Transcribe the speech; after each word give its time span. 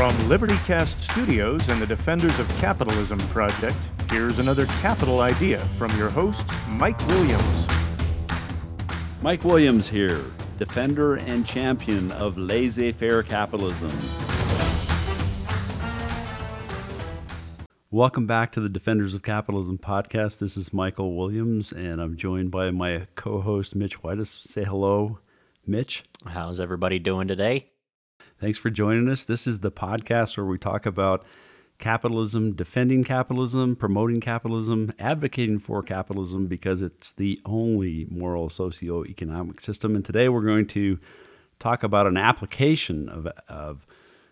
From 0.00 0.16
LibertyCast 0.30 0.98
Studios 1.02 1.68
and 1.68 1.78
the 1.78 1.86
Defenders 1.86 2.38
of 2.38 2.48
Capitalism 2.56 3.18
Project, 3.28 3.76
here's 4.10 4.38
another 4.38 4.64
capital 4.80 5.20
idea 5.20 5.58
from 5.76 5.94
your 5.98 6.08
host, 6.08 6.46
Mike 6.70 6.98
Williams. 7.08 7.66
Mike 9.20 9.44
Williams 9.44 9.86
here, 9.86 10.24
defender 10.58 11.16
and 11.16 11.46
champion 11.46 12.10
of 12.12 12.38
laissez 12.38 12.92
faire 12.92 13.22
capitalism. 13.22 13.90
Welcome 17.90 18.26
back 18.26 18.52
to 18.52 18.60
the 18.62 18.70
Defenders 18.70 19.12
of 19.12 19.22
Capitalism 19.22 19.76
podcast. 19.76 20.38
This 20.38 20.56
is 20.56 20.72
Michael 20.72 21.14
Williams, 21.14 21.72
and 21.72 22.00
I'm 22.00 22.16
joined 22.16 22.50
by 22.50 22.70
my 22.70 23.06
co 23.16 23.42
host, 23.42 23.76
Mitch 23.76 24.02
Whitus. 24.02 24.30
Say 24.30 24.64
hello, 24.64 25.18
Mitch. 25.66 26.04
How's 26.24 26.58
everybody 26.58 26.98
doing 26.98 27.28
today? 27.28 27.72
Thanks 28.40 28.58
for 28.58 28.70
joining 28.70 29.10
us. 29.10 29.24
This 29.24 29.46
is 29.46 29.58
the 29.58 29.70
podcast 29.70 30.38
where 30.38 30.46
we 30.46 30.56
talk 30.56 30.86
about 30.86 31.26
capitalism, 31.76 32.52
defending 32.52 33.04
capitalism, 33.04 33.76
promoting 33.76 34.18
capitalism, 34.18 34.94
advocating 34.98 35.58
for 35.58 35.82
capitalism 35.82 36.46
because 36.46 36.80
it's 36.80 37.12
the 37.12 37.38
only 37.44 38.06
moral 38.10 38.48
socio-economic 38.48 39.60
system. 39.60 39.94
And 39.94 40.02
today 40.02 40.30
we're 40.30 40.40
going 40.40 40.66
to 40.68 40.98
talk 41.58 41.82
about 41.82 42.06
an 42.06 42.16
application 42.16 43.10
of, 43.10 43.26
of 43.46 43.86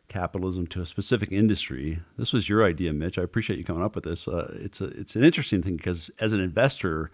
capitalism 0.09 0.67
to 0.69 0.81
a 0.81 0.87
specific 0.87 1.31
industry. 1.31 2.01
This 2.17 2.33
was 2.33 2.49
your 2.49 2.65
idea, 2.65 2.95
Mitch. 2.95 3.19
I 3.19 3.23
appreciate 3.23 3.59
you 3.59 3.65
coming 3.65 3.85
up 3.85 3.95
with 3.95 4.05
this. 4.05 4.27
Uh, 4.27 4.57
it's 4.59 4.81
a, 4.81 4.87
it's 4.87 5.17
an 5.17 5.23
interesting 5.23 5.63
thing 5.63 5.77
because 5.77 6.11
as 6.19 6.33
an 6.33 6.41
investor, 6.41 7.11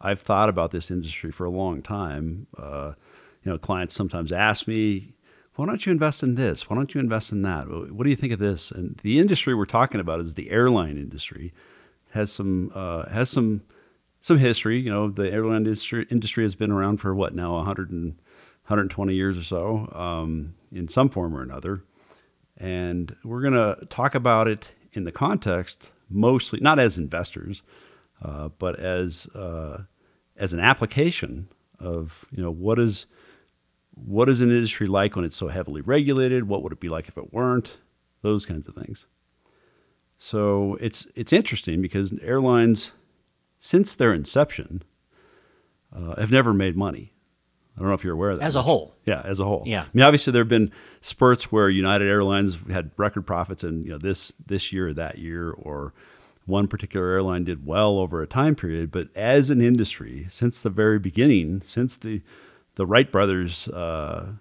I've 0.00 0.22
thought 0.22 0.48
about 0.48 0.70
this 0.70 0.90
industry 0.90 1.32
for 1.32 1.44
a 1.44 1.50
long 1.50 1.82
time. 1.82 2.46
Uh, 2.56 2.92
you 3.42 3.52
know, 3.52 3.58
clients 3.58 3.94
sometimes 3.94 4.32
ask 4.32 4.66
me, 4.66 5.12
why 5.60 5.66
don't 5.66 5.84
you 5.84 5.92
invest 5.92 6.22
in 6.22 6.36
this? 6.36 6.70
Why 6.70 6.76
don't 6.76 6.94
you 6.94 7.00
invest 7.00 7.32
in 7.32 7.42
that? 7.42 7.68
What 7.68 8.04
do 8.04 8.08
you 8.08 8.16
think 8.16 8.32
of 8.32 8.38
this? 8.38 8.70
And 8.70 8.98
the 9.02 9.18
industry 9.18 9.54
we're 9.54 9.66
talking 9.66 10.00
about 10.00 10.18
is 10.20 10.32
the 10.32 10.50
airline 10.50 10.96
industry. 10.96 11.52
has 12.12 12.32
some 12.32 12.72
uh, 12.74 13.06
has 13.10 13.28
some 13.28 13.60
some 14.22 14.38
history. 14.38 14.80
You 14.80 14.90
know, 14.90 15.10
the 15.10 15.30
airline 15.30 15.58
industry 15.58 16.06
industry 16.10 16.44
has 16.44 16.54
been 16.54 16.70
around 16.70 16.96
for 16.96 17.14
what 17.14 17.34
now 17.34 17.56
100 17.56 17.90
and 17.90 18.14
120 18.68 19.12
years 19.12 19.36
or 19.36 19.42
so, 19.42 19.92
um, 19.92 20.54
in 20.72 20.88
some 20.88 21.10
form 21.10 21.36
or 21.36 21.42
another. 21.42 21.84
And 22.56 23.14
we're 23.22 23.42
going 23.42 23.52
to 23.52 23.84
talk 23.84 24.14
about 24.14 24.48
it 24.48 24.72
in 24.94 25.04
the 25.04 25.12
context 25.12 25.90
mostly 26.08 26.58
not 26.60 26.78
as 26.78 26.96
investors, 26.96 27.62
uh, 28.22 28.48
but 28.48 28.80
as 28.80 29.26
uh, 29.34 29.82
as 30.38 30.54
an 30.54 30.60
application 30.60 31.48
of 31.78 32.24
you 32.30 32.42
know 32.42 32.50
what 32.50 32.78
is 32.78 33.04
what 33.94 34.28
is 34.28 34.40
an 34.40 34.50
industry 34.50 34.86
like 34.86 35.16
when 35.16 35.24
it's 35.24 35.36
so 35.36 35.48
heavily 35.48 35.80
regulated? 35.80 36.48
What 36.48 36.62
would 36.62 36.72
it 36.72 36.80
be 36.80 36.88
like 36.88 37.08
if 37.08 37.18
it 37.18 37.32
weren't? 37.32 37.78
Those 38.22 38.46
kinds 38.46 38.68
of 38.68 38.74
things. 38.74 39.06
So 40.18 40.76
it's 40.80 41.06
it's 41.14 41.32
interesting 41.32 41.80
because 41.80 42.12
airlines, 42.20 42.92
since 43.58 43.94
their 43.94 44.12
inception, 44.12 44.82
uh, 45.94 46.20
have 46.20 46.30
never 46.30 46.52
made 46.52 46.76
money. 46.76 47.14
I 47.76 47.80
don't 47.80 47.88
know 47.88 47.94
if 47.94 48.04
you're 48.04 48.14
aware 48.14 48.30
of 48.30 48.38
that. 48.38 48.44
As 48.44 48.56
a 48.56 48.62
whole. 48.62 48.94
Yeah, 49.06 49.22
as 49.24 49.40
a 49.40 49.44
whole. 49.44 49.62
Yeah. 49.64 49.84
I 49.84 49.88
mean, 49.94 50.04
obviously 50.04 50.32
there 50.32 50.42
have 50.42 50.48
been 50.48 50.70
spurts 51.00 51.50
where 51.50 51.70
United 51.70 52.08
Airlines 52.08 52.58
had 52.70 52.90
record 52.98 53.26
profits 53.26 53.64
in 53.64 53.84
you 53.84 53.92
know 53.92 53.98
this 53.98 54.34
this 54.44 54.72
year 54.72 54.88
or 54.88 54.94
that 54.94 55.18
year, 55.18 55.50
or 55.50 55.94
one 56.44 56.68
particular 56.68 57.06
airline 57.06 57.44
did 57.44 57.64
well 57.64 57.98
over 57.98 58.20
a 58.20 58.26
time 58.26 58.54
period. 58.54 58.90
But 58.90 59.08
as 59.16 59.48
an 59.48 59.62
industry, 59.62 60.26
since 60.28 60.60
the 60.60 60.68
very 60.68 60.98
beginning, 60.98 61.62
since 61.62 61.96
the 61.96 62.20
the 62.74 62.86
Wright 62.86 63.10
brothers 63.10 63.68
uh, 63.68 64.34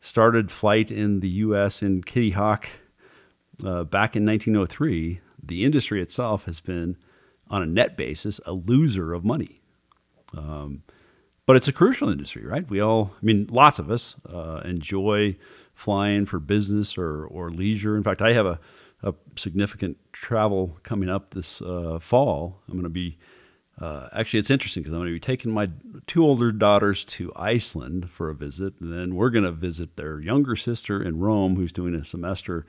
started 0.00 0.50
flight 0.50 0.90
in 0.90 1.20
the 1.20 1.28
U.S. 1.28 1.82
in 1.82 2.02
Kitty 2.02 2.30
Hawk 2.30 2.68
uh, 3.64 3.84
back 3.84 4.16
in 4.16 4.24
1903, 4.24 5.20
the 5.42 5.64
industry 5.64 6.02
itself 6.02 6.44
has 6.44 6.60
been, 6.60 6.96
on 7.48 7.62
a 7.62 7.66
net 7.66 7.96
basis, 7.96 8.40
a 8.46 8.52
loser 8.52 9.12
of 9.12 9.24
money. 9.24 9.60
Um, 10.36 10.82
but 11.46 11.56
it's 11.56 11.68
a 11.68 11.72
crucial 11.72 12.08
industry, 12.08 12.46
right? 12.46 12.68
We 12.68 12.80
all, 12.80 13.12
I 13.20 13.24
mean, 13.24 13.48
lots 13.50 13.78
of 13.78 13.90
us 13.90 14.14
uh, 14.32 14.60
enjoy 14.64 15.36
flying 15.74 16.26
for 16.26 16.38
business 16.38 16.96
or, 16.96 17.24
or 17.24 17.50
leisure. 17.50 17.96
In 17.96 18.02
fact, 18.02 18.22
I 18.22 18.34
have 18.34 18.46
a, 18.46 18.60
a 19.02 19.14
significant 19.36 19.96
travel 20.12 20.78
coming 20.82 21.08
up 21.08 21.34
this 21.34 21.60
uh, 21.60 21.98
fall. 21.98 22.60
I'm 22.68 22.74
going 22.74 22.84
to 22.84 22.88
be 22.88 23.18
uh, 23.80 24.08
actually, 24.12 24.40
it's 24.40 24.50
interesting 24.50 24.82
because 24.82 24.92
I'm 24.92 25.00
going 25.00 25.08
to 25.08 25.14
be 25.14 25.20
taking 25.20 25.52
my 25.52 25.70
two 26.06 26.22
older 26.22 26.52
daughters 26.52 27.04
to 27.06 27.32
Iceland 27.34 28.10
for 28.10 28.28
a 28.28 28.34
visit, 28.34 28.74
and 28.78 28.92
then 28.92 29.14
we're 29.14 29.30
going 29.30 29.44
to 29.44 29.52
visit 29.52 29.96
their 29.96 30.20
younger 30.20 30.54
sister 30.54 31.02
in 31.02 31.18
Rome, 31.18 31.56
who's 31.56 31.72
doing 31.72 31.94
a 31.94 32.04
semester 32.04 32.66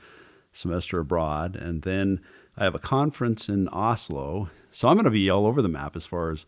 semester 0.54 1.00
abroad, 1.00 1.56
and 1.56 1.82
then 1.82 2.20
I 2.56 2.64
have 2.64 2.74
a 2.74 2.78
conference 2.78 3.48
in 3.48 3.68
Oslo. 3.68 4.50
So 4.70 4.88
I'm 4.88 4.96
going 4.96 5.04
to 5.04 5.10
be 5.10 5.28
all 5.28 5.46
over 5.46 5.62
the 5.62 5.68
map 5.68 5.96
as 5.96 6.06
far 6.06 6.30
as 6.30 6.46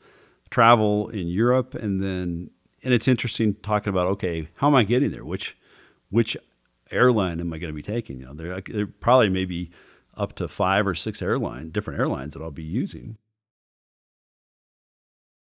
travel 0.51 1.09
in 1.09 1.27
Europe, 1.29 1.75
and 1.75 2.03
then 2.03 2.51
and 2.83 2.95
it's 2.95 3.09
interesting 3.09 3.55
talking 3.55 3.91
about 3.91 4.07
okay, 4.09 4.49
how 4.57 4.69
am 4.69 4.75
I 4.75 4.85
getting 4.85 5.11
there? 5.11 5.25
Which 5.27 5.57
which 6.09 6.39
airline 6.91 7.41
am 7.41 7.53
I 7.53 7.59
going 7.59 7.73
to 7.73 7.77
be 7.77 7.83
taking? 7.83 8.21
You 8.21 8.27
know, 8.27 8.35
there, 8.35 8.61
there 8.61 8.87
probably 8.87 9.29
maybe 9.29 9.71
up 10.17 10.35
to 10.37 10.49
five 10.49 10.87
or 10.87 10.95
six 10.95 11.21
airline 11.21 11.71
different 11.71 11.99
airlines 11.99 12.33
that 12.33 12.43
I'll 12.43 12.51
be 12.51 12.63
using. 12.63 13.19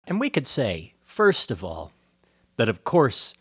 And 0.07 0.21
we 0.21 0.31
could 0.31 0.47
say, 0.47 0.95
first 1.05 1.51
of 1.51 1.65
all, 1.65 1.93
that 2.57 2.69
of 2.69 2.85
course, 2.85 3.35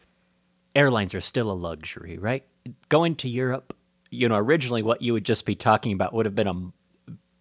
airlines 0.75 1.13
are 1.13 1.21
still 1.21 1.51
a 1.51 1.53
luxury, 1.53 2.17
right? 2.17 2.45
Going 2.89 3.15
to 3.17 3.29
Europe, 3.29 3.75
you 4.09 4.29
know, 4.29 4.37
originally 4.37 4.81
what 4.81 5.01
you 5.01 5.13
would 5.13 5.25
just 5.25 5.45
be 5.45 5.55
talking 5.55 5.93
about 5.93 6.13
would 6.13 6.25
have 6.25 6.35
been 6.35 6.47
a, 6.47 6.71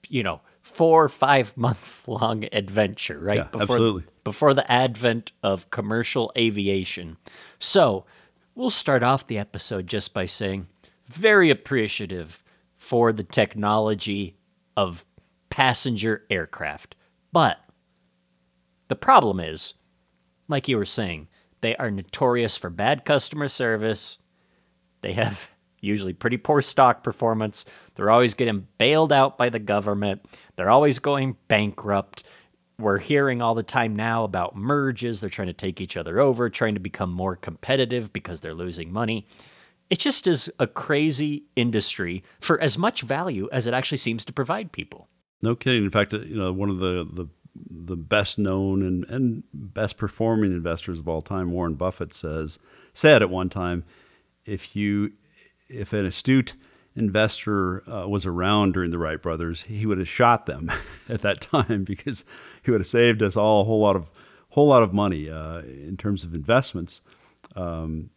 you 0.08 0.22
know, 0.22 0.40
four 0.60 1.04
or 1.04 1.08
five 1.08 1.56
month 1.56 2.02
long 2.06 2.44
adventure, 2.52 3.18
right? 3.18 3.38
Yeah, 3.38 3.44
before, 3.44 3.62
absolutely. 3.62 4.04
Before 4.24 4.54
the 4.54 4.70
advent 4.70 5.32
of 5.42 5.70
commercial 5.70 6.32
aviation. 6.36 7.16
So 7.58 8.04
we'll 8.54 8.70
start 8.70 9.02
off 9.02 9.26
the 9.26 9.38
episode 9.38 9.86
just 9.86 10.12
by 10.12 10.26
saying, 10.26 10.66
very 11.06 11.50
appreciative 11.50 12.42
for 12.76 13.12
the 13.12 13.22
technology 13.22 14.36
of 14.76 15.04
passenger 15.50 16.24
aircraft. 16.30 16.94
But 17.32 17.58
the 18.92 18.96
problem 18.96 19.40
is, 19.40 19.72
like 20.48 20.68
you 20.68 20.76
were 20.76 20.84
saying, 20.84 21.28
they 21.62 21.74
are 21.76 21.90
notorious 21.90 22.58
for 22.58 22.68
bad 22.68 23.06
customer 23.06 23.48
service. 23.48 24.18
They 25.00 25.14
have 25.14 25.48
usually 25.80 26.12
pretty 26.12 26.36
poor 26.36 26.60
stock 26.60 27.02
performance. 27.02 27.64
They're 27.94 28.10
always 28.10 28.34
getting 28.34 28.66
bailed 28.76 29.10
out 29.10 29.38
by 29.38 29.48
the 29.48 29.58
government. 29.58 30.26
They're 30.56 30.68
always 30.68 30.98
going 30.98 31.38
bankrupt. 31.48 32.22
We're 32.78 32.98
hearing 32.98 33.40
all 33.40 33.54
the 33.54 33.62
time 33.62 33.96
now 33.96 34.24
about 34.24 34.56
merges. 34.56 35.22
They're 35.22 35.30
trying 35.30 35.48
to 35.48 35.54
take 35.54 35.80
each 35.80 35.96
other 35.96 36.20
over, 36.20 36.50
trying 36.50 36.74
to 36.74 36.80
become 36.80 37.10
more 37.10 37.34
competitive 37.34 38.12
because 38.12 38.42
they're 38.42 38.52
losing 38.52 38.92
money. 38.92 39.26
It 39.88 40.00
just 40.00 40.26
is 40.26 40.52
a 40.58 40.66
crazy 40.66 41.44
industry 41.56 42.24
for 42.40 42.60
as 42.60 42.76
much 42.76 43.00
value 43.00 43.48
as 43.52 43.66
it 43.66 43.72
actually 43.72 43.98
seems 43.98 44.26
to 44.26 44.34
provide 44.34 44.70
people. 44.70 45.08
No 45.40 45.54
kidding. 45.54 45.82
In 45.82 45.90
fact, 45.90 46.12
you 46.12 46.36
know, 46.36 46.52
one 46.52 46.68
of 46.68 46.76
the, 46.76 47.08
the 47.10 47.28
the 47.54 47.96
best 47.96 48.38
known 48.38 48.82
and, 48.82 49.04
and 49.08 49.42
best 49.52 49.96
performing 49.96 50.52
investors 50.52 50.98
of 50.98 51.08
all 51.08 51.22
time, 51.22 51.52
Warren 51.52 51.74
Buffett 51.74 52.14
says 52.14 52.58
said 52.92 53.22
at 53.22 53.30
one 53.30 53.48
time, 53.48 53.84
if 54.44 54.74
you 54.76 55.12
if 55.68 55.92
an 55.92 56.04
astute 56.04 56.54
investor 56.94 57.88
uh, 57.90 58.06
was 58.06 58.26
around 58.26 58.72
during 58.72 58.90
the 58.90 58.98
Wright 58.98 59.20
brothers, 59.20 59.62
he 59.62 59.86
would 59.86 59.98
have 59.98 60.08
shot 60.08 60.46
them 60.46 60.70
at 61.08 61.22
that 61.22 61.40
time 61.40 61.84
because 61.84 62.24
he 62.62 62.70
would 62.70 62.80
have 62.80 62.86
saved 62.86 63.22
us 63.22 63.36
all 63.36 63.62
a 63.62 63.64
whole 63.64 63.80
lot 63.80 63.96
of 63.96 64.10
whole 64.50 64.68
lot 64.68 64.82
of 64.82 64.92
money 64.92 65.30
uh, 65.30 65.60
in 65.60 65.96
terms 65.96 66.24
of 66.24 66.34
investments. 66.34 67.00
Um, 67.56 68.10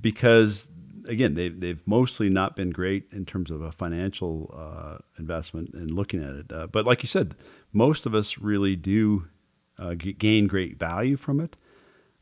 because 0.00 0.68
again, 1.08 1.34
they've, 1.34 1.58
they've 1.58 1.82
mostly 1.86 2.28
not 2.28 2.54
been 2.54 2.70
great 2.70 3.06
in 3.10 3.24
terms 3.24 3.50
of 3.50 3.62
a 3.62 3.72
financial 3.72 4.54
uh, 4.56 4.98
investment 5.18 5.74
and 5.74 5.90
looking 5.90 6.22
at 6.22 6.34
it. 6.34 6.52
Uh, 6.52 6.66
but 6.66 6.84
like 6.84 7.02
you 7.02 7.08
said, 7.08 7.34
most 7.72 8.06
of 8.06 8.14
us 8.14 8.38
really 8.38 8.76
do 8.76 9.28
uh, 9.78 9.94
gain 9.94 10.46
great 10.46 10.78
value 10.78 11.16
from 11.16 11.40
it. 11.40 11.56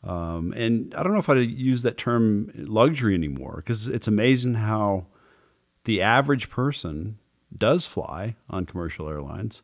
Um, 0.04 0.52
and 0.52 0.94
I 0.94 1.02
don't 1.02 1.12
know 1.12 1.19
if 1.19 1.28
I 1.28 1.34
use 1.34 1.82
that 1.82 1.98
term 1.98 2.50
luxury 2.54 3.14
anymore 3.14 3.56
because 3.56 3.88
it's 3.88 4.06
amazing 4.06 4.54
how 4.54 5.06
the 5.84 6.02
average 6.02 6.48
person 6.50 7.19
does 7.56 7.87
fly 7.87 8.37
on 8.48 8.66
commercial 8.66 9.08
airlines 9.08 9.62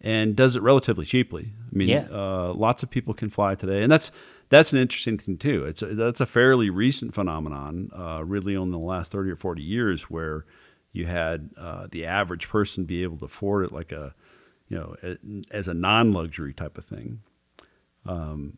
and 0.00 0.34
does 0.34 0.56
it 0.56 0.62
relatively 0.62 1.04
cheaply. 1.04 1.52
I 1.70 1.76
mean, 1.76 1.88
yeah. 1.88 2.08
uh, 2.10 2.52
lots 2.54 2.82
of 2.82 2.90
people 2.90 3.14
can 3.14 3.28
fly 3.30 3.54
today, 3.54 3.82
and 3.82 3.92
that's 3.92 4.10
that's 4.48 4.72
an 4.72 4.80
interesting 4.80 5.18
thing 5.18 5.36
too. 5.36 5.64
It's 5.64 5.82
a, 5.82 5.94
that's 5.94 6.20
a 6.20 6.26
fairly 6.26 6.70
recent 6.70 7.14
phenomenon, 7.14 7.90
uh, 7.96 8.24
really, 8.24 8.54
in 8.54 8.70
the 8.70 8.78
last 8.78 9.12
thirty 9.12 9.30
or 9.30 9.36
forty 9.36 9.62
years, 9.62 10.04
where 10.04 10.44
you 10.92 11.06
had 11.06 11.50
uh, 11.56 11.86
the 11.90 12.06
average 12.06 12.48
person 12.48 12.84
be 12.84 13.02
able 13.02 13.18
to 13.18 13.26
afford 13.26 13.66
it 13.66 13.72
like 13.72 13.92
a, 13.92 14.14
you 14.70 14.78
know, 14.78 14.96
as 15.50 15.68
a 15.68 15.74
non-luxury 15.74 16.54
type 16.54 16.78
of 16.78 16.84
thing. 16.84 17.20
Um, 18.06 18.56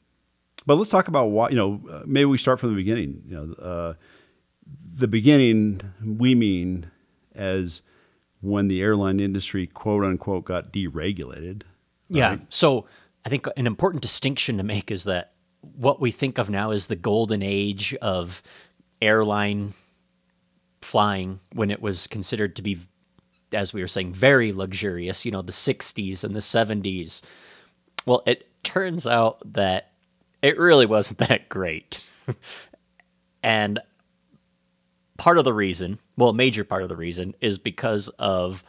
but 0.64 0.76
let's 0.76 0.90
talk 0.90 1.08
about 1.08 1.26
why. 1.26 1.48
You 1.48 1.56
know, 1.56 1.80
uh, 1.90 2.02
maybe 2.06 2.26
we 2.26 2.38
start 2.38 2.60
from 2.60 2.70
the 2.70 2.76
beginning. 2.76 3.22
You 3.26 3.34
know, 3.34 3.54
uh, 3.54 3.94
the 4.94 5.08
beginning 5.08 5.80
we 6.04 6.36
mean 6.36 6.90
as 7.34 7.82
when 8.40 8.68
the 8.68 8.80
airline 8.80 9.18
industry, 9.18 9.66
quote 9.66 10.04
unquote, 10.04 10.44
got 10.44 10.72
deregulated. 10.72 11.62
Yeah. 12.08 12.36
So 12.50 12.86
I 13.24 13.28
think 13.28 13.46
an 13.56 13.66
important 13.66 14.02
distinction 14.02 14.58
to 14.58 14.62
make 14.62 14.90
is 14.90 15.04
that 15.04 15.32
what 15.60 16.00
we 16.00 16.10
think 16.10 16.38
of 16.38 16.50
now 16.50 16.70
is 16.70 16.86
the 16.88 16.96
golden 16.96 17.42
age 17.42 17.94
of 18.02 18.42
airline 19.00 19.74
flying 20.82 21.40
when 21.52 21.70
it 21.70 21.80
was 21.80 22.06
considered 22.06 22.54
to 22.56 22.62
be 22.62 22.80
as 23.54 23.72
we 23.72 23.80
were 23.80 23.88
saying 23.88 24.12
very 24.12 24.52
luxurious 24.52 25.24
you 25.24 25.30
know 25.30 25.42
the 25.42 25.52
60s 25.52 26.24
and 26.24 26.34
the 26.34 26.40
70s 26.40 27.22
well 28.06 28.22
it 28.26 28.48
turns 28.62 29.06
out 29.06 29.40
that 29.52 29.92
it 30.42 30.58
really 30.58 30.86
wasn't 30.86 31.18
that 31.28 31.48
great 31.48 32.02
and 33.42 33.80
part 35.18 35.38
of 35.38 35.44
the 35.44 35.52
reason 35.52 35.98
well 36.16 36.30
a 36.30 36.34
major 36.34 36.64
part 36.64 36.82
of 36.82 36.88
the 36.88 36.96
reason 36.96 37.34
is 37.40 37.58
because 37.58 38.08
of 38.18 38.64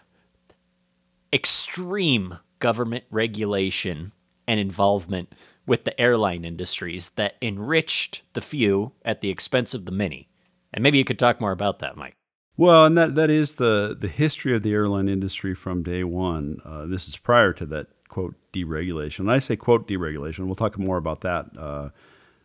extreme 1.33 2.37
government 2.59 3.03
regulation 3.09 4.13
and 4.47 4.59
involvement 4.59 5.33
with 5.65 5.83
the 5.83 5.99
airline 5.99 6.45
industries 6.45 7.11
that 7.11 7.35
enriched 7.41 8.21
the 8.33 8.41
few 8.41 8.91
at 9.03 9.21
the 9.21 9.29
expense 9.29 9.73
of 9.73 9.85
the 9.85 9.91
many. 9.91 10.29
And 10.73 10.83
maybe 10.83 10.97
you 10.97 11.05
could 11.05 11.19
talk 11.19 11.39
more 11.39 11.51
about 11.51 11.79
that, 11.79 11.95
Mike. 11.95 12.15
Well, 12.55 12.85
and 12.85 12.97
that, 12.97 13.15
that 13.15 13.29
is 13.29 13.55
the, 13.55 13.97
the 13.99 14.07
history 14.07 14.55
of 14.55 14.61
the 14.61 14.73
airline 14.73 15.09
industry 15.09 15.55
from 15.55 15.81
day 15.81 16.03
one. 16.03 16.61
Uh, 16.63 16.85
this 16.85 17.07
is 17.07 17.17
prior 17.17 17.51
to 17.53 17.65
that, 17.67 17.87
quote, 18.09 18.35
deregulation. 18.53 19.21
And 19.21 19.31
I 19.31 19.39
say, 19.39 19.55
quote, 19.55 19.87
deregulation. 19.87 20.45
We'll 20.45 20.55
talk 20.55 20.77
more 20.77 20.97
about 20.97 21.21
that, 21.21 21.47
uh, 21.57 21.89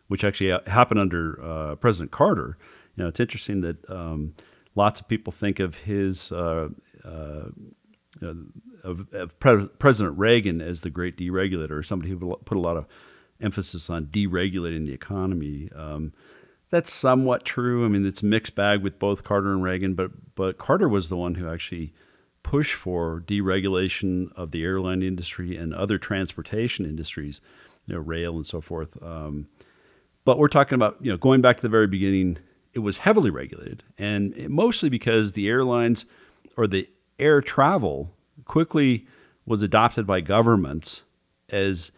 which 0.07 0.23
actually 0.23 0.59
happened 0.65 0.99
under 0.99 1.39
uh, 1.43 1.75
President 1.75 2.11
Carter. 2.11 2.57
You 2.95 3.03
know, 3.03 3.09
it's 3.09 3.19
interesting 3.19 3.61
that 3.61 3.87
um, 3.89 4.33
lots 4.73 4.99
of 4.99 5.07
people 5.07 5.31
think 5.31 5.59
of 5.59 5.75
his, 5.79 6.31
uh, 6.31 6.69
uh, 7.05 7.49
of, 8.83 9.13
of 9.13 9.39
Pre- 9.39 9.67
President 9.77 10.17
Reagan 10.17 10.59
as 10.59 10.81
the 10.81 10.89
great 10.89 11.17
deregulator, 11.17 11.71
or 11.71 11.83
somebody 11.83 12.09
who 12.09 12.35
put 12.45 12.57
a 12.57 12.61
lot 12.61 12.77
of 12.77 12.87
emphasis 13.39 13.91
on 13.91 14.07
deregulating 14.07 14.87
the 14.87 14.93
economy. 14.93 15.69
Um, 15.75 16.13
that's 16.69 16.91
somewhat 16.93 17.45
true. 17.45 17.85
I 17.85 17.87
mean, 17.87 18.05
it's 18.05 18.23
mixed 18.23 18.55
bag 18.55 18.81
with 18.81 18.99
both 18.99 19.23
Carter 19.23 19.51
and 19.51 19.63
Reagan, 19.63 19.95
but 19.95 20.11
but 20.35 20.57
Carter 20.57 20.87
was 20.87 21.09
the 21.09 21.17
one 21.17 21.35
who 21.35 21.49
actually 21.49 21.93
pushed 22.43 22.73
for 22.73 23.21
deregulation 23.21 24.31
of 24.33 24.51
the 24.51 24.63
airline 24.63 25.01
industry 25.01 25.57
and 25.57 25.73
other 25.73 25.97
transportation 25.97 26.85
industries, 26.85 27.41
you 27.85 27.95
know, 27.95 27.99
rail 27.99 28.35
and 28.35 28.47
so 28.47 28.61
forth. 28.61 29.01
Um, 29.03 29.47
but 30.25 30.37
we're 30.37 30.47
talking 30.47 30.75
about 30.75 30.97
you 31.01 31.11
know 31.11 31.17
going 31.17 31.41
back 31.41 31.57
to 31.57 31.61
the 31.61 31.69
very 31.69 31.87
beginning. 31.87 32.37
It 32.71 32.79
was 32.79 32.99
heavily 32.99 33.31
regulated, 33.31 33.83
and 33.97 34.47
mostly 34.47 34.89
because 34.89 35.33
the 35.33 35.49
airlines 35.49 36.05
or 36.55 36.67
the 36.67 36.87
air 37.17 37.41
travel 37.41 38.13
quickly 38.45 39.07
was 39.45 39.63
adopted 39.63 40.05
by 40.05 40.21
governments 40.21 41.01
as 41.49 41.91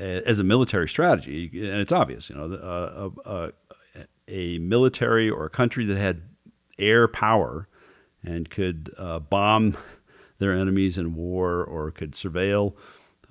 as 0.00 0.38
a 0.38 0.44
military 0.44 0.88
strategy, 0.88 1.50
and 1.52 1.80
it's 1.80 1.92
obvious, 1.92 2.30
you 2.30 2.36
know, 2.36 2.44
a, 2.44 2.56
a, 2.56 3.06
uh, 3.06 3.10
uh, 3.26 3.28
uh, 3.28 3.50
a 4.30 4.58
military 4.58 5.28
or 5.28 5.44
a 5.44 5.50
country 5.50 5.84
that 5.86 5.98
had 5.98 6.22
air 6.78 7.06
power 7.08 7.68
and 8.22 8.50
could 8.50 8.92
uh, 8.98 9.18
bomb 9.18 9.76
their 10.38 10.52
enemies 10.52 10.96
in 10.96 11.14
war 11.14 11.62
or 11.62 11.90
could 11.90 12.12
surveil 12.12 12.74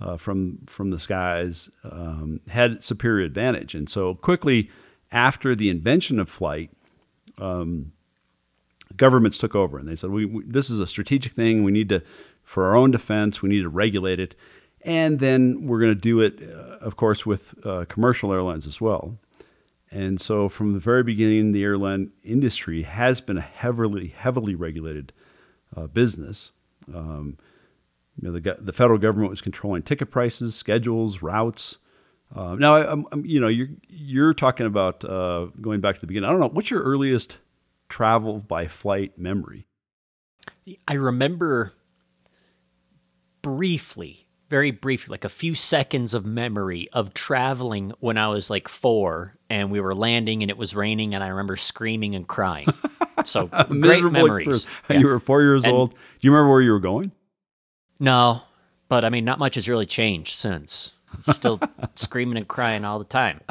uh, 0.02 0.18
from 0.18 0.60
from 0.68 0.92
the 0.92 1.00
skies 1.00 1.70
um, 1.84 2.40
had 2.50 2.84
superior 2.84 3.26
advantage. 3.26 3.76
And 3.76 3.90
so 3.90 4.16
quickly 4.16 4.70
after 5.12 5.56
the 5.56 5.70
invention 5.70 6.20
of 6.20 6.30
flight, 6.30 6.72
um, 7.38 7.92
governments 8.96 9.38
took 9.38 9.56
over 9.56 9.78
and 9.78 9.88
they 9.88 9.96
said, 9.96 10.12
we, 10.12 10.26
we, 10.26 10.44
"This 10.46 10.70
is 10.70 10.80
a 10.80 10.88
strategic 10.88 11.34
thing. 11.34 11.64
We 11.64 11.72
need 11.72 11.90
to, 11.90 12.02
for 12.44 12.66
our 12.66 12.76
own 12.76 12.92
defense, 12.92 13.42
we 13.42 13.50
need 13.50 13.64
to 13.64 13.70
regulate 13.70 14.20
it." 14.20 14.36
And 14.84 15.20
then 15.20 15.68
we're 15.68 15.80
going 15.80 15.94
to 15.94 16.00
do 16.00 16.22
it, 16.22 16.42
uh, 16.42 16.78
of 16.86 16.96
course, 16.96 17.26
with 17.26 17.54
uh, 17.66 17.84
commercial 17.90 18.32
airlines 18.32 18.66
as 18.66 18.80
well. 18.80 19.18
And 19.92 20.22
so, 20.22 20.50
from 20.50 20.74
the 20.74 20.80
very 20.80 21.04
beginning, 21.04 21.52
the 21.52 21.64
airline 21.64 22.12
industry 22.24 22.84
has 22.84 23.22
been 23.22 23.38
a 23.38 23.42
heavily, 23.42 24.08
heavily 24.08 24.54
regulated 24.54 25.14
uh, 25.76 25.88
business. 25.88 26.52
Um, 26.94 27.38
you 28.22 28.28
know, 28.28 28.38
the, 28.38 28.58
the 28.60 28.74
federal 28.74 29.00
government 29.00 29.30
was 29.30 29.42
controlling 29.42 29.82
ticket 29.82 30.12
prices, 30.12 30.54
schedules, 30.56 31.22
routes. 31.22 31.78
Uh, 32.36 32.56
now, 32.56 32.76
I, 32.76 32.92
I'm, 32.92 33.26
you 33.26 33.40
know, 33.40 33.48
you're 33.48 33.70
you're 33.88 34.34
talking 34.34 34.68
about 34.68 35.04
uh, 35.04 35.48
going 35.60 35.82
back 35.82 35.96
to 35.96 36.02
the 36.02 36.08
beginning. 36.08 36.30
I 36.30 36.32
don't 36.32 36.42
know. 36.42 36.50
What's 36.50 36.70
your 36.70 36.84
earliest 36.84 37.40
travel 37.88 38.40
by 38.40 38.68
flight 38.68 39.18
memory? 39.18 39.66
I 40.88 40.94
remember 40.94 41.74
briefly 43.42 44.28
very 44.50 44.72
briefly, 44.72 45.14
like 45.14 45.26
a 45.26 45.30
few 45.30 45.56
seconds 45.56 46.14
of 46.14 46.26
memory 46.26 46.88
of 46.92 47.14
traveling 47.14 47.94
when 48.00 48.18
I 48.18 48.28
was 48.28 48.50
like 48.50 48.68
four 48.68 49.36
and 49.50 49.72
we 49.72 49.80
were 49.80 49.94
landing 49.94 50.42
and 50.42 50.50
it 50.50 50.58
was 50.58 50.76
raining 50.76 51.14
and 51.14 51.24
I 51.24 51.28
remember 51.28 51.56
screaming 51.56 52.16
and 52.16 52.28
crying. 52.28 52.68
So 53.26 53.48
great 53.48 54.02
memories. 54.02 54.66
Yeah. 54.90 55.00
You 55.00 55.08
were 55.08 55.20
four 55.20 55.42
years 55.42 55.66
and, 55.66 55.74
old. 55.74 55.92
Do 55.92 55.98
you 56.22 56.32
remember 56.32 56.52
where 56.52 56.62
you 56.62 56.72
were 56.72 56.80
going? 56.80 57.12
No, 58.00 58.44
but 58.88 59.04
I 59.04 59.10
mean, 59.10 59.26
not 59.26 59.40
much 59.40 59.56
has 59.56 59.68
really 59.68 59.86
changed 59.86 60.36
since. 60.36 60.94
Still 61.30 61.60
screaming 61.96 62.38
and 62.38 62.48
crying 62.48 62.86
all 62.86 62.98
the 62.98 63.04
time. 63.04 63.42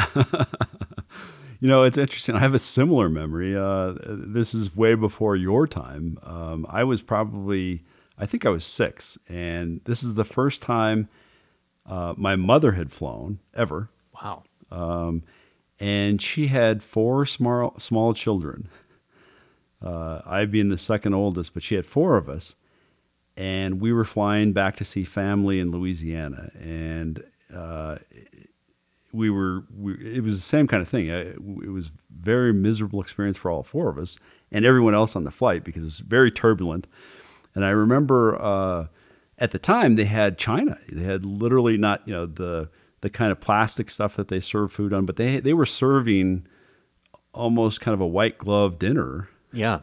you 1.60 1.68
know, 1.68 1.82
it's 1.82 1.98
interesting. 1.98 2.34
I 2.34 2.38
have 2.38 2.54
a 2.54 2.58
similar 2.58 3.10
memory. 3.10 3.54
Uh, 3.54 3.92
this 4.06 4.54
is 4.54 4.74
way 4.74 4.94
before 4.94 5.36
your 5.36 5.66
time. 5.66 6.18
Um, 6.22 6.64
I 6.70 6.84
was 6.84 7.02
probably 7.02 7.84
I 8.18 8.26
think 8.26 8.44
I 8.44 8.50
was 8.50 8.64
six, 8.64 9.18
and 9.28 9.80
this 9.84 10.02
is 10.02 10.14
the 10.14 10.24
first 10.24 10.60
time 10.62 11.08
uh, 11.86 12.14
my 12.16 12.36
mother 12.36 12.72
had 12.72 12.92
flown 12.92 13.38
ever. 13.54 13.90
Wow. 14.20 14.42
Um, 14.70 15.22
and 15.80 16.20
she 16.20 16.48
had 16.48 16.82
four 16.82 17.24
small 17.24 17.74
small 17.78 18.14
children. 18.14 18.68
Uh, 19.80 20.20
I 20.26 20.44
being 20.44 20.70
the 20.70 20.78
second 20.78 21.14
oldest, 21.14 21.54
but 21.54 21.62
she 21.62 21.76
had 21.76 21.86
four 21.86 22.16
of 22.16 22.28
us, 22.28 22.56
and 23.36 23.80
we 23.80 23.92
were 23.92 24.04
flying 24.04 24.52
back 24.52 24.74
to 24.76 24.84
see 24.84 25.04
family 25.04 25.60
in 25.60 25.70
Louisiana, 25.70 26.50
and 26.58 27.22
uh, 27.54 27.98
we 29.12 29.30
were 29.30 29.64
we, 29.76 29.94
it 30.16 30.24
was 30.24 30.34
the 30.34 30.40
same 30.40 30.66
kind 30.66 30.82
of 30.82 30.88
thing. 30.88 31.06
It 31.06 31.40
was 31.40 31.92
very 32.10 32.52
miserable 32.52 33.00
experience 33.00 33.36
for 33.36 33.50
all 33.50 33.62
four 33.62 33.88
of 33.88 33.98
us 33.98 34.18
and 34.50 34.64
everyone 34.64 34.94
else 34.94 35.14
on 35.14 35.24
the 35.24 35.30
flight 35.30 35.64
because 35.64 35.82
it 35.82 35.86
was 35.86 36.00
very 36.00 36.30
turbulent. 36.30 36.86
And 37.54 37.64
I 37.64 37.70
remember 37.70 38.40
uh, 38.40 38.86
at 39.38 39.52
the 39.52 39.58
time 39.58 39.96
they 39.96 40.04
had 40.04 40.38
china. 40.38 40.78
They 40.90 41.04
had 41.04 41.24
literally 41.24 41.76
not 41.76 42.06
you 42.06 42.14
know 42.14 42.26
the 42.26 42.70
the 43.00 43.10
kind 43.10 43.30
of 43.30 43.40
plastic 43.40 43.90
stuff 43.90 44.16
that 44.16 44.28
they 44.28 44.40
serve 44.40 44.72
food 44.72 44.92
on, 44.92 45.06
but 45.06 45.16
they 45.16 45.40
they 45.40 45.52
were 45.52 45.66
serving 45.66 46.46
almost 47.32 47.80
kind 47.80 47.94
of 47.94 48.00
a 48.00 48.06
white 48.06 48.38
glove 48.38 48.78
dinner. 48.78 49.28
Yeah. 49.52 49.80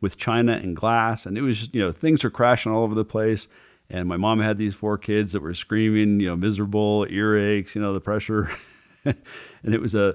With 0.00 0.16
china 0.16 0.52
and 0.52 0.76
glass, 0.76 1.26
and 1.26 1.36
it 1.36 1.40
was 1.40 1.58
just, 1.58 1.74
you 1.74 1.80
know 1.80 1.90
things 1.90 2.22
were 2.22 2.30
crashing 2.30 2.70
all 2.70 2.84
over 2.84 2.94
the 2.94 3.04
place. 3.04 3.48
And 3.90 4.06
my 4.06 4.18
mom 4.18 4.40
had 4.40 4.58
these 4.58 4.74
four 4.74 4.98
kids 4.98 5.32
that 5.32 5.40
were 5.40 5.54
screaming, 5.54 6.20
you 6.20 6.26
know, 6.26 6.36
miserable, 6.36 7.06
earaches, 7.06 7.74
you 7.74 7.80
know, 7.80 7.94
the 7.94 8.02
pressure, 8.02 8.50
and 9.04 9.16
it 9.64 9.80
was 9.80 9.94
a 9.94 10.14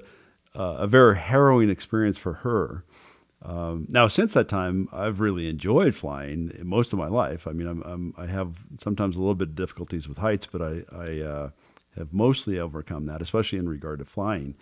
a 0.56 0.88
very 0.88 1.18
harrowing 1.18 1.70
experience 1.70 2.18
for 2.18 2.34
her. 2.34 2.86
Um, 3.44 3.88
now, 3.90 4.08
since 4.08 4.34
that 4.36 4.48
time, 4.48 4.88
I've 4.94 5.20
really 5.20 5.50
enjoyed 5.50 5.96
flying 5.96 6.58
most 6.64 6.94
of 6.94 7.00
my 7.00 7.08
life. 7.08 7.46
I 7.46 7.52
mean, 7.52 7.68
I'm, 7.68 7.82
I'm, 7.84 8.14
i 8.18 8.26
have 8.26 8.56
sometimes 8.78 9.18
a 9.18 9.20
little 9.20 9.36
bit 9.36 9.50
of 9.50 9.56
difficulties 9.56 10.08
with 10.08 10.18
heights, 10.18 10.46
but 10.46 10.62
I, 10.62 10.84
I 10.96 11.20
uh, 11.20 11.50
have 11.98 12.14
mostly 12.14 12.58
overcome 12.58 13.06
that, 13.08 13.22
especially 13.22 13.60
in 13.60 13.68
regard 13.68 14.00
to 14.00 14.06
flying. 14.06 14.56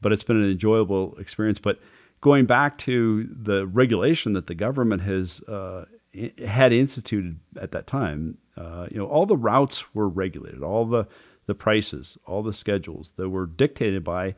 But 0.00 0.12
it's 0.12 0.24
been 0.24 0.42
an 0.42 0.50
enjoyable 0.50 1.14
experience. 1.18 1.58
But 1.58 1.78
going 2.22 2.46
back 2.46 2.78
to 2.78 3.28
the 3.30 3.66
regulation 3.66 4.32
that 4.32 4.46
the 4.46 4.54
government 4.54 5.02
has 5.02 5.42
uh, 5.42 5.84
had 6.46 6.72
instituted 6.72 7.38
at 7.60 7.72
that 7.72 7.86
time, 7.86 8.38
uh, 8.56 8.86
you 8.90 8.96
know, 8.96 9.06
all 9.06 9.26
the 9.26 9.36
routes 9.36 9.94
were 9.94 10.08
regulated, 10.08 10.62
all 10.62 10.86
the 10.86 11.06
the 11.46 11.54
prices, 11.54 12.18
all 12.26 12.42
the 12.42 12.52
schedules 12.52 13.12
that 13.16 13.28
were 13.28 13.46
dictated 13.46 14.02
by 14.02 14.34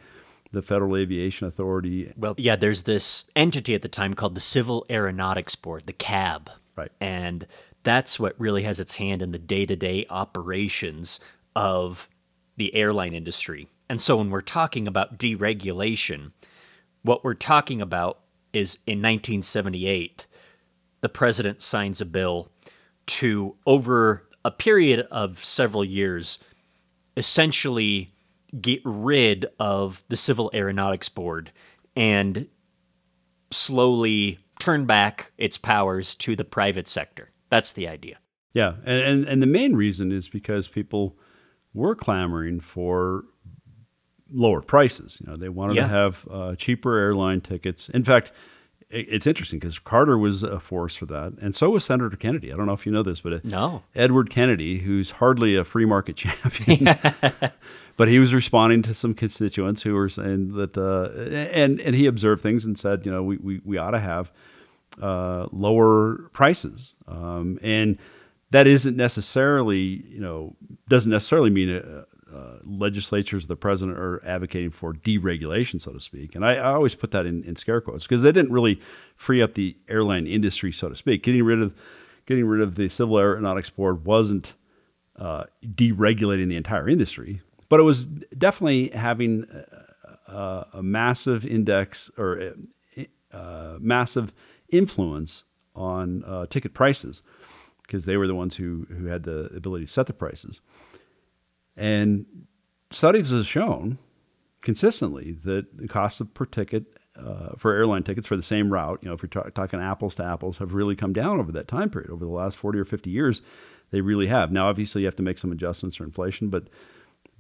the 0.52 0.62
Federal 0.62 0.96
Aviation 0.96 1.46
Authority. 1.46 2.12
Well, 2.16 2.34
yeah, 2.38 2.56
there's 2.56 2.84
this 2.84 3.26
entity 3.36 3.74
at 3.74 3.82
the 3.82 3.88
time 3.88 4.14
called 4.14 4.34
the 4.34 4.40
Civil 4.40 4.86
Aeronautics 4.90 5.54
Board, 5.54 5.86
the 5.86 5.92
CAB. 5.92 6.50
Right. 6.76 6.92
And 7.00 7.46
that's 7.82 8.20
what 8.20 8.38
really 8.38 8.62
has 8.62 8.80
its 8.80 8.96
hand 8.96 9.22
in 9.22 9.32
the 9.32 9.38
day 9.38 9.66
to 9.66 9.76
day 9.76 10.06
operations 10.10 11.20
of 11.56 12.08
the 12.56 12.74
airline 12.74 13.14
industry. 13.14 13.68
And 13.88 14.00
so 14.00 14.16
when 14.16 14.30
we're 14.30 14.42
talking 14.42 14.86
about 14.86 15.18
deregulation, 15.18 16.32
what 17.02 17.24
we're 17.24 17.34
talking 17.34 17.80
about 17.80 18.20
is 18.52 18.76
in 18.86 18.98
1978, 18.98 20.26
the 21.00 21.08
president 21.08 21.62
signs 21.62 22.00
a 22.00 22.04
bill 22.04 22.50
to, 23.06 23.56
over 23.66 24.28
a 24.44 24.50
period 24.50 25.06
of 25.10 25.42
several 25.42 25.84
years, 25.84 26.38
essentially 27.16 28.12
get 28.60 28.80
rid 28.84 29.46
of 29.58 30.04
the 30.08 30.16
Civil 30.16 30.50
Aeronautics 30.54 31.08
Board 31.08 31.52
and 31.96 32.46
slowly 33.50 34.38
turn 34.58 34.86
back 34.86 35.32
its 35.38 35.58
powers 35.58 36.14
to 36.16 36.34
the 36.36 36.44
private 36.44 36.88
sector. 36.88 37.30
That's 37.50 37.72
the 37.72 37.88
idea. 37.88 38.18
Yeah, 38.52 38.74
and, 38.84 39.02
and, 39.02 39.24
and 39.26 39.42
the 39.42 39.46
main 39.46 39.76
reason 39.76 40.10
is 40.12 40.28
because 40.28 40.68
people 40.68 41.16
were 41.74 41.94
clamoring 41.94 42.60
for 42.60 43.24
lower 44.32 44.60
prices. 44.60 45.18
You 45.20 45.28
know, 45.30 45.36
they 45.36 45.48
wanted 45.48 45.76
Yeah. 45.76 45.82
to 45.82 45.88
have 45.88 46.28
uh, 46.30 46.54
cheaper 46.56 46.96
airline 46.98 47.40
tickets. 47.40 47.88
In 47.90 48.04
fact, 48.04 48.32
it's 48.90 49.26
interesting 49.26 49.58
because 49.58 49.78
Carter 49.78 50.16
was 50.16 50.42
a 50.42 50.58
force 50.58 50.96
for 50.96 51.04
that, 51.06 51.34
and 51.42 51.54
so 51.54 51.70
was 51.70 51.84
Senator 51.84 52.16
Kennedy. 52.16 52.50
I 52.52 52.56
don't 52.56 52.64
know 52.66 52.72
if 52.72 52.86
you 52.86 52.92
know 52.92 53.02
this, 53.02 53.20
but 53.20 53.32
uh, 53.34 53.38
No. 53.44 53.82
Edward 53.94 54.30
Kennedy, 54.30 54.78
who's 54.78 55.12
hardly 55.12 55.56
a 55.56 55.64
free 55.64 55.84
market 55.84 56.16
champion, 56.16 56.88
but 57.98 58.08
he 58.08 58.18
was 58.18 58.32
responding 58.32 58.80
to 58.82 58.94
some 58.94 59.12
constituents 59.12 59.82
who 59.82 59.92
were 59.92 60.08
saying 60.08 60.54
that, 60.54 60.78
uh, 60.78 61.10
and 61.52 61.80
and 61.80 61.94
he 61.94 62.06
observed 62.06 62.40
things 62.40 62.64
and 62.64 62.78
said, 62.78 63.04
you 63.04 63.12
know, 63.12 63.22
we 63.22 63.36
we, 63.36 63.60
we 63.64 63.76
ought 63.76 63.90
to 63.90 64.00
have 64.00 64.32
uh, 65.02 65.48
lower 65.52 66.30
prices, 66.32 66.94
um, 67.06 67.58
and 67.60 67.98
that 68.50 68.66
isn't 68.66 68.96
necessarily, 68.96 70.02
you 70.08 70.20
know, 70.20 70.56
doesn't 70.88 71.10
necessarily 71.10 71.50
mean 71.50 71.68
uh, 71.68 72.04
uh, 72.34 72.58
legislatures, 72.64 73.46
the 73.46 73.56
president 73.56 73.98
are 73.98 74.24
advocating 74.24 74.70
for 74.70 74.94
deregulation, 74.94 75.80
so 75.80 75.92
to 75.92 76.00
speak. 76.00 76.34
And 76.34 76.44
I, 76.44 76.54
I 76.54 76.72
always 76.74 76.94
put 76.94 77.10
that 77.10 77.26
in, 77.26 77.42
in 77.44 77.56
scare 77.56 77.80
quotes 77.80 78.06
because 78.06 78.22
they 78.22 78.32
didn't 78.32 78.52
really 78.52 78.80
free 79.16 79.42
up 79.42 79.54
the 79.54 79.76
airline 79.88 80.26
industry, 80.26 80.70
so 80.70 80.88
to 80.88 80.94
speak. 80.94 81.24
Getting 81.24 81.42
rid 81.42 81.60
of 81.60 81.74
getting 82.26 82.46
rid 82.46 82.60
of 82.60 82.76
the 82.76 82.88
Civil 82.88 83.18
Aeronautics 83.18 83.70
Board 83.70 84.04
wasn't 84.04 84.54
uh, 85.16 85.44
deregulating 85.64 86.48
the 86.48 86.56
entire 86.56 86.88
industry, 86.88 87.40
but 87.68 87.80
it 87.80 87.82
was 87.84 88.06
definitely 88.06 88.90
having 88.90 89.46
a, 90.26 90.66
a 90.74 90.82
massive 90.82 91.44
index 91.44 92.10
or 92.16 92.40
uh, 92.40 93.02
uh, 93.36 93.78
massive 93.80 94.32
influence 94.70 95.44
on 95.74 96.24
uh, 96.24 96.46
ticket 96.46 96.74
prices 96.74 97.22
because 97.82 98.04
they 98.04 98.16
were 98.16 98.26
the 98.26 98.34
ones 98.34 98.56
who, 98.56 98.86
who 98.90 99.06
had 99.06 99.22
the 99.22 99.46
ability 99.54 99.86
to 99.86 99.92
set 99.92 100.06
the 100.06 100.12
prices. 100.12 100.60
And 101.76 102.26
studies 102.90 103.30
have 103.30 103.46
shown 103.46 103.98
consistently 104.60 105.32
that 105.44 105.78
the 105.78 105.88
cost 105.88 106.20
of 106.20 106.34
per 106.34 106.44
ticket 106.44 106.84
uh, 107.16 107.50
for 107.56 107.74
airline 107.74 108.02
tickets 108.02 108.26
for 108.26 108.36
the 108.36 108.42
same 108.42 108.72
route, 108.72 108.98
you 109.02 109.08
know, 109.08 109.14
if 109.14 109.22
you're 109.22 109.28
ta- 109.28 109.50
talking 109.54 109.80
apples 109.80 110.14
to 110.16 110.24
apples, 110.24 110.58
have 110.58 110.74
really 110.74 110.94
come 110.94 111.12
down 111.12 111.40
over 111.40 111.50
that 111.52 111.66
time 111.66 111.90
period. 111.90 112.10
Over 112.10 112.24
the 112.24 112.30
last 112.30 112.56
40 112.56 112.78
or 112.78 112.84
50 112.84 113.10
years, 113.10 113.42
they 113.90 114.00
really 114.00 114.26
have. 114.26 114.52
Now, 114.52 114.68
obviously, 114.68 115.02
you 115.02 115.06
have 115.06 115.16
to 115.16 115.22
make 115.22 115.38
some 115.38 115.50
adjustments 115.50 115.96
for 115.96 116.04
inflation, 116.04 116.48
but 116.48 116.68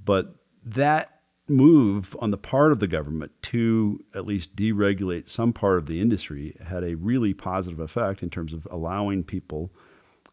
but 0.04 0.34
that 0.64 1.20
move 1.48 2.14
on 2.20 2.30
the 2.30 2.36
part 2.36 2.72
of 2.72 2.78
the 2.78 2.86
government 2.86 3.32
to 3.42 4.04
at 4.14 4.26
least 4.26 4.54
deregulate 4.54 5.28
some 5.28 5.52
part 5.52 5.78
of 5.78 5.86
the 5.86 6.00
industry 6.00 6.56
had 6.64 6.84
a 6.84 6.94
really 6.96 7.32
positive 7.32 7.80
effect 7.80 8.22
in 8.22 8.28
terms 8.28 8.52
of 8.52 8.68
allowing 8.70 9.24
people 9.24 9.70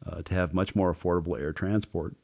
uh, 0.06 0.22
to 0.24 0.34
have 0.34 0.54
much 0.54 0.76
more 0.76 0.94
affordable 0.94 1.40
air 1.40 1.54
transport. 1.54 2.16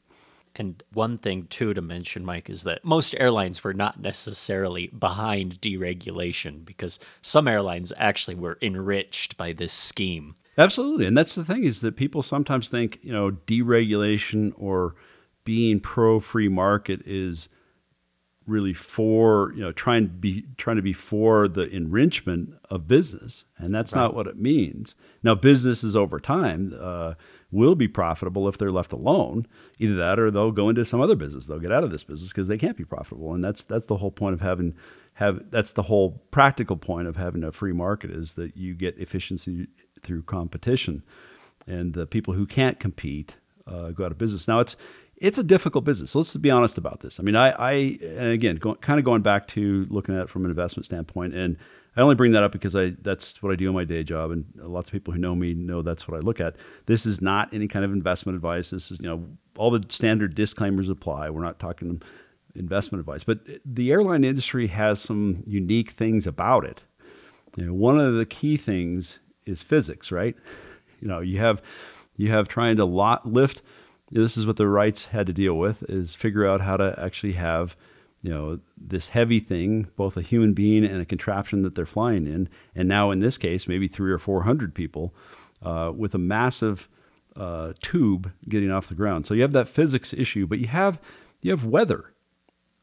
And 0.54 0.82
one 0.92 1.16
thing, 1.16 1.46
too, 1.46 1.72
to 1.72 1.80
mention, 1.80 2.26
Mike, 2.26 2.50
is 2.50 2.64
that 2.64 2.84
most 2.84 3.14
airlines 3.18 3.64
were 3.64 3.72
not 3.72 4.00
necessarily 4.00 4.88
behind 4.88 5.60
deregulation 5.62 6.64
because 6.64 6.98
some 7.22 7.48
airlines 7.48 7.92
actually 7.96 8.34
were 8.34 8.58
enriched 8.60 9.38
by 9.38 9.54
this 9.54 9.72
scheme. 9.72 10.36
Absolutely, 10.58 11.06
and 11.06 11.16
that's 11.16 11.34
the 11.34 11.44
thing 11.44 11.64
is 11.64 11.80
that 11.80 11.96
people 11.96 12.22
sometimes 12.22 12.68
think 12.68 12.98
you 13.00 13.12
know 13.12 13.30
deregulation 13.30 14.52
or 14.58 14.94
being 15.44 15.80
pro 15.80 16.20
free 16.20 16.48
market 16.48 17.00
is 17.04 17.48
really 18.46 18.72
for 18.72 19.52
you 19.54 19.60
know 19.60 19.72
trying 19.72 20.04
to 20.04 20.12
be 20.12 20.44
trying 20.56 20.76
to 20.76 20.82
be 20.82 20.92
for 20.92 21.48
the 21.48 21.68
enrichment 21.68 22.54
of 22.70 22.88
business, 22.88 23.44
and 23.58 23.74
that's 23.74 23.94
not 23.94 24.14
what 24.14 24.26
it 24.26 24.36
means. 24.36 24.94
Now, 25.22 25.34
businesses 25.34 25.94
over 25.94 26.18
time 26.18 26.74
uh, 26.78 27.14
will 27.50 27.74
be 27.74 27.88
profitable 27.88 28.48
if 28.48 28.58
they're 28.58 28.72
left 28.72 28.92
alone. 28.92 29.46
Either 29.78 29.94
that, 29.96 30.18
or 30.18 30.30
they'll 30.30 30.50
go 30.50 30.68
into 30.68 30.84
some 30.84 31.00
other 31.00 31.16
business. 31.16 31.46
They'll 31.46 31.58
get 31.60 31.72
out 31.72 31.84
of 31.84 31.90
this 31.90 32.04
business 32.04 32.30
because 32.30 32.48
they 32.48 32.58
can't 32.58 32.76
be 32.76 32.84
profitable, 32.84 33.34
and 33.34 33.42
that's 33.42 33.64
that's 33.64 33.86
the 33.86 33.96
whole 33.96 34.10
point 34.10 34.34
of 34.34 34.40
having 34.40 34.74
have 35.14 35.50
that's 35.50 35.72
the 35.72 35.84
whole 35.84 36.22
practical 36.30 36.76
point 36.76 37.06
of 37.06 37.16
having 37.16 37.44
a 37.44 37.52
free 37.52 37.72
market 37.72 38.10
is 38.10 38.34
that 38.34 38.56
you 38.56 38.74
get 38.74 38.98
efficiency 38.98 39.68
through 40.00 40.22
competition, 40.22 41.02
and 41.66 41.94
the 41.94 42.06
people 42.06 42.34
who 42.34 42.46
can't 42.46 42.80
compete 42.80 43.36
uh, 43.66 43.90
go 43.90 44.04
out 44.04 44.12
of 44.12 44.18
business. 44.18 44.48
Now 44.48 44.60
it's 44.60 44.76
it's 45.22 45.38
a 45.38 45.44
difficult 45.44 45.84
business. 45.84 46.14
Let's 46.16 46.36
be 46.36 46.50
honest 46.50 46.76
about 46.76 47.00
this. 47.00 47.20
I 47.20 47.22
mean, 47.22 47.36
I, 47.36 47.50
I 47.50 47.70
again, 48.18 48.56
go, 48.56 48.74
kind 48.74 48.98
of 48.98 49.04
going 49.04 49.22
back 49.22 49.46
to 49.48 49.86
looking 49.88 50.16
at 50.16 50.22
it 50.22 50.28
from 50.28 50.44
an 50.44 50.50
investment 50.50 50.84
standpoint, 50.84 51.32
and 51.32 51.56
I 51.96 52.00
only 52.00 52.16
bring 52.16 52.32
that 52.32 52.42
up 52.42 52.50
because 52.50 52.74
I 52.74 52.94
that's 53.00 53.40
what 53.40 53.52
I 53.52 53.56
do 53.56 53.68
in 53.68 53.74
my 53.74 53.84
day 53.84 54.02
job, 54.02 54.32
and 54.32 54.44
lots 54.56 54.88
of 54.88 54.92
people 54.92 55.14
who 55.14 55.20
know 55.20 55.36
me 55.36 55.54
know 55.54 55.80
that's 55.80 56.08
what 56.08 56.16
I 56.16 56.20
look 56.20 56.40
at. 56.40 56.56
This 56.86 57.06
is 57.06 57.22
not 57.22 57.54
any 57.54 57.68
kind 57.68 57.84
of 57.84 57.92
investment 57.92 58.34
advice. 58.34 58.70
This 58.70 58.90
is 58.90 58.98
you 58.98 59.06
know 59.06 59.28
all 59.56 59.70
the 59.70 59.84
standard 59.88 60.34
disclaimers 60.34 60.88
apply. 60.88 61.30
We're 61.30 61.44
not 61.44 61.60
talking 61.60 62.02
investment 62.56 62.98
advice, 62.98 63.22
but 63.22 63.38
the 63.64 63.92
airline 63.92 64.24
industry 64.24 64.66
has 64.66 65.00
some 65.00 65.44
unique 65.46 65.92
things 65.92 66.26
about 66.26 66.64
it. 66.64 66.82
You 67.56 67.66
know, 67.66 67.74
one 67.74 68.00
of 68.00 68.14
the 68.14 68.26
key 68.26 68.56
things 68.56 69.20
is 69.46 69.62
physics, 69.62 70.10
right? 70.10 70.34
You 71.00 71.06
know, 71.06 71.20
you 71.20 71.38
have 71.38 71.62
you 72.16 72.30
have 72.30 72.48
trying 72.48 72.76
to 72.78 72.84
lot, 72.84 73.24
lift. 73.24 73.62
This 74.12 74.36
is 74.36 74.46
what 74.46 74.56
the 74.56 74.68
Wrights 74.68 75.06
had 75.06 75.26
to 75.26 75.32
deal 75.32 75.54
with: 75.54 75.82
is 75.88 76.14
figure 76.14 76.46
out 76.46 76.60
how 76.60 76.76
to 76.76 76.94
actually 76.98 77.32
have 77.32 77.76
you 78.22 78.30
know 78.30 78.60
this 78.76 79.08
heavy 79.08 79.40
thing, 79.40 79.88
both 79.96 80.16
a 80.16 80.22
human 80.22 80.52
being 80.52 80.84
and 80.84 81.00
a 81.00 81.06
contraption 81.06 81.62
that 81.62 81.74
they're 81.74 81.86
flying 81.86 82.26
in, 82.26 82.48
and 82.74 82.88
now 82.88 83.10
in 83.10 83.20
this 83.20 83.38
case, 83.38 83.66
maybe 83.66 83.88
three 83.88 84.12
or 84.12 84.18
four 84.18 84.42
hundred 84.42 84.74
people 84.74 85.14
uh, 85.62 85.92
with 85.94 86.14
a 86.14 86.18
massive 86.18 86.88
uh, 87.36 87.72
tube 87.80 88.30
getting 88.48 88.70
off 88.70 88.88
the 88.88 88.94
ground. 88.94 89.26
So 89.26 89.34
you 89.34 89.42
have 89.42 89.52
that 89.52 89.68
physics 89.68 90.12
issue, 90.12 90.46
but 90.46 90.58
you 90.58 90.68
have 90.68 91.00
you 91.40 91.50
have 91.50 91.64
weather. 91.64 92.12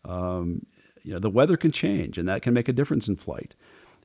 Um, 0.05 0.65
you 1.03 1.13
know, 1.13 1.19
the 1.19 1.29
weather 1.29 1.57
can 1.57 1.71
change, 1.71 2.17
and 2.17 2.27
that 2.27 2.41
can 2.41 2.53
make 2.53 2.67
a 2.67 2.73
difference 2.73 3.07
in 3.07 3.15
flight. 3.15 3.55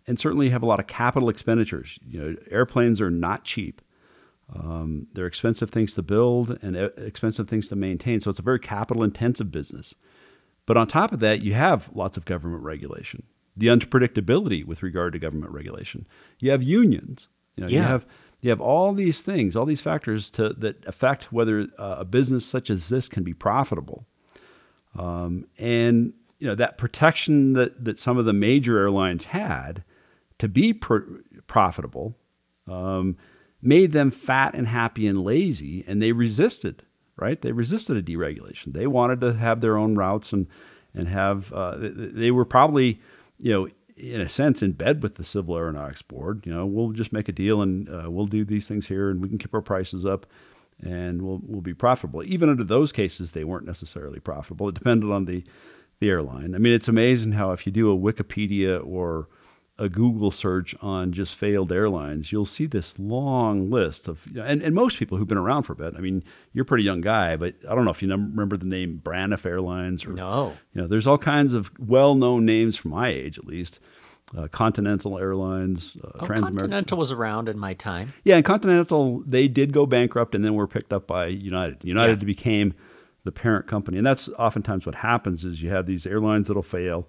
And 0.07 0.21
certainly, 0.21 0.47
you 0.47 0.53
have 0.53 0.63
a 0.63 0.67
lot 0.67 0.81
of 0.81 0.87
capital 0.87 1.29
expenditures. 1.29 1.99
You 2.07 2.21
know, 2.21 2.37
airplanes 2.51 3.01
are 3.01 3.11
not 3.11 3.45
cheap. 3.45 3.81
Um, 4.53 5.07
they're 5.13 5.27
expensive 5.27 5.71
things 5.71 5.95
to 5.95 6.03
build 6.03 6.59
and 6.63 6.77
e- 6.77 6.89
expensive 6.99 7.49
things 7.49 7.69
to 7.69 7.77
maintain. 7.77 8.21
So 8.21 8.31
it's 8.31 8.39
a 8.39 8.43
very 8.43 8.59
capital 8.59 9.03
intensive 9.03 9.51
business. 9.51 9.95
But 10.67 10.77
on 10.77 10.87
top 10.87 11.13
of 11.13 11.21
that, 11.21 11.43
you 11.43 11.55
have 11.55 11.91
lots 11.95 12.17
of 12.17 12.25
government 12.25 12.63
regulation, 12.63 13.25
the 13.57 13.69
unpredictability 13.69 14.65
with 14.65 14.83
regard 14.83 15.13
to 15.13 15.19
government 15.19 15.53
regulation. 15.53 16.07
You 16.41 16.51
have 16.51 16.63
unions. 16.63 17.29
You 17.57 17.65
know, 17.65 17.71
you 17.71 17.81
have 17.81 18.07
you 18.41 18.51
have 18.51 18.61
all 18.61 18.93
these 18.93 19.23
things, 19.23 19.57
all 19.57 19.65
these 19.65 19.81
factors 19.81 20.31
to, 20.33 20.51
that 20.55 20.87
affect 20.87 21.33
whether 21.33 21.67
uh, 21.79 21.97
a 21.99 22.05
business 22.05 22.45
such 22.45 22.69
as 22.69 22.91
this 22.91 23.09
can 23.09 23.25
be 23.25 23.33
profitable. 23.33 24.07
Um, 24.99 25.47
and 25.59 26.13
you 26.39 26.47
know 26.47 26.55
that 26.55 26.77
protection 26.77 27.55
that, 27.55 27.85
that 27.85 27.99
some 27.99 28.19
of 28.19 28.27
the 28.27 28.33
major 28.33 28.79
airlines 28.79 29.25
had 29.27 29.83
to 30.39 30.49
be 30.49 30.73
pr- 30.75 31.21
profitable 31.47 32.19
um, 32.69 33.17
made 33.65 33.93
them 33.93 34.11
fat 34.11 34.55
and 34.55 34.69
happy 34.69 35.07
and 35.07 35.23
lazy, 35.23 35.85
and 35.87 36.01
they 36.01 36.13
resisted. 36.13 36.83
Right? 37.17 37.41
They 37.41 37.53
resisted 37.53 37.97
a 37.97 38.03
deregulation. 38.03 38.73
They 38.73 38.89
wanted 38.89 39.21
to 39.21 39.35
have 39.35 39.61
their 39.61 39.77
own 39.77 39.95
routes 39.95 40.33
and 40.33 40.49
and 40.95 41.09
have. 41.09 41.53
Uh, 41.53 41.77
they, 41.79 42.31
were 42.31 42.45
probably, 42.45 43.01
you 43.39 43.53
know, 43.53 43.69
in 43.97 44.21
a 44.21 44.29
sense, 44.29 44.63
in 44.63 44.73
bed 44.73 45.03
with 45.03 45.15
the 45.17 45.25
Civil 45.25 45.57
Aeronautics 45.57 46.03
Board. 46.03 46.43
You 46.45 46.53
know, 46.53 46.67
we'll 46.67 46.91
just 46.91 47.13
make 47.13 47.29
a 47.29 47.33
deal 47.33 47.63
and 47.63 47.89
uh, 47.89 48.11
we'll 48.11 48.27
do 48.27 48.45
these 48.45 48.67
things 48.67 48.89
here, 48.89 49.11
and 49.11 49.21
we 49.21 49.29
can 49.29 49.39
keep 49.39 49.55
our 49.55 49.61
prices 49.61 50.05
up, 50.05 50.27
and 50.83 51.23
we'll 51.23 51.41
we'll 51.45 51.61
be 51.61 51.75
profitable. 51.75 52.25
Even 52.25 52.49
under 52.49 52.65
those 52.65 52.93
cases, 52.93 53.31
they 53.31 53.45
weren't 53.45 53.67
necessarily 53.67 54.19
profitable. 54.19 54.69
It 54.69 54.75
depended 54.75 55.11
on 55.11 55.27
the 55.27 55.45
the 56.01 56.11
airline. 56.11 56.55
I 56.55 56.59
mean, 56.59 56.73
it's 56.73 56.89
amazing 56.89 57.33
how 57.33 57.53
if 57.53 57.67
you 57.67 57.73
do 57.73 57.93
a 57.93 57.97
Wikipedia 57.97 58.85
or 58.85 59.29
a 59.77 59.89
Google 59.89 60.31
search 60.31 60.75
on 60.81 61.13
just 61.13 61.35
failed 61.35 61.73
airlines, 61.73 62.31
you'll 62.31 62.45
see 62.45 62.65
this 62.67 62.97
long 62.99 63.71
list 63.71 64.07
of, 64.07 64.27
and, 64.37 64.63
and 64.63 64.73
most 64.75 64.99
people 64.99 65.19
who've 65.19 65.27
been 65.27 65.37
around 65.37 65.65
for 65.65 65.73
a 65.73 65.77
bit. 65.77 65.95
I 65.97 66.01
mean, 66.01 66.23
you're 66.53 66.63
a 66.63 66.67
pretty 66.67 66.85
young 66.85 67.01
guy, 67.01 67.35
but 67.37 67.55
I 67.69 67.75
don't 67.75 67.85
know 67.85 67.91
if 67.91 68.01
you 68.01 68.09
remember 68.09 68.57
the 68.57 68.67
name 68.67 69.01
Braniff 69.05 69.45
Airlines 69.45 70.07
or, 70.07 70.13
No. 70.13 70.53
you 70.73 70.81
know, 70.83 70.87
there's 70.87 71.09
all 71.09 71.19
kinds 71.19 71.55
of 71.55 71.73
well 71.79 72.15
known 72.15 72.45
names 72.47 72.77
from 72.77 72.93
my 72.93 73.09
age 73.09 73.37
at 73.39 73.47
least. 73.47 73.81
Uh, 74.37 74.47
Continental 74.49 75.19
Airlines, 75.19 75.97
uh, 76.03 76.09
Oh. 76.21 76.27
Continental 76.27 76.97
was 76.97 77.11
around 77.13 77.49
in 77.49 77.59
my 77.59 77.75
time. 77.75 78.13
Yeah, 78.25 78.37
and 78.37 78.45
Continental, 78.45 79.23
they 79.27 79.49
did 79.49 79.73
go 79.73 79.87
bankrupt 79.87 80.35
and 80.37 80.45
then 80.45 80.55
were 80.55 80.67
picked 80.69 80.93
up 80.93 81.07
by 81.07 81.27
United. 81.27 81.79
United 81.85 82.21
Yeah. 82.23 82.27
became 82.27 82.75
the 83.25 83.33
parent 83.33 83.67
company. 83.67 83.99
And 83.99 84.07
that's 84.07 84.29
oftentimes 84.39 84.87
what 84.87 84.95
happens 84.97 85.45
is 85.45 85.63
you 85.63 85.71
have 85.71 85.87
these 85.87 86.07
airlines 86.07 86.47
that'll 86.49 86.63
fail 86.63 87.09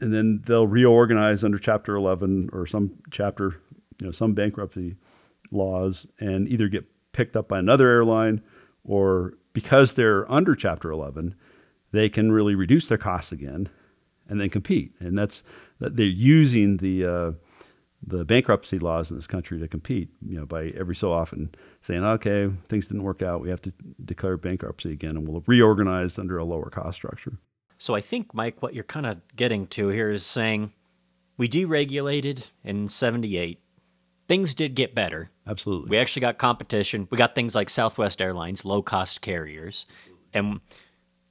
and 0.00 0.12
then 0.12 0.42
they'll 0.46 0.66
reorganize 0.66 1.44
under 1.44 1.58
chapter 1.58 1.94
11 1.94 2.50
or 2.52 2.66
some 2.66 2.92
chapter, 3.10 3.60
you 3.98 4.06
know, 4.06 4.12
some 4.12 4.34
bankruptcy 4.34 4.96
laws 5.50 6.06
and 6.18 6.48
either 6.48 6.68
get 6.68 6.84
picked 7.12 7.36
up 7.36 7.48
by 7.48 7.58
another 7.58 7.88
airline 7.88 8.42
or 8.84 9.34
because 9.52 9.94
they're 9.94 10.30
under 10.30 10.54
chapter 10.54 10.90
11, 10.90 11.34
they 11.92 12.08
can 12.08 12.32
really 12.32 12.54
reduce 12.54 12.88
their 12.88 12.98
costs 12.98 13.32
again 13.32 13.68
and 14.28 14.40
then 14.40 14.48
compete. 14.48 14.92
And 15.00 15.18
that's 15.18 15.42
that 15.80 15.96
they're 15.96 16.06
using 16.06 16.78
the 16.78 17.04
uh, 17.04 17.32
the 18.06 18.24
bankruptcy 18.24 18.78
laws 18.78 19.10
in 19.10 19.16
this 19.16 19.26
country 19.26 19.58
to 19.58 19.68
compete. 19.68 20.08
You 20.26 20.40
know, 20.40 20.46
by 20.46 20.68
every 20.68 20.96
so 20.96 21.12
often 21.12 21.54
saying, 21.80 22.04
okay, 22.04 22.50
things 22.68 22.86
didn't 22.86 23.02
work 23.02 23.22
out, 23.22 23.40
we 23.40 23.50
have 23.50 23.62
to 23.62 23.72
declare 24.02 24.36
bankruptcy 24.36 24.92
again, 24.92 25.16
and 25.16 25.28
we'll 25.28 25.44
reorganize 25.46 26.18
under 26.18 26.38
a 26.38 26.44
lower 26.44 26.70
cost 26.70 26.96
structure. 26.96 27.38
So 27.80 27.94
I 27.94 28.02
think, 28.02 28.34
Mike, 28.34 28.60
what 28.60 28.74
you're 28.74 28.84
kind 28.84 29.06
of 29.06 29.22
getting 29.34 29.66
to 29.68 29.88
here 29.88 30.10
is 30.10 30.24
saying 30.24 30.74
we 31.38 31.48
deregulated 31.48 32.48
in 32.62 32.90
78. 32.90 33.58
Things 34.28 34.54
did 34.54 34.74
get 34.74 34.94
better. 34.94 35.30
Absolutely. 35.46 35.88
We 35.88 35.96
actually 35.96 36.20
got 36.20 36.36
competition. 36.36 37.08
We 37.10 37.16
got 37.16 37.34
things 37.34 37.54
like 37.54 37.70
Southwest 37.70 38.20
Airlines, 38.20 38.66
low 38.66 38.82
cost 38.82 39.22
carriers. 39.22 39.86
And 40.34 40.60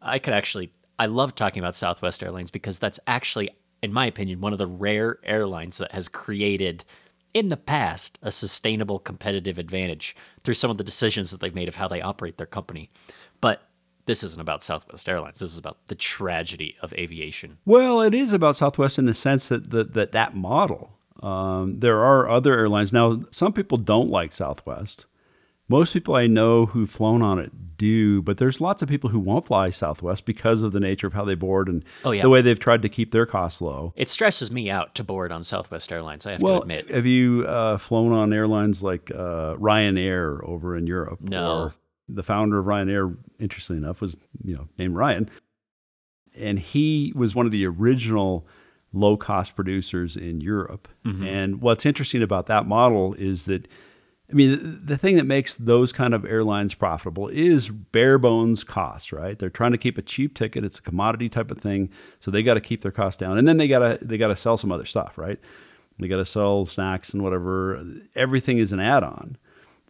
I 0.02 0.18
could 0.18 0.34
actually, 0.34 0.74
I 0.98 1.06
love 1.06 1.36
talking 1.36 1.62
about 1.62 1.76
Southwest 1.76 2.24
Airlines 2.24 2.50
because 2.50 2.80
that's 2.80 3.00
actually, 3.06 3.52
in 3.84 3.94
my 3.94 4.08
opinion, 4.08 4.42
one 4.42 4.52
of 4.52 4.58
the 4.58 4.66
rare 4.66 5.20
airlines 5.24 5.78
that 5.78 5.92
has 5.92 6.08
created 6.08 6.84
in 7.32 7.50
the 7.50 7.58
past 7.58 8.18
a 8.24 8.32
sustainable 8.32 8.98
competitive 8.98 9.60
advantage 9.60 10.16
through 10.44 10.56
some 10.56 10.72
of 10.72 10.80
the 10.80 10.84
decisions 10.84 11.30
that 11.30 11.42
they've 11.42 11.54
made 11.54 11.68
of 11.68 11.76
how 11.76 11.88
they 11.88 12.02
operate 12.02 12.38
their 12.38 12.48
company. 12.48 12.90
This 14.10 14.24
isn't 14.24 14.42
about 14.42 14.64
Southwest 14.64 15.08
Airlines. 15.08 15.38
This 15.38 15.52
is 15.52 15.60
about 15.60 15.78
the 15.86 15.94
tragedy 15.94 16.76
of 16.82 16.92
aviation. 16.96 17.60
Well, 17.64 18.02
it 18.02 18.16
is 18.16 18.34
about 18.34 18.56
Southwest 18.58 18.98
in 18.98 19.06
the 19.06 19.14
sense 19.14 19.50
that 19.50 19.70
that 19.70 19.94
that, 19.94 20.14
that 20.14 20.34
model. 20.34 20.98
Um, 21.22 21.80
there 21.80 22.00
are 22.04 22.28
other 22.28 22.58
airlines 22.58 22.92
now. 22.92 23.22
Some 23.30 23.54
people 23.54 23.78
don't 23.78 24.10
like 24.10 24.34
Southwest. 24.34 25.06
Most 25.68 25.94
people 25.94 26.16
I 26.16 26.26
know 26.26 26.66
who've 26.66 26.90
flown 26.90 27.22
on 27.22 27.38
it 27.38 27.52
do, 27.78 28.24
but 28.24 28.40
there's 28.40 28.60
lots 28.60 28.82
of 28.82 28.90
people 28.90 29.12
who 29.12 29.20
won't 29.20 29.46
fly 29.46 29.70
Southwest 29.70 30.26
because 30.26 30.64
of 30.64 30.72
the 30.72 30.80
nature 30.80 31.06
of 31.06 31.14
how 31.14 31.24
they 31.24 31.36
board 31.36 31.70
and 31.70 31.86
Oh, 32.04 32.10
yeah. 32.10 32.24
the 32.24 32.30
way 32.30 32.42
they've 32.42 32.60
tried 32.60 32.82
to 32.82 32.90
keep 32.90 33.12
their 33.12 33.28
costs 33.28 33.62
low. 33.62 33.94
It 33.96 34.10
stresses 34.10 34.50
me 34.50 34.72
out 34.72 34.96
to 34.96 35.04
board 35.04 35.32
on 35.32 35.44
Southwest 35.44 35.92
Airlines, 35.92 36.26
I 36.26 36.32
have 36.32 36.42
Well, 36.42 36.56
to 36.56 36.62
admit. 36.64 36.90
have 36.90 37.06
you 37.06 37.46
uh, 37.46 37.78
flown 37.78 38.12
on 38.12 38.34
airlines 38.34 38.82
like 38.82 39.12
uh, 39.12 39.54
Ryanair 39.58 40.44
over 40.44 40.76
in 40.76 40.88
Europe? 40.88 41.20
No. 41.22 41.58
Or 41.66 41.74
the 42.10 42.24
founder 42.24 42.60
of 42.60 42.66
Ryanair, 42.66 43.16
interestingly 43.40 43.82
enough, 43.82 44.02
was 44.02 44.16
you 44.44 44.56
know 44.56 44.68
named 44.78 44.96
Ryan, 44.96 45.30
and 46.38 46.60
he 46.60 47.14
was 47.16 47.36
one 47.36 47.46
of 47.46 47.52
the 47.52 47.66
original 47.66 48.48
low 48.92 49.18
cost 49.18 49.56
producers 49.56 50.16
in 50.16 50.42
Europe. 50.42 50.88
Mm-hmm. 51.06 51.24
And 51.24 51.62
what's 51.62 51.86
interesting 51.86 52.24
about 52.24 52.48
that 52.48 52.66
model 52.66 53.14
is 53.16 53.46
that. 53.46 53.68
I 54.32 54.36
mean, 54.36 54.52
the, 54.52 54.94
the 54.94 54.98
thing 54.98 55.16
that 55.16 55.26
makes 55.26 55.56
those 55.56 55.92
kind 55.92 56.14
of 56.14 56.24
airlines 56.24 56.76
profitable 56.76 57.30
is 57.30 57.70
bare 57.70 58.20
bones 58.20 58.64
cost, 58.64 59.12
right? 59.12 59.40
They're 59.40 59.50
trying 59.50 59.72
to 59.72 59.78
keep 59.80 59.98
a 59.98 60.04
cheap 60.04 60.36
ticket. 60.36 60.64
It's 60.64 60.78
a 60.78 60.84
commodity 60.84 61.30
type 61.30 61.50
of 61.50 61.58
thing, 61.58 61.90
so 62.20 62.30
they 62.30 62.44
got 62.44 62.54
to 62.54 62.62
keep 62.62 62.84
their 62.84 62.92
costs 62.92 63.20
down, 63.20 63.40
and 63.40 63.48
then 63.48 63.58
they 63.58 63.68
gotta 63.68 63.98
they 64.04 64.20
gotta 64.20 64.36
sell 64.36 64.56
some 64.56 64.72
other 64.72 64.86
stuff, 64.86 65.18
right? 65.18 65.40
They 66.00 66.08
got 66.08 66.18
to 66.18 66.26
sell 66.26 66.66
snacks 66.66 67.14
and 67.14 67.22
whatever. 67.22 67.84
Everything 68.16 68.58
is 68.58 68.72
an 68.72 68.80
add-on, 68.80 69.38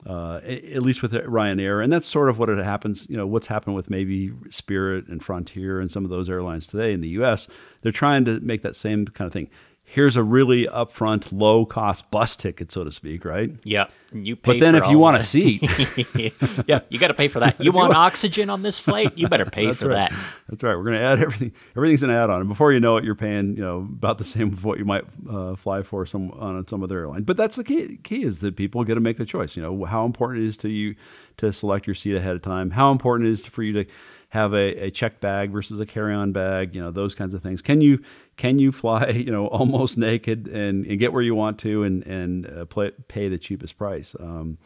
uh, 0.05 0.39
at 0.43 0.81
least 0.81 1.01
with 1.01 1.11
Ryanair, 1.11 1.83
and 1.83 1.91
that's 1.91 2.07
sort 2.07 2.29
of 2.29 2.39
what 2.39 2.49
it 2.49 2.63
happens. 2.63 3.05
You 3.09 3.17
know, 3.17 3.27
what's 3.27 3.47
happened 3.47 3.75
with 3.75 3.89
maybe 3.89 4.31
Spirit 4.49 5.07
and 5.07 5.23
Frontier 5.23 5.79
and 5.79 5.91
some 5.91 6.03
of 6.05 6.09
those 6.09 6.29
airlines 6.29 6.67
today 6.67 6.93
in 6.93 7.01
the 7.01 7.09
U.S. 7.09 7.47
They're 7.81 7.91
trying 7.91 8.25
to 8.25 8.39
make 8.39 8.61
that 8.61 8.75
same 8.75 9.05
kind 9.05 9.27
of 9.27 9.33
thing. 9.33 9.49
Here's 9.91 10.15
a 10.15 10.21
really 10.21 10.67
upfront, 10.67 11.31
low-cost 11.31 12.11
bus 12.11 12.35
ticket, 12.35 12.71
so 12.71 12.83
to 12.83 12.91
speak, 12.91 13.25
right? 13.25 13.49
Yeah, 13.63 13.87
you 14.13 14.35
pay. 14.35 14.51
But 14.51 14.59
then, 14.59 14.75
if 14.75 14.87
you 14.87 14.99
want 14.99 15.17
a 15.17 15.23
seat, 15.23 15.63
yeah, 16.67 16.81
you 16.89 16.99
got 16.99 17.07
to 17.07 17.15
pay 17.15 17.27
for 17.27 17.39
that. 17.39 17.59
You 17.69 17.71
want 17.71 17.95
oxygen 17.95 18.51
on 18.51 18.61
this 18.61 18.77
flight? 18.77 19.17
You 19.17 19.27
better 19.27 19.45
pay 19.45 19.71
for 19.73 19.89
right. 19.89 20.11
that. 20.11 20.19
That's 20.47 20.61
right. 20.61 20.75
We're 20.75 20.83
going 20.83 20.97
to 20.97 21.01
add 21.01 21.19
everything. 21.19 21.53
Everything's 21.75 22.03
an 22.03 22.11
add-on, 22.11 22.41
and 22.41 22.47
before 22.47 22.71
you 22.71 22.79
know 22.79 22.97
it, 22.97 23.03
you're 23.03 23.15
paying 23.15 23.57
you 23.57 23.63
know 23.63 23.77
about 23.77 24.19
the 24.19 24.23
same 24.23 24.53
of 24.53 24.63
what 24.63 24.77
you 24.77 24.85
might 24.85 25.05
uh, 25.27 25.55
fly 25.55 25.81
for 25.81 26.05
some 26.05 26.29
on 26.33 26.67
some 26.67 26.83
other 26.83 26.99
airline. 26.99 27.23
But 27.23 27.35
that's 27.35 27.55
the 27.55 27.63
key. 27.63 27.97
Key 28.03 28.23
is 28.23 28.41
that 28.41 28.55
people 28.55 28.83
get 28.83 28.93
to 28.93 29.01
make 29.01 29.17
the 29.17 29.25
choice. 29.25 29.55
You 29.55 29.63
know 29.63 29.85
how 29.85 30.05
important 30.05 30.43
it 30.43 30.47
is 30.47 30.57
to 30.57 30.69
you 30.69 30.93
to 31.37 31.51
select 31.51 31.87
your 31.87 31.95
seat 31.95 32.15
ahead 32.15 32.35
of 32.35 32.43
time. 32.43 32.69
How 32.69 32.91
important 32.91 33.27
it 33.27 33.31
is 33.31 33.45
for 33.47 33.63
you 33.63 33.73
to 33.73 33.85
have 34.29 34.53
a, 34.53 34.85
a 34.85 34.91
check 34.91 35.19
bag 35.19 35.51
versus 35.51 35.79
a 35.79 35.85
carry-on 35.85 36.31
bag. 36.31 36.75
You 36.75 36.81
know 36.81 36.91
those 36.91 37.15
kinds 37.15 37.33
of 37.33 37.41
things. 37.41 37.61
Can 37.61 37.81
you 37.81 38.01
can 38.39 38.57
you 38.57 38.71
fly 38.71 39.09
you 39.09 39.31
know 39.31 39.47
almost 39.47 39.97
naked 39.97 40.47
and, 40.47 40.85
and 40.85 40.97
get 40.97 41.13
where 41.13 41.21
you 41.21 41.35
want 41.35 41.59
to 41.59 41.83
and 41.83 42.07
and 42.07 42.47
uh, 42.47 42.65
play, 42.65 42.91
pay 43.07 43.27
the 43.29 43.37
cheapest 43.37 43.77
price? 43.77 44.15
Um, 44.19 44.57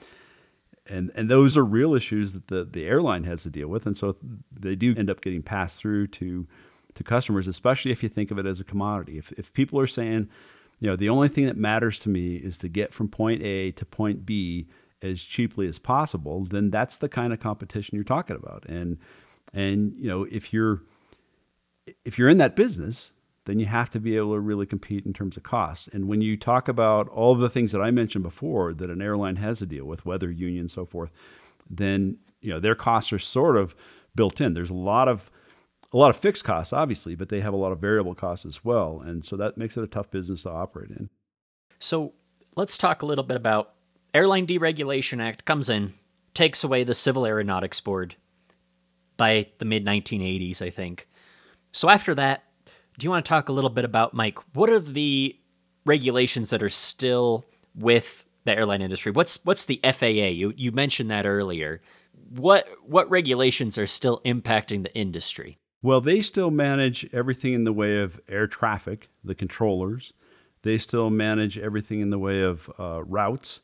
and 0.88 1.12
and 1.16 1.30
those 1.30 1.58
are 1.58 1.66
real 1.66 1.94
issues 1.94 2.34
that 2.34 2.48
the, 2.48 2.64
the 2.64 2.86
airline 2.86 3.24
has 3.24 3.44
to 3.44 3.50
deal 3.50 3.68
with, 3.68 3.86
and 3.86 3.98
so 3.98 4.16
they 4.52 4.76
do 4.76 4.94
end 4.96 5.10
up 5.10 5.22
getting 5.22 5.42
passed 5.42 5.80
through 5.80 6.08
to 6.08 6.48
to 6.94 7.04
customers, 7.04 7.48
especially 7.48 7.92
if 7.92 8.04
you 8.04 8.10
think 8.10 8.30
of 8.30 8.38
it 8.38 8.46
as 8.46 8.60
a 8.60 8.64
commodity. 8.64 9.18
If 9.18 9.32
if 9.34 9.52
people 9.54 9.80
are 9.80 9.88
saying, 9.88 10.30
you 10.80 10.88
know, 10.88 10.96
the 10.96 11.10
only 11.10 11.28
thing 11.28 11.48
that 11.48 11.58
matters 11.58 12.00
to 12.02 12.10
me 12.10 12.36
is 12.36 12.58
to 12.60 12.70
get 12.70 12.94
from 12.94 13.08
point 13.08 13.42
A 13.42 13.72
to 13.72 13.86
point 13.86 14.26
B 14.26 14.68
as 15.02 15.24
cheaply 15.24 15.68
as 15.68 15.80
possible, 15.80 16.46
then 16.46 16.70
that's 16.70 17.00
the 17.00 17.10
kind 17.10 17.34
of 17.34 17.40
competition 17.40 17.96
you're 17.96 18.04
talking 18.04 18.36
about. 18.36 18.66
And 18.68 19.00
and 19.52 19.94
you 19.98 20.08
know, 20.08 20.26
if 20.26 20.54
you're 20.54 20.84
if 22.06 22.20
you're 22.20 22.30
in 22.30 22.38
that 22.38 22.56
business, 22.56 23.13
then 23.46 23.60
you 23.60 23.66
have 23.66 23.90
to 23.90 24.00
be 24.00 24.16
able 24.16 24.34
to 24.34 24.40
really 24.40 24.66
compete 24.66 25.06
in 25.06 25.14
terms 25.14 25.36
of 25.36 25.44
costs. 25.44 25.90
And 25.92 26.08
when 26.08 26.22
you 26.22 26.38
talk 26.38 26.68
about 26.68 27.10
all 27.10 27.36
the 27.36 27.50
things 27.50 27.72
that 27.74 27.82
I 27.82 27.92
mentioned 27.92 28.24
before 28.24 28.74
that 28.74 28.90
an 28.90 29.02
airline 29.02 29.36
has 29.38 29.60
to 29.60 29.66
deal 29.66 29.86
with, 29.86 30.06
weather, 30.06 30.32
union, 30.32 30.70
so 30.70 30.86
forth, 30.86 31.12
then 31.70 32.18
you 32.42 32.50
know 32.50 32.60
their 32.60 32.76
costs 32.76 33.12
are 33.12 33.20
sort 33.20 33.58
of 33.58 33.76
built 34.16 34.40
in. 34.40 34.54
There's 34.54 34.70
a 34.70 34.76
lot 34.76 35.08
of 35.08 35.30
a 35.92 35.98
lot 35.98 36.10
of 36.10 36.18
fixed 36.18 36.44
costs, 36.44 36.74
obviously, 36.74 37.16
but 37.16 37.30
they 37.30 37.42
have 37.42 37.54
a 37.54 37.58
lot 37.58 37.72
of 37.72 37.80
variable 37.80 38.16
costs 38.16 38.46
as 38.46 38.66
well, 38.66 39.02
and 39.02 39.24
so 39.24 39.36
that 39.38 39.58
makes 39.58 39.78
it 39.78 39.84
a 39.84 39.88
tough 39.88 40.10
business 40.10 40.44
to 40.44 40.50
operate 40.50 40.90
in. 40.90 41.10
So 41.80 42.14
let's 42.56 42.78
talk 42.78 43.02
a 43.02 43.06
little 43.06 43.24
bit 43.24 43.38
about 43.38 43.74
Airline 44.14 44.48
Deregulation 44.48 45.22
Act 45.22 45.46
comes 45.46 45.70
in, 45.70 45.94
takes 46.34 46.64
away 46.64 46.84
the 46.84 46.96
Civil 46.96 47.26
Aeronautics 47.26 47.80
Board 47.80 48.16
by 49.18 49.48
the 49.60 49.66
mid 49.66 49.86
1980s, 49.86 50.62
I 50.62 50.70
think. 50.70 51.08
So 51.72 51.90
after 51.90 52.16
that, 52.16 52.44
do 52.98 53.06
you 53.06 53.10
want 53.10 53.26
to 53.26 53.30
talk 53.30 53.50
a 53.50 53.52
little 53.52 53.70
bit 53.70 53.86
about 53.86 54.14
Mike? 54.14 54.38
What 54.54 54.70
are 54.70 54.80
the 54.80 55.36
regulations 55.86 56.50
that 56.52 56.62
are 56.62 56.70
still 56.70 57.46
with 57.76 58.26
the 58.46 58.56
airline 58.56 58.82
industry? 58.82 59.12
What's 59.12 59.40
what's 59.44 59.66
the 59.66 59.80
FAA? 59.84 60.32
You 60.32 60.54
you 60.56 60.72
mentioned 60.72 61.10
that 61.12 61.26
earlier. 61.26 61.82
What 62.30 62.68
what 62.86 63.10
regulations 63.10 63.78
are 63.78 63.88
still 63.88 64.22
impacting 64.26 64.84
the 64.84 64.94
industry? 64.94 65.58
Well, 65.82 66.00
they 66.00 66.22
still 66.22 66.50
manage 66.50 67.08
everything 67.14 67.54
in 67.54 67.66
the 67.66 67.74
way 67.74 68.00
of 68.00 68.20
air 68.30 68.48
traffic, 68.48 69.10
the 69.24 69.36
controllers. 69.36 70.14
They 70.62 70.78
still 70.78 71.10
manage 71.10 71.58
everything 71.58 72.00
in 72.00 72.10
the 72.10 72.18
way 72.18 72.42
of 72.42 72.72
uh, 72.80 73.04
routes, 73.04 73.60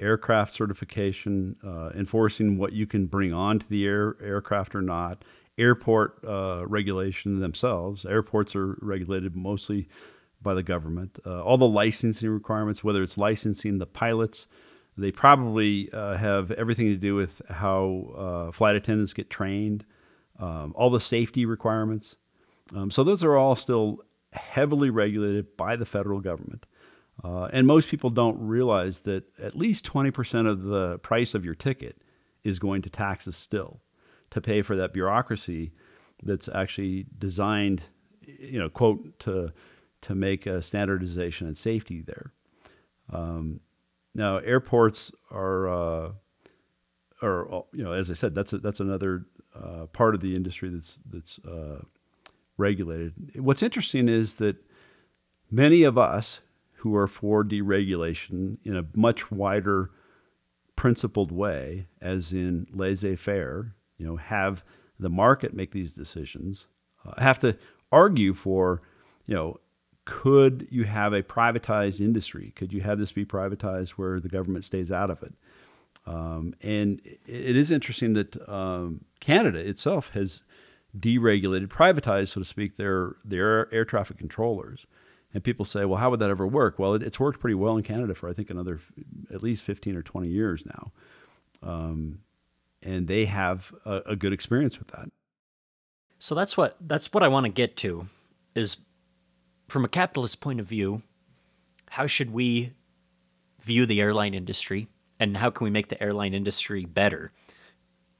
aircraft 0.00 0.54
certification, 0.54 1.56
uh, 1.62 1.90
enforcing 1.94 2.56
what 2.56 2.72
you 2.72 2.86
can 2.86 3.04
bring 3.04 3.34
onto 3.34 3.66
the 3.68 3.86
air, 3.86 4.16
aircraft 4.22 4.74
or 4.74 4.80
not, 4.80 5.22
airport 5.60 6.24
uh, 6.26 6.64
regulation 6.66 7.40
themselves. 7.40 8.04
Airports 8.04 8.56
are 8.56 8.78
regulated 8.80 9.36
mostly 9.36 9.88
by 10.42 10.54
the 10.54 10.62
government. 10.62 11.18
Uh, 11.24 11.42
all 11.42 11.58
the 11.58 11.68
licensing 11.68 12.30
requirements, 12.30 12.82
whether 12.82 13.02
it's 13.02 13.18
licensing 13.18 13.78
the 13.78 13.86
pilots, 13.86 14.46
they 14.96 15.12
probably 15.12 15.90
uh, 15.92 16.16
have 16.16 16.50
everything 16.52 16.86
to 16.86 16.96
do 16.96 17.14
with 17.14 17.42
how 17.48 18.14
uh, 18.48 18.52
flight 18.52 18.76
attendants 18.76 19.12
get 19.12 19.30
trained 19.30 19.84
um, 20.38 20.72
all 20.74 20.90
the 20.90 21.00
safety 21.00 21.44
requirements. 21.44 22.16
Um, 22.74 22.90
so 22.90 23.04
those 23.04 23.22
are 23.22 23.36
all 23.36 23.56
still 23.56 23.98
heavily 24.32 24.90
regulated 24.90 25.56
by 25.56 25.76
the 25.76 25.84
federal 25.84 26.20
government. 26.20 26.66
Uh, 27.22 27.44
and 27.52 27.66
most 27.66 27.88
people 27.88 28.08
don't 28.08 28.40
realize 28.40 29.00
that 29.00 29.24
at 29.38 29.56
least 29.56 29.84
20% 29.84 30.48
of 30.48 30.62
the 30.62 30.98
price 31.00 31.34
of 31.34 31.44
your 31.44 31.54
ticket 31.54 32.00
is 32.42 32.58
going 32.58 32.80
to 32.80 32.88
taxes 32.88 33.36
still 33.36 33.82
to 34.30 34.40
pay 34.40 34.62
for 34.62 34.76
that 34.76 34.92
bureaucracy 34.92 35.72
that's 36.22 36.48
actually 36.54 37.06
designed, 37.18 37.82
you 38.22 38.58
know, 38.58 38.68
quote, 38.68 39.18
to, 39.20 39.52
to 40.02 40.14
make 40.14 40.48
standardization 40.60 41.46
and 41.46 41.56
safety 41.56 42.02
there. 42.02 42.32
Um, 43.12 43.60
now, 44.14 44.38
airports 44.38 45.12
are, 45.30 45.68
uh, 45.68 46.12
are, 47.22 47.64
you 47.72 47.84
know, 47.84 47.92
as 47.92 48.10
I 48.10 48.14
said, 48.14 48.34
that's, 48.34 48.52
a, 48.52 48.58
that's 48.58 48.80
another 48.80 49.26
uh, 49.54 49.86
part 49.86 50.14
of 50.14 50.20
the 50.20 50.36
industry 50.36 50.68
that's 50.68 50.98
that's 51.10 51.38
uh, 51.40 51.82
regulated. 52.56 53.14
What's 53.36 53.62
interesting 53.62 54.08
is 54.08 54.34
that 54.34 54.56
many 55.50 55.82
of 55.82 55.98
us 55.98 56.40
who 56.74 56.94
are 56.94 57.08
for 57.08 57.44
deregulation 57.44 58.58
in 58.64 58.76
a 58.76 58.86
much 58.94 59.30
wider, 59.30 59.90
principled 60.76 61.32
way, 61.32 61.88
as 62.00 62.32
in 62.32 62.66
laissez-faire, 62.72 63.74
you 64.00 64.06
know, 64.06 64.16
have 64.16 64.64
the 64.98 65.10
market 65.10 65.54
make 65.54 65.72
these 65.72 65.92
decisions, 65.92 66.66
uh, 67.06 67.20
have 67.20 67.38
to 67.40 67.56
argue 67.92 68.32
for, 68.34 68.82
you 69.26 69.34
know, 69.34 69.60
could 70.06 70.66
you 70.70 70.84
have 70.84 71.12
a 71.12 71.22
privatized 71.22 72.00
industry? 72.00 72.52
Could 72.56 72.72
you 72.72 72.80
have 72.80 72.98
this 72.98 73.12
be 73.12 73.24
privatized 73.24 73.90
where 73.90 74.18
the 74.18 74.28
government 74.28 74.64
stays 74.64 74.90
out 74.90 75.10
of 75.10 75.22
it? 75.22 75.34
Um, 76.06 76.54
and 76.62 77.00
it 77.26 77.56
is 77.56 77.70
interesting 77.70 78.14
that 78.14 78.48
um, 78.48 79.04
Canada 79.20 79.58
itself 79.58 80.14
has 80.14 80.42
deregulated, 80.98 81.68
privatized, 81.68 82.28
so 82.28 82.40
to 82.40 82.44
speak, 82.44 82.76
their 82.76 83.16
their 83.24 83.72
air 83.72 83.84
traffic 83.84 84.16
controllers, 84.18 84.86
And 85.32 85.44
people 85.44 85.64
say, 85.64 85.84
well, 85.84 86.00
how 86.00 86.10
would 86.10 86.20
that 86.20 86.30
ever 86.30 86.46
work? 86.46 86.78
Well, 86.78 86.94
it, 86.94 87.02
it's 87.02 87.20
worked 87.20 87.38
pretty 87.38 87.54
well 87.54 87.76
in 87.76 87.84
Canada 87.84 88.14
for, 88.14 88.28
I 88.28 88.32
think, 88.32 88.50
another 88.50 88.76
f- 88.76 88.92
at 89.32 89.42
least 89.42 89.62
15 89.62 89.94
or 89.94 90.02
20 90.02 90.28
years 90.28 90.64
now. 90.66 90.92
Um, 91.62 92.20
and 92.82 93.06
they 93.08 93.26
have 93.26 93.74
a, 93.84 94.02
a 94.06 94.16
good 94.16 94.32
experience 94.32 94.78
with 94.78 94.88
that. 94.88 95.08
So 96.18 96.34
that's 96.34 96.56
what 96.56 96.76
that's 96.80 97.12
what 97.12 97.22
I 97.22 97.28
want 97.28 97.46
to 97.46 97.52
get 97.52 97.76
to 97.78 98.08
is 98.54 98.76
from 99.68 99.84
a 99.84 99.88
capitalist 99.88 100.40
point 100.40 100.60
of 100.60 100.66
view, 100.66 101.02
how 101.90 102.06
should 102.06 102.30
we 102.32 102.72
view 103.62 103.86
the 103.86 104.00
airline 104.00 104.34
industry 104.34 104.88
and 105.18 105.36
how 105.36 105.50
can 105.50 105.64
we 105.64 105.70
make 105.70 105.88
the 105.88 106.02
airline 106.02 106.34
industry 106.34 106.84
better? 106.84 107.32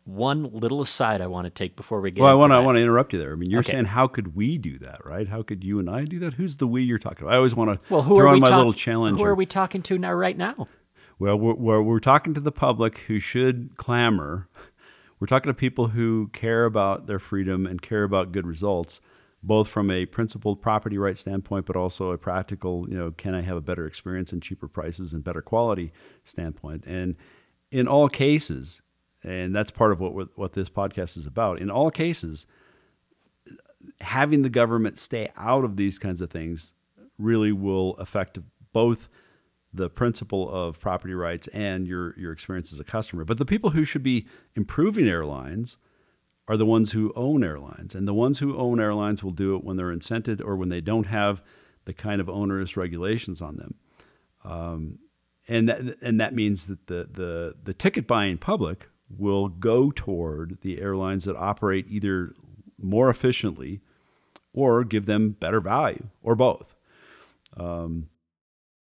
One 0.04 0.44
little 0.52 0.80
aside 0.80 1.20
I 1.20 1.26
want 1.26 1.44
to 1.44 1.50
take 1.50 1.76
before 1.76 2.00
we 2.00 2.10
get 2.10 2.22
Well, 2.22 2.30
I 2.30 2.34
want 2.34 2.52
to 2.52 2.56
I 2.56 2.60
want 2.60 2.76
to 2.76 2.82
interrupt 2.82 3.12
you 3.12 3.18
there. 3.18 3.32
I 3.32 3.36
mean, 3.36 3.50
you're 3.50 3.60
Okay. 3.60 3.72
saying 3.72 3.84
how 3.86 4.06
could 4.06 4.34
we 4.34 4.56
do 4.58 4.78
that, 4.78 5.04
right? 5.04 5.28
How 5.28 5.42
could 5.42 5.62
you 5.62 5.78
and 5.78 5.90
I 5.90 6.04
do 6.04 6.18
that? 6.20 6.34
Who's 6.34 6.56
the 6.56 6.66
we 6.66 6.82
you're 6.82 6.98
talking 6.98 7.22
about? 7.24 7.34
I 7.34 7.36
always 7.36 7.54
want 7.54 7.70
to 7.72 7.92
well, 7.92 8.02
who 8.02 8.16
throw 8.16 8.24
are 8.24 8.28
in 8.28 8.34
we 8.34 8.40
my 8.40 8.48
talk- 8.48 8.56
little 8.56 8.72
challenge. 8.72 9.18
Who 9.20 9.26
are 9.26 9.34
we 9.34 9.46
talking 9.46 9.82
to 9.82 9.98
now 9.98 10.12
right 10.12 10.36
now? 10.36 10.68
Well, 11.20 11.38
we're, 11.38 11.52
we're, 11.52 11.82
we're 11.82 12.00
talking 12.00 12.32
to 12.32 12.40
the 12.40 12.50
public 12.50 13.00
who 13.00 13.18
should 13.18 13.76
clamor. 13.76 14.48
We're 15.20 15.26
talking 15.26 15.50
to 15.50 15.54
people 15.54 15.88
who 15.88 16.28
care 16.32 16.64
about 16.64 17.08
their 17.08 17.18
freedom 17.18 17.66
and 17.66 17.82
care 17.82 18.04
about 18.04 18.32
good 18.32 18.46
results, 18.46 19.02
both 19.42 19.68
from 19.68 19.90
a 19.90 20.06
principled 20.06 20.62
property 20.62 20.96
right 20.96 21.18
standpoint, 21.18 21.66
but 21.66 21.76
also 21.76 22.10
a 22.10 22.16
practical, 22.16 22.88
you 22.88 22.96
know, 22.96 23.10
can 23.10 23.34
I 23.34 23.42
have 23.42 23.58
a 23.58 23.60
better 23.60 23.86
experience 23.86 24.32
and 24.32 24.42
cheaper 24.42 24.66
prices 24.66 25.12
and 25.12 25.22
better 25.22 25.42
quality 25.42 25.92
standpoint? 26.24 26.84
And 26.86 27.16
in 27.70 27.86
all 27.86 28.08
cases, 28.08 28.80
and 29.22 29.54
that's 29.54 29.70
part 29.70 29.92
of 29.92 30.00
what 30.00 30.38
what 30.38 30.54
this 30.54 30.70
podcast 30.70 31.18
is 31.18 31.26
about. 31.26 31.58
In 31.58 31.70
all 31.70 31.90
cases, 31.90 32.46
having 34.00 34.40
the 34.40 34.48
government 34.48 34.98
stay 34.98 35.30
out 35.36 35.64
of 35.64 35.76
these 35.76 35.98
kinds 35.98 36.22
of 36.22 36.30
things 36.30 36.72
really 37.18 37.52
will 37.52 37.94
affect 37.96 38.38
both 38.72 39.10
the 39.72 39.88
principle 39.88 40.50
of 40.50 40.80
property 40.80 41.14
rights 41.14 41.48
and 41.48 41.86
your 41.86 42.18
your 42.18 42.32
experience 42.32 42.72
as 42.72 42.80
a 42.80 42.84
customer. 42.84 43.24
But 43.24 43.38
the 43.38 43.44
people 43.44 43.70
who 43.70 43.84
should 43.84 44.02
be 44.02 44.26
improving 44.54 45.08
airlines 45.08 45.76
are 46.48 46.56
the 46.56 46.66
ones 46.66 46.92
who 46.92 47.12
own 47.14 47.44
airlines, 47.44 47.94
and 47.94 48.08
the 48.08 48.14
ones 48.14 48.40
who 48.40 48.56
own 48.56 48.80
airlines 48.80 49.22
will 49.22 49.30
do 49.30 49.54
it 49.54 49.62
when 49.62 49.76
they're 49.76 49.94
incented 49.94 50.44
or 50.44 50.56
when 50.56 50.68
they 50.68 50.80
don't 50.80 51.06
have 51.06 51.42
the 51.84 51.92
kind 51.92 52.20
of 52.20 52.28
onerous 52.28 52.76
regulations 52.76 53.40
on 53.40 53.56
them. 53.56 53.74
Um, 54.44 54.98
and 55.48 55.68
that, 55.68 55.96
and 56.02 56.20
that 56.20 56.34
means 56.34 56.66
that 56.66 56.86
the, 56.86 57.08
the, 57.10 57.54
the 57.62 57.74
ticket 57.74 58.06
buying 58.06 58.38
public 58.38 58.88
will 59.08 59.48
go 59.48 59.90
toward 59.90 60.58
the 60.62 60.80
airlines 60.80 61.24
that 61.24 61.36
operate 61.36 61.86
either 61.88 62.34
more 62.78 63.10
efficiently 63.10 63.80
or 64.52 64.84
give 64.84 65.06
them 65.06 65.30
better 65.30 65.60
value 65.60 66.08
or 66.22 66.34
both. 66.34 66.76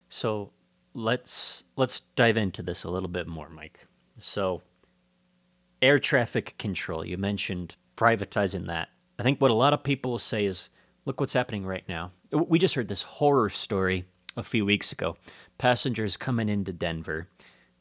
So 0.09 0.51
let's 0.93 1.63
let's 1.75 2.01
dive 2.15 2.37
into 2.37 2.61
this 2.61 2.83
a 2.83 2.89
little 2.89 3.09
bit 3.09 3.27
more, 3.27 3.49
Mike. 3.49 3.87
So 4.19 4.61
air 5.81 5.99
traffic 5.99 6.57
control, 6.57 7.05
you 7.05 7.17
mentioned 7.17 7.75
privatizing 7.97 8.67
that. 8.67 8.89
I 9.17 9.23
think 9.23 9.39
what 9.39 9.51
a 9.51 9.55
lot 9.55 9.73
of 9.73 9.83
people 9.83 10.11
will 10.11 10.19
say 10.19 10.45
is, 10.45 10.69
look 11.05 11.19
what's 11.19 11.33
happening 11.33 11.65
right 11.65 11.87
now. 11.87 12.11
We 12.31 12.59
just 12.59 12.75
heard 12.75 12.87
this 12.87 13.03
horror 13.03 13.49
story 13.49 14.05
a 14.37 14.43
few 14.43 14.65
weeks 14.65 14.91
ago. 14.91 15.17
Passengers 15.57 16.17
coming 16.17 16.49
into 16.49 16.71
Denver. 16.71 17.27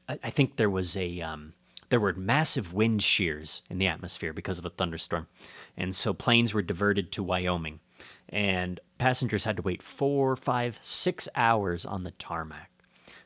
I, 0.08 0.18
I 0.24 0.30
think 0.30 0.56
there 0.56 0.70
was 0.70 0.96
a 0.96 1.20
um, 1.20 1.54
there 1.88 2.00
were 2.00 2.12
massive 2.14 2.72
wind 2.72 3.02
shears 3.02 3.62
in 3.68 3.78
the 3.78 3.86
atmosphere 3.86 4.32
because 4.32 4.58
of 4.58 4.64
a 4.64 4.70
thunderstorm, 4.70 5.28
and 5.76 5.94
so 5.94 6.12
planes 6.12 6.54
were 6.54 6.62
diverted 6.62 7.12
to 7.12 7.22
Wyoming, 7.22 7.80
and 8.28 8.80
passengers 8.98 9.44
had 9.44 9.56
to 9.56 9.62
wait 9.62 9.82
four, 9.82 10.36
five, 10.36 10.78
six 10.80 11.28
hours 11.34 11.84
on 11.84 12.04
the 12.04 12.12
tarmac. 12.12 12.69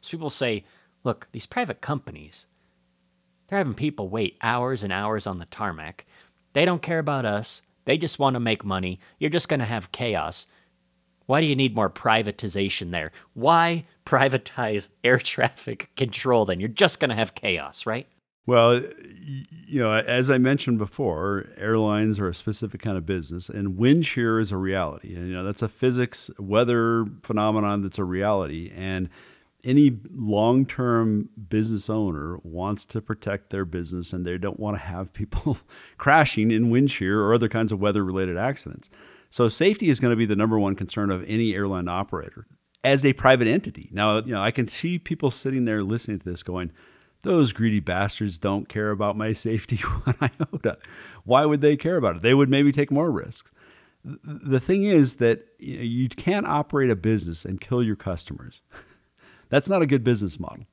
So 0.04 0.10
people 0.10 0.30
say, 0.30 0.64
look, 1.02 1.28
these 1.32 1.46
private 1.46 1.80
companies, 1.80 2.46
they're 3.48 3.58
having 3.58 3.74
people 3.74 4.08
wait 4.08 4.36
hours 4.42 4.82
and 4.82 4.92
hours 4.92 5.26
on 5.26 5.38
the 5.38 5.46
tarmac. 5.46 6.04
They 6.52 6.64
don't 6.64 6.82
care 6.82 6.98
about 6.98 7.24
us. 7.24 7.62
They 7.84 7.98
just 7.98 8.18
want 8.18 8.34
to 8.34 8.40
make 8.40 8.64
money. 8.64 9.00
You're 9.18 9.30
just 9.30 9.48
going 9.48 9.60
to 9.60 9.66
have 9.66 9.92
chaos. 9.92 10.46
Why 11.26 11.40
do 11.40 11.46
you 11.46 11.56
need 11.56 11.74
more 11.74 11.90
privatization 11.90 12.90
there? 12.90 13.12
Why 13.32 13.84
privatize 14.06 14.88
air 15.02 15.18
traffic 15.18 15.90
control 15.96 16.44
then? 16.44 16.60
You're 16.60 16.68
just 16.68 17.00
going 17.00 17.10
to 17.10 17.16
have 17.16 17.34
chaos, 17.34 17.86
right? 17.86 18.06
Well, 18.46 18.82
you 19.66 19.80
know, 19.80 19.94
as 19.94 20.30
I 20.30 20.36
mentioned 20.36 20.76
before, 20.76 21.46
airlines 21.56 22.20
are 22.20 22.28
a 22.28 22.34
specific 22.34 22.82
kind 22.82 22.98
of 22.98 23.06
business, 23.06 23.48
and 23.48 23.78
wind 23.78 24.04
shear 24.04 24.38
is 24.38 24.52
a 24.52 24.58
reality. 24.58 25.14
And, 25.14 25.28
you 25.28 25.34
know, 25.34 25.44
that's 25.44 25.62
a 25.62 25.68
physics 25.68 26.30
weather 26.38 27.06
phenomenon 27.22 27.80
that's 27.80 27.98
a 27.98 28.04
reality. 28.04 28.70
And 28.74 29.08
any 29.64 29.98
long 30.12 30.66
term 30.66 31.30
business 31.48 31.88
owner 31.90 32.38
wants 32.42 32.84
to 32.86 33.00
protect 33.00 33.50
their 33.50 33.64
business, 33.64 34.12
and 34.12 34.26
they 34.26 34.38
don't 34.38 34.60
want 34.60 34.76
to 34.76 34.82
have 34.82 35.12
people 35.12 35.58
crashing 35.98 36.50
in 36.50 36.70
wind 36.70 36.90
shear 36.90 37.20
or 37.20 37.34
other 37.34 37.48
kinds 37.48 37.72
of 37.72 37.80
weather 37.80 38.04
related 38.04 38.36
accidents. 38.36 38.90
So, 39.30 39.48
safety 39.48 39.88
is 39.88 40.00
going 40.00 40.12
to 40.12 40.16
be 40.16 40.26
the 40.26 40.36
number 40.36 40.58
one 40.58 40.76
concern 40.76 41.10
of 41.10 41.24
any 41.26 41.54
airline 41.54 41.88
operator 41.88 42.46
as 42.84 43.04
a 43.04 43.14
private 43.14 43.48
entity. 43.48 43.88
Now, 43.90 44.18
you 44.18 44.32
know, 44.32 44.42
I 44.42 44.50
can 44.50 44.66
see 44.66 44.98
people 44.98 45.30
sitting 45.30 45.64
there 45.64 45.82
listening 45.82 46.20
to 46.20 46.24
this 46.24 46.42
going, 46.42 46.70
those 47.22 47.52
greedy 47.52 47.80
bastards 47.80 48.36
don't 48.36 48.68
care 48.68 48.90
about 48.90 49.16
my 49.16 49.32
safety 49.32 49.76
one 50.04 50.16
iota. 50.20 50.78
Why 51.24 51.46
would 51.46 51.62
they 51.62 51.76
care 51.76 51.96
about 51.96 52.16
it? 52.16 52.22
They 52.22 52.34
would 52.34 52.50
maybe 52.50 52.70
take 52.70 52.90
more 52.90 53.10
risks. 53.10 53.50
The 54.04 54.60
thing 54.60 54.84
is 54.84 55.16
that 55.16 55.46
you 55.58 56.10
can't 56.10 56.46
operate 56.46 56.90
a 56.90 56.96
business 56.96 57.46
and 57.46 57.58
kill 57.58 57.82
your 57.82 57.96
customers. 57.96 58.60
That's 59.54 59.68
not 59.68 59.82
a 59.82 59.86
good 59.86 60.02
business 60.02 60.40
model. 60.40 60.66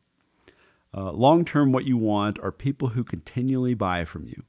Uh, 0.92 1.12
Long 1.12 1.46
term, 1.46 1.72
what 1.72 1.86
you 1.86 1.98
want 1.98 2.40
are 2.40 2.52
people 2.52 2.88
who 2.88 3.04
continually 3.04 3.76
buy 3.76 4.06
from 4.06 4.26
you. 4.28 4.42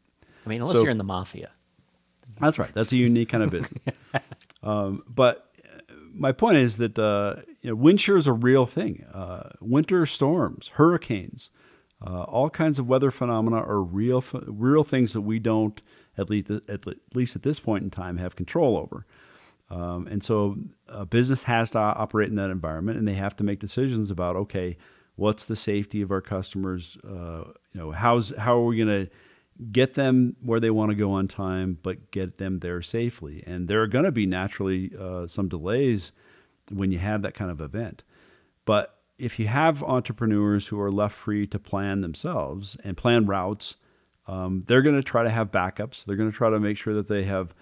I 0.46 0.48
mean, 0.48 0.62
unless 0.62 0.76
So- 0.76 0.82
you're 0.84 0.90
in 0.90 0.96
the 0.96 1.04
mafia. 1.04 1.50
That's 2.40 2.58
right. 2.58 2.72
That's 2.72 2.92
a 2.92 2.96
unique 2.96 3.28
kind 3.28 3.44
of 3.44 3.50
business. 3.50 3.82
um, 4.62 5.02
but 5.06 5.52
uh, 5.68 5.94
my 6.14 6.32
point 6.32 6.56
is 6.56 6.78
that 6.78 6.98
uh, 6.98 7.42
you 7.60 7.68
know, 7.68 7.76
wind 7.76 8.00
shear 8.00 8.16
is 8.16 8.26
a 8.26 8.32
real 8.32 8.64
thing. 8.64 9.04
Uh, 9.12 9.50
winter 9.60 10.06
storms, 10.06 10.68
hurricanes, 10.76 11.50
uh, 12.00 12.22
all 12.22 12.48
kinds 12.48 12.78
of 12.78 12.88
weather 12.88 13.10
phenomena 13.10 13.56
are 13.56 13.82
real, 13.82 14.24
real 14.46 14.82
things 14.82 15.12
that 15.12 15.20
we 15.20 15.40
don't, 15.40 15.82
at 16.16 16.30
least 16.30 16.48
at 16.50 16.86
least 17.14 17.36
at 17.36 17.42
this 17.42 17.60
point 17.60 17.84
in 17.84 17.90
time, 17.90 18.16
have 18.16 18.34
control 18.34 18.78
over. 18.78 19.04
Um, 19.72 20.06
and 20.06 20.22
so 20.22 20.56
a 20.86 21.06
business 21.06 21.44
has 21.44 21.70
to 21.70 21.78
operate 21.78 22.28
in 22.28 22.36
that 22.36 22.50
environment, 22.50 22.98
and 22.98 23.08
they 23.08 23.14
have 23.14 23.34
to 23.36 23.44
make 23.44 23.58
decisions 23.58 24.10
about 24.10 24.36
okay, 24.36 24.76
what's 25.16 25.46
the 25.46 25.56
safety 25.56 26.02
of 26.02 26.10
our 26.10 26.20
customers? 26.20 26.98
Uh, 27.02 27.44
you 27.72 27.80
know, 27.80 27.90
how's 27.90 28.36
how 28.36 28.58
are 28.58 28.64
we 28.66 28.76
going 28.76 29.06
to 29.06 29.10
get 29.70 29.94
them 29.94 30.36
where 30.42 30.60
they 30.60 30.70
want 30.70 30.90
to 30.90 30.94
go 30.94 31.12
on 31.12 31.26
time, 31.26 31.78
but 31.82 32.10
get 32.10 32.36
them 32.36 32.58
there 32.58 32.82
safely? 32.82 33.42
And 33.46 33.66
there 33.66 33.80
are 33.80 33.86
going 33.86 34.04
to 34.04 34.12
be 34.12 34.26
naturally 34.26 34.92
uh, 34.98 35.26
some 35.26 35.48
delays 35.48 36.12
when 36.70 36.92
you 36.92 36.98
have 36.98 37.22
that 37.22 37.34
kind 37.34 37.50
of 37.50 37.60
event. 37.60 38.02
But 38.66 38.98
if 39.18 39.38
you 39.38 39.46
have 39.46 39.82
entrepreneurs 39.82 40.68
who 40.68 40.80
are 40.80 40.92
left 40.92 41.14
free 41.14 41.46
to 41.46 41.58
plan 41.58 42.02
themselves 42.02 42.76
and 42.84 42.94
plan 42.94 43.24
routes, 43.24 43.76
um, 44.26 44.64
they're 44.66 44.82
going 44.82 44.96
to 44.96 45.02
try 45.02 45.22
to 45.22 45.30
have 45.30 45.50
backups. 45.50 46.04
They're 46.04 46.16
going 46.16 46.30
to 46.30 46.36
try 46.36 46.50
to 46.50 46.60
make 46.60 46.76
sure 46.76 46.94
that 46.94 47.08
they 47.08 47.24
have 47.24 47.54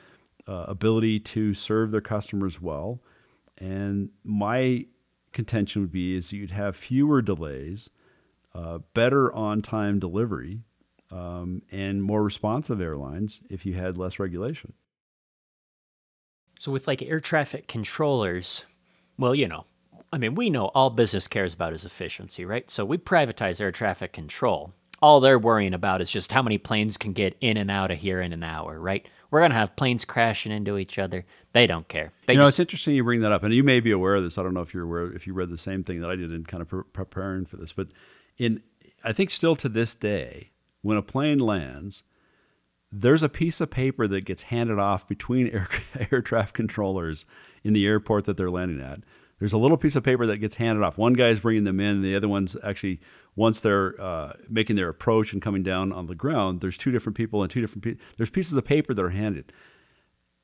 uh, 0.50 0.64
ability 0.66 1.20
to 1.20 1.54
serve 1.54 1.92
their 1.92 2.00
customers 2.00 2.60
well. 2.60 3.00
And 3.56 4.10
my 4.24 4.86
contention 5.32 5.82
would 5.82 5.92
be 5.92 6.16
is 6.16 6.32
you'd 6.32 6.50
have 6.50 6.74
fewer 6.74 7.22
delays, 7.22 7.88
uh, 8.52 8.78
better 8.94 9.32
on-time 9.32 10.00
delivery, 10.00 10.62
um, 11.12 11.62
and 11.70 12.02
more 12.02 12.24
responsive 12.24 12.80
airlines 12.80 13.40
if 13.48 13.64
you 13.64 13.74
had 13.74 13.96
less 13.96 14.18
regulation. 14.18 14.72
So 16.58 16.72
with 16.72 16.88
like 16.88 17.00
air 17.00 17.20
traffic 17.20 17.68
controllers, 17.68 18.64
well, 19.16 19.34
you 19.34 19.46
know, 19.46 19.66
I 20.12 20.18
mean, 20.18 20.34
we 20.34 20.50
know 20.50 20.66
all 20.74 20.90
business 20.90 21.28
cares 21.28 21.54
about 21.54 21.72
is 21.72 21.84
efficiency, 21.84 22.44
right? 22.44 22.68
So 22.68 22.84
we 22.84 22.98
privatize 22.98 23.60
air 23.60 23.70
traffic 23.70 24.12
control. 24.12 24.74
All 25.02 25.20
they're 25.20 25.38
worrying 25.38 25.72
about 25.74 26.00
is 26.02 26.10
just 26.10 26.32
how 26.32 26.42
many 26.42 26.58
planes 26.58 26.96
can 26.98 27.12
get 27.12 27.36
in 27.40 27.56
and 27.56 27.70
out 27.70 27.90
of 27.90 27.98
here 27.98 28.20
in 28.20 28.32
an 28.32 28.42
hour, 28.42 28.78
right? 28.78 29.06
We're 29.30 29.40
gonna 29.40 29.54
have 29.54 29.76
planes 29.76 30.04
crashing 30.04 30.52
into 30.52 30.76
each 30.76 30.98
other. 30.98 31.24
They 31.52 31.66
don't 31.66 31.88
care. 31.88 32.12
They 32.26 32.34
you 32.34 32.38
know, 32.38 32.46
just- 32.46 32.54
it's 32.54 32.60
interesting 32.60 32.94
you 32.96 33.04
bring 33.04 33.20
that 33.20 33.32
up, 33.32 33.42
and 33.42 33.54
you 33.54 33.62
may 33.64 33.80
be 33.80 33.92
aware 33.92 34.16
of 34.16 34.24
this. 34.24 34.36
I 34.36 34.42
don't 34.42 34.54
know 34.54 34.60
if 34.60 34.74
you're 34.74 34.84
aware 34.84 35.12
if 35.12 35.26
you 35.26 35.32
read 35.32 35.50
the 35.50 35.58
same 35.58 35.82
thing 35.82 36.00
that 36.00 36.10
I 36.10 36.16
did 36.16 36.32
in 36.32 36.44
kind 36.44 36.60
of 36.60 36.68
pre- 36.68 36.82
preparing 36.92 37.46
for 37.46 37.56
this, 37.56 37.72
but 37.72 37.88
in 38.38 38.62
I 39.04 39.12
think 39.12 39.30
still 39.30 39.56
to 39.56 39.68
this 39.68 39.94
day, 39.94 40.50
when 40.82 40.96
a 40.98 41.02
plane 41.02 41.38
lands, 41.38 42.02
there's 42.92 43.22
a 43.22 43.28
piece 43.28 43.60
of 43.60 43.70
paper 43.70 44.06
that 44.08 44.22
gets 44.24 44.44
handed 44.44 44.78
off 44.78 45.06
between 45.08 45.46
air, 45.52 45.68
air 46.10 46.20
traffic 46.20 46.54
controllers 46.54 47.24
in 47.64 47.72
the 47.72 47.86
airport 47.86 48.24
that 48.24 48.36
they're 48.36 48.50
landing 48.50 48.80
at. 48.80 49.00
There's 49.40 49.52
a 49.52 49.58
little 49.58 49.76
piece 49.76 49.96
of 49.96 50.04
paper 50.04 50.26
that 50.26 50.38
gets 50.38 50.56
handed 50.56 50.84
off. 50.84 50.96
One 50.96 51.14
guy's 51.14 51.40
bringing 51.40 51.64
them 51.64 51.80
in, 51.80 51.96
and 51.96 52.04
the 52.04 52.14
other 52.14 52.28
one's 52.28 52.56
actually 52.62 53.00
once 53.34 53.58
they're 53.58 54.00
uh, 54.00 54.34
making 54.48 54.76
their 54.76 54.88
approach 54.88 55.32
and 55.32 55.42
coming 55.42 55.64
down 55.64 55.92
on 55.92 56.06
the 56.06 56.14
ground. 56.14 56.60
There's 56.60 56.78
two 56.78 56.92
different 56.92 57.16
people 57.16 57.42
and 57.42 57.50
two 57.50 57.60
different. 57.60 57.98
There's 58.16 58.30
pieces 58.30 58.54
of 58.54 58.64
paper 58.64 58.94
that 58.94 59.04
are 59.04 59.10
handed 59.10 59.52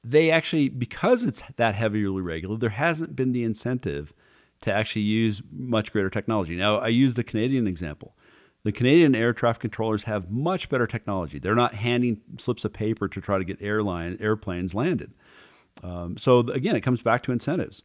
they 0.06 0.30
actually, 0.30 0.68
because 0.68 1.24
it's 1.24 1.42
that 1.56 1.74
heavily 1.74 2.06
regulated, 2.20 2.60
there 2.60 2.70
hasn't 2.70 3.16
been 3.16 3.32
the 3.32 3.42
incentive 3.42 4.12
to 4.60 4.72
actually 4.72 5.02
use 5.02 5.42
much 5.50 5.92
greater 5.92 6.08
technology. 6.08 6.54
Now, 6.54 6.78
I 6.78 6.88
use 6.88 7.14
the 7.14 7.24
Canadian 7.24 7.66
example. 7.66 8.16
The 8.62 8.72
Canadian 8.72 9.14
air 9.14 9.32
traffic 9.32 9.60
controllers 9.60 10.04
have 10.04 10.30
much 10.30 10.68
better 10.68 10.86
technology. 10.86 11.38
They're 11.38 11.56
not 11.56 11.74
handing 11.74 12.20
slips 12.38 12.64
of 12.64 12.72
paper 12.72 13.08
to 13.08 13.20
try 13.20 13.38
to 13.38 13.44
get 13.44 13.60
airline 13.60 14.16
airplanes 14.20 14.74
landed. 14.74 15.12
Um, 15.82 16.16
so 16.16 16.38
again, 16.38 16.76
it 16.76 16.80
comes 16.82 17.02
back 17.02 17.22
to 17.24 17.32
incentives. 17.32 17.82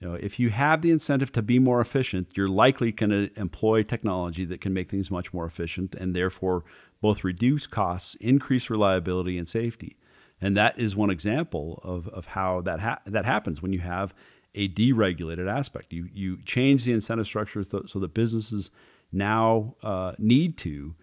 You 0.00 0.08
know, 0.08 0.14
if 0.14 0.38
you 0.38 0.50
have 0.50 0.82
the 0.82 0.92
incentive 0.92 1.32
to 1.32 1.42
be 1.42 1.58
more 1.58 1.80
efficient, 1.80 2.28
you're 2.36 2.48
likely 2.48 2.92
going 2.92 3.10
to 3.10 3.30
employ 3.38 3.82
technology 3.82 4.44
that 4.44 4.60
can 4.60 4.72
make 4.72 4.88
things 4.88 5.10
much 5.10 5.32
more 5.34 5.44
efficient 5.44 5.94
and 5.94 6.14
therefore 6.14 6.64
both 7.00 7.24
reduce 7.24 7.66
costs, 7.66 8.14
increase 8.16 8.70
reliability, 8.70 9.36
and 9.36 9.48
safety. 9.48 9.96
And 10.40 10.56
that 10.56 10.78
is 10.78 10.94
one 10.94 11.10
example 11.10 11.80
of, 11.82 12.06
of 12.08 12.26
how 12.26 12.60
that 12.62 12.80
ha- 12.80 13.00
that 13.06 13.24
happens 13.24 13.60
when 13.60 13.72
you 13.72 13.80
have 13.80 14.14
a 14.54 14.68
deregulated 14.68 15.50
aspect. 15.50 15.92
You 15.92 16.08
you 16.12 16.42
change 16.44 16.84
the 16.84 16.92
incentive 16.92 17.26
structure 17.26 17.64
so, 17.64 17.98
that 17.98 18.14
businesses 18.14 18.70
now 19.10 19.74
uh, 19.82 20.12
need 20.18 20.56
to, 20.58 20.94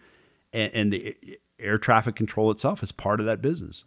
and, 0.53 0.73
and, 0.73 0.93
the 0.93 1.15
air 1.59 1.77
traffic 1.77 2.15
control 2.15 2.51
itself 2.51 2.83
is 2.83 2.91
part 2.91 3.19
of 3.19 3.25
that 3.25 3.41
business. 3.41 3.83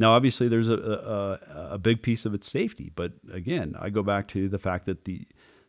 Now, 0.00 0.14
obviously, 0.14 0.48
there's 0.48 0.70
a, 0.70 0.78
a, 0.78 1.74
a 1.74 1.78
big 1.78 2.00
piece 2.00 2.24
of 2.24 2.32
its 2.32 2.50
safety, 2.50 2.90
but 2.94 3.12
again, 3.30 3.76
I 3.78 3.90
go 3.90 4.02
back 4.02 4.28
to 4.28 4.48
the 4.48 4.58
fact 4.58 4.86
that 4.86 5.04
the 5.04 5.26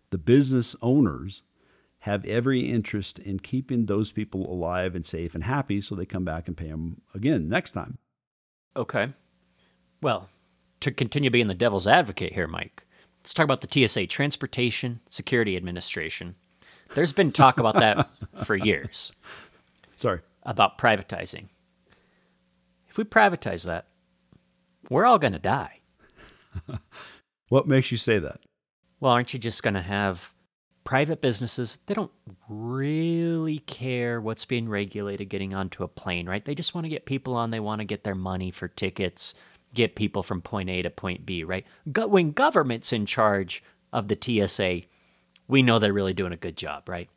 the 0.09 0.17
business 0.17 0.73
owners 0.81 1.43
have 1.99 2.23
every 2.23 2.61
interest 2.61 3.19
in 3.19 3.39
keeping 3.39 3.87
those 3.87 4.13
people 4.13 4.49
alive 4.49 4.95
and 4.95 5.05
safe 5.05 5.35
and 5.35 5.43
happy, 5.43 5.81
so 5.81 5.95
they 5.95 6.05
come 6.05 6.23
back 6.23 6.47
and 6.47 6.55
pay 6.55 6.69
them 6.69 7.01
again 7.13 7.49
next 7.49 7.71
time. 7.71 7.97
Okay. 8.73 9.13
Well, 10.01 10.29
to 10.79 10.91
continue 10.91 11.29
being 11.29 11.47
the 11.47 11.53
devil's 11.53 11.85
advocate 11.85 12.31
here, 12.31 12.47
Mike, 12.47 12.85
let's 13.19 13.33
talk 13.33 13.43
about 13.43 13.59
the 13.59 13.87
TSA, 13.87 14.07
Transportation 14.07 15.01
Security 15.07 15.57
Administration. 15.57 16.35
There's 16.95 17.11
been 17.11 17.33
talk 17.33 17.59
about 17.59 17.75
that 17.75 18.09
for 18.45 18.55
years. 18.55 19.11
Sorry. 19.97 20.21
About 20.43 20.77
privatizing. 20.77 21.49
If 22.87 22.97
we 22.97 23.03
privatize 23.03 23.65
that, 23.65 23.87
we're 24.89 25.05
all 25.05 25.19
going 25.19 25.33
to 25.33 25.39
die. 25.39 25.79
what 27.49 27.67
makes 27.67 27.91
you 27.91 27.97
say 27.97 28.19
that? 28.19 28.41
Well, 28.99 29.11
aren't 29.11 29.33
you 29.33 29.39
just 29.39 29.63
going 29.63 29.73
to 29.73 29.81
have 29.81 30.33
private 30.83 31.21
businesses? 31.21 31.77
They 31.85 31.93
don't 31.93 32.11
really 32.47 33.59
care 33.59 34.21
what's 34.21 34.45
being 34.45 34.69
regulated 34.69 35.29
getting 35.29 35.53
onto 35.53 35.83
a 35.83 35.87
plane, 35.87 36.27
right? 36.27 36.43
They 36.43 36.55
just 36.55 36.75
want 36.75 36.85
to 36.85 36.89
get 36.89 37.05
people 37.05 37.35
on. 37.35 37.51
They 37.51 37.59
want 37.59 37.79
to 37.79 37.85
get 37.85 38.03
their 38.03 38.15
money 38.15 38.51
for 38.51 38.67
tickets, 38.67 39.33
get 39.73 39.95
people 39.95 40.23
from 40.23 40.41
point 40.41 40.69
A 40.69 40.81
to 40.81 40.89
point 40.89 41.25
B, 41.25 41.43
right? 41.43 41.65
When 41.85 42.31
government's 42.31 42.93
in 42.93 43.05
charge 43.05 43.63
of 43.91 44.07
the 44.07 44.17
TSA, 44.19 44.81
we 45.47 45.61
know 45.61 45.79
they're 45.79 45.93
really 45.93 46.13
doing 46.13 46.33
a 46.33 46.37
good 46.37 46.57
job, 46.57 46.87
right? 46.87 47.09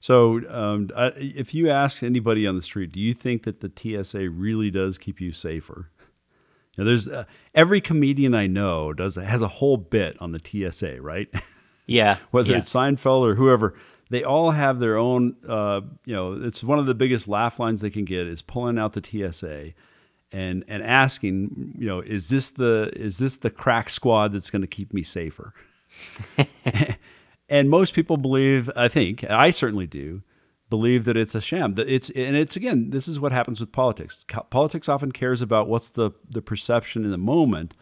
So, 0.00 0.40
um, 0.48 0.90
if 1.16 1.54
you 1.54 1.70
ask 1.70 2.02
anybody 2.02 2.46
on 2.46 2.54
the 2.54 2.62
street, 2.62 2.92
do 2.92 3.00
you 3.00 3.14
think 3.14 3.42
that 3.44 3.60
the 3.60 3.72
TSA 3.74 4.30
really 4.30 4.70
does 4.70 4.98
keep 4.98 5.20
you 5.20 5.32
safer? 5.32 5.90
Know, 6.76 6.84
there's 6.84 7.08
uh, 7.08 7.24
every 7.54 7.80
comedian 7.80 8.34
I 8.34 8.46
know 8.46 8.92
does 8.92 9.16
has 9.16 9.42
a 9.42 9.48
whole 9.48 9.76
bit 9.76 10.16
on 10.20 10.32
the 10.32 10.40
TSA, 10.70 11.00
right? 11.00 11.28
Yeah, 11.86 12.18
whether 12.30 12.52
yeah. 12.52 12.58
it's 12.58 12.72
Seinfeld 12.72 13.22
or 13.22 13.34
whoever, 13.34 13.74
they 14.10 14.22
all 14.24 14.50
have 14.50 14.78
their 14.78 14.96
own. 14.96 15.36
Uh, 15.48 15.80
you 16.04 16.14
know, 16.14 16.32
it's 16.34 16.62
one 16.62 16.78
of 16.78 16.86
the 16.86 16.94
biggest 16.94 17.28
laugh 17.28 17.58
lines 17.58 17.80
they 17.80 17.90
can 17.90 18.04
get 18.04 18.26
is 18.26 18.42
pulling 18.42 18.78
out 18.78 18.92
the 18.92 19.02
TSA 19.02 19.72
and 20.32 20.64
and 20.68 20.82
asking, 20.82 21.74
you 21.78 21.86
know, 21.86 22.00
is 22.00 22.28
this 22.28 22.50
the 22.50 22.90
is 22.94 23.18
this 23.18 23.36
the 23.38 23.50
crack 23.50 23.88
squad 23.88 24.32
that's 24.32 24.50
going 24.50 24.62
to 24.62 24.68
keep 24.68 24.92
me 24.92 25.02
safer? 25.02 25.54
and 27.48 27.70
most 27.70 27.94
people 27.94 28.16
believe, 28.16 28.70
I 28.76 28.88
think, 28.88 29.24
I 29.24 29.50
certainly 29.50 29.86
do, 29.86 30.22
believe 30.68 31.04
that 31.04 31.16
it's 31.16 31.34
a 31.34 31.40
sham. 31.40 31.74
That 31.74 31.88
it's 31.88 32.10
and 32.10 32.36
it's 32.36 32.56
again, 32.56 32.90
this 32.90 33.08
is 33.08 33.20
what 33.20 33.32
happens 33.32 33.60
with 33.60 33.72
politics. 33.72 34.24
Politics 34.50 34.88
often 34.88 35.12
cares 35.12 35.42
about 35.42 35.68
what's 35.68 35.88
the 35.88 36.12
the 36.28 36.42
perception 36.42 37.04
in 37.04 37.10
the 37.10 37.18
moment. 37.18 37.74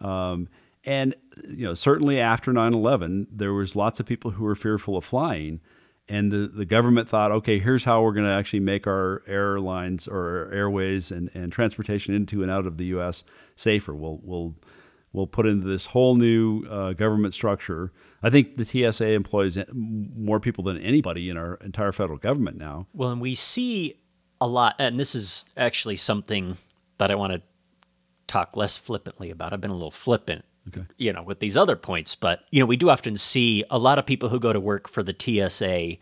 Um, 0.00 0.48
and 0.84 1.14
you 1.48 1.66
know, 1.66 1.74
certainly 1.74 2.20
after 2.20 2.52
9/11, 2.52 3.26
there 3.30 3.52
was 3.52 3.76
lots 3.76 4.00
of 4.00 4.06
people 4.06 4.32
who 4.32 4.44
were 4.44 4.54
fearful 4.54 4.96
of 4.96 5.04
flying, 5.04 5.60
and 6.08 6.32
the, 6.32 6.48
the 6.48 6.64
government 6.64 7.08
thought, 7.08 7.30
okay, 7.32 7.58
here's 7.58 7.84
how 7.84 8.02
we're 8.02 8.12
going 8.12 8.26
to 8.26 8.32
actually 8.32 8.60
make 8.60 8.86
our 8.86 9.22
airlines 9.26 10.08
or 10.08 10.50
airways 10.52 11.10
and, 11.10 11.30
and 11.34 11.52
transportation 11.52 12.14
into 12.14 12.42
and 12.42 12.50
out 12.50 12.66
of 12.66 12.78
the 12.78 12.86
U.S. 12.86 13.24
safer. 13.56 13.94
We'll 13.94 14.20
we'll 14.22 14.54
we'll 15.12 15.26
put 15.26 15.46
into 15.46 15.66
this 15.66 15.86
whole 15.86 16.16
new 16.16 16.64
uh, 16.64 16.92
government 16.94 17.34
structure. 17.34 17.92
I 18.22 18.30
think 18.30 18.56
the 18.56 18.64
TSA 18.64 19.08
employs 19.08 19.58
more 19.72 20.40
people 20.40 20.64
than 20.64 20.78
anybody 20.78 21.30
in 21.30 21.36
our 21.36 21.54
entire 21.54 21.92
federal 21.92 22.18
government 22.18 22.58
now. 22.58 22.86
Well, 22.92 23.10
and 23.10 23.20
we 23.20 23.34
see 23.34 23.96
a 24.40 24.46
lot, 24.46 24.76
and 24.78 25.00
this 25.00 25.14
is 25.14 25.44
actually 25.56 25.96
something 25.96 26.58
that 26.98 27.10
I 27.10 27.14
want 27.14 27.32
to 27.32 27.42
talk 28.26 28.56
less 28.56 28.76
flippantly 28.76 29.30
about. 29.30 29.52
I've 29.52 29.60
been 29.60 29.70
a 29.70 29.74
little 29.74 29.90
flippant 29.90 30.44
Okay. 30.68 30.86
You 30.98 31.12
know, 31.12 31.22
with 31.22 31.40
these 31.40 31.56
other 31.56 31.76
points, 31.76 32.14
but 32.14 32.44
you 32.50 32.60
know, 32.60 32.66
we 32.66 32.76
do 32.76 32.90
often 32.90 33.16
see 33.16 33.64
a 33.70 33.78
lot 33.78 33.98
of 33.98 34.06
people 34.06 34.28
who 34.28 34.38
go 34.38 34.52
to 34.52 34.60
work 34.60 34.88
for 34.88 35.02
the 35.02 35.14
TSA. 35.18 35.96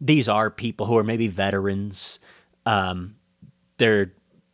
These 0.00 0.28
are 0.28 0.50
people 0.50 0.86
who 0.86 0.96
are 0.96 1.04
maybe 1.04 1.28
veterans. 1.28 2.18
Um, 2.66 3.16
they're 3.78 4.12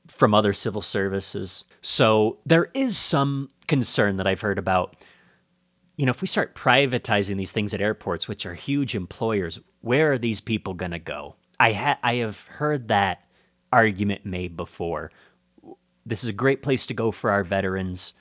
from 0.09 0.35
other 0.35 0.53
civil 0.53 0.83
services, 0.83 1.65
so 1.81 2.39
there 2.45 2.71
is 2.75 2.97
some 2.97 3.51
concern 3.67 4.19
that 4.19 4.27
I've 4.27 4.43
heard 4.43 4.59
about. 4.59 4.97
You 5.97 6.07
know, 6.07 6.11
if 6.11 6.21
we 6.21 6.27
start 6.27 6.55
privatizing 6.55 7.37
these 7.37 7.53
things 7.53 7.73
at 7.73 7.81
airports, 7.81 8.29
which 8.29 8.45
are 8.45 8.55
huge 8.55 8.95
employers, 8.95 9.59
where 9.81 10.13
are 10.13 10.19
these 10.19 10.41
people 10.41 10.75
going 10.75 10.91
to 10.91 10.99
go? 10.99 11.37
I 11.59 11.73
ha- 11.73 11.99
I 12.03 12.17
have 12.17 12.47
heard 12.47 12.89
that 12.89 13.25
argument 13.73 14.27
made 14.27 14.57
before. 14.57 15.11
This 16.05 16.23
is 16.23 16.29
a 16.29 16.35
great 16.35 16.63
place 16.63 16.87
to 16.87 16.95
go 16.95 17.11
for 17.11 17.31
our 17.31 17.43
veterans 17.43 18.13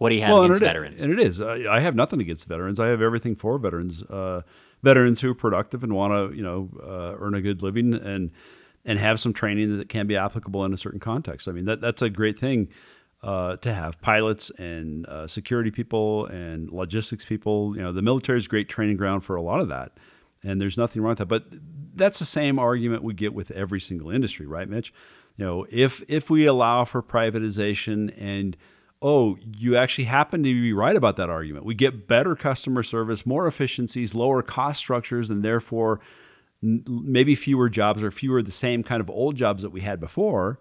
what 0.00 0.08
do 0.08 0.14
you 0.14 0.22
have 0.22 0.30
well, 0.30 0.44
against 0.44 0.62
and 0.62 0.66
veterans? 0.66 1.02
and 1.02 1.12
it 1.12 1.20
is. 1.20 1.42
I, 1.42 1.76
I, 1.76 1.80
have 1.80 1.94
nothing 1.94 2.22
against 2.22 2.48
veterans. 2.48 2.80
I 2.80 2.86
have 2.86 3.02
everything 3.02 3.34
for 3.34 3.58
veterans. 3.58 4.02
Uh, 4.04 4.40
veterans 4.82 5.20
who 5.20 5.30
are 5.30 5.34
productive 5.34 5.84
and 5.84 5.92
want 5.92 6.14
to, 6.14 6.34
you 6.34 6.42
know, 6.42 6.70
uh, 6.82 7.16
earn 7.18 7.34
a 7.34 7.42
good 7.42 7.62
living 7.62 7.92
and 7.92 8.30
and 8.86 8.98
have 8.98 9.20
some 9.20 9.34
training 9.34 9.76
that 9.76 9.90
can 9.90 10.06
be 10.06 10.16
applicable 10.16 10.64
in 10.64 10.72
a 10.72 10.78
certain 10.78 11.00
context. 11.00 11.48
I 11.48 11.52
mean, 11.52 11.66
that 11.66 11.82
that's 11.82 12.00
a 12.00 12.08
great 12.08 12.38
thing 12.38 12.68
uh, 13.22 13.56
to 13.56 13.72
have. 13.74 14.00
Pilots 14.00 14.50
and 14.58 15.06
uh, 15.06 15.26
security 15.26 15.70
people 15.70 16.26
and 16.26 16.70
logistics 16.70 17.24
people. 17.24 17.76
You 17.76 17.82
know, 17.82 17.92
the 17.92 18.02
military 18.02 18.38
is 18.38 18.48
great 18.48 18.68
training 18.68 18.96
ground 18.96 19.24
for 19.24 19.36
a 19.36 19.42
lot 19.42 19.60
of 19.60 19.68
that, 19.68 19.92
and 20.42 20.60
there's 20.60 20.78
nothing 20.78 21.02
wrong 21.02 21.10
with 21.10 21.18
that. 21.18 21.26
But 21.26 21.44
that's 21.94 22.18
the 22.18 22.24
same 22.24 22.58
argument 22.58 23.02
we 23.02 23.14
get 23.14 23.34
with 23.34 23.50
every 23.50 23.80
single 23.80 24.10
industry, 24.10 24.46
right, 24.46 24.68
Mitch? 24.68 24.92
You 25.36 25.44
know, 25.44 25.66
if 25.70 26.02
if 26.08 26.30
we 26.30 26.46
allow 26.46 26.84
for 26.84 27.02
privatization 27.02 28.14
and 28.20 28.56
oh, 29.02 29.38
you 29.56 29.76
actually 29.76 30.04
happen 30.04 30.42
to 30.42 30.52
be 30.52 30.72
right 30.72 30.96
about 30.96 31.16
that 31.16 31.30
argument. 31.30 31.64
We 31.64 31.74
get 31.74 32.06
better 32.06 32.36
customer 32.36 32.82
service, 32.82 33.24
more 33.24 33.46
efficiencies, 33.46 34.14
lower 34.14 34.42
cost 34.42 34.78
structures, 34.78 35.30
and 35.30 35.42
therefore 35.42 36.00
maybe 36.62 37.34
fewer 37.34 37.70
jobs 37.70 38.02
or 38.02 38.10
fewer 38.10 38.42
the 38.42 38.52
same 38.52 38.82
kind 38.82 39.00
of 39.00 39.08
old 39.08 39.36
jobs 39.36 39.62
that 39.62 39.70
we 39.70 39.80
had 39.80 40.00
before. 40.00 40.60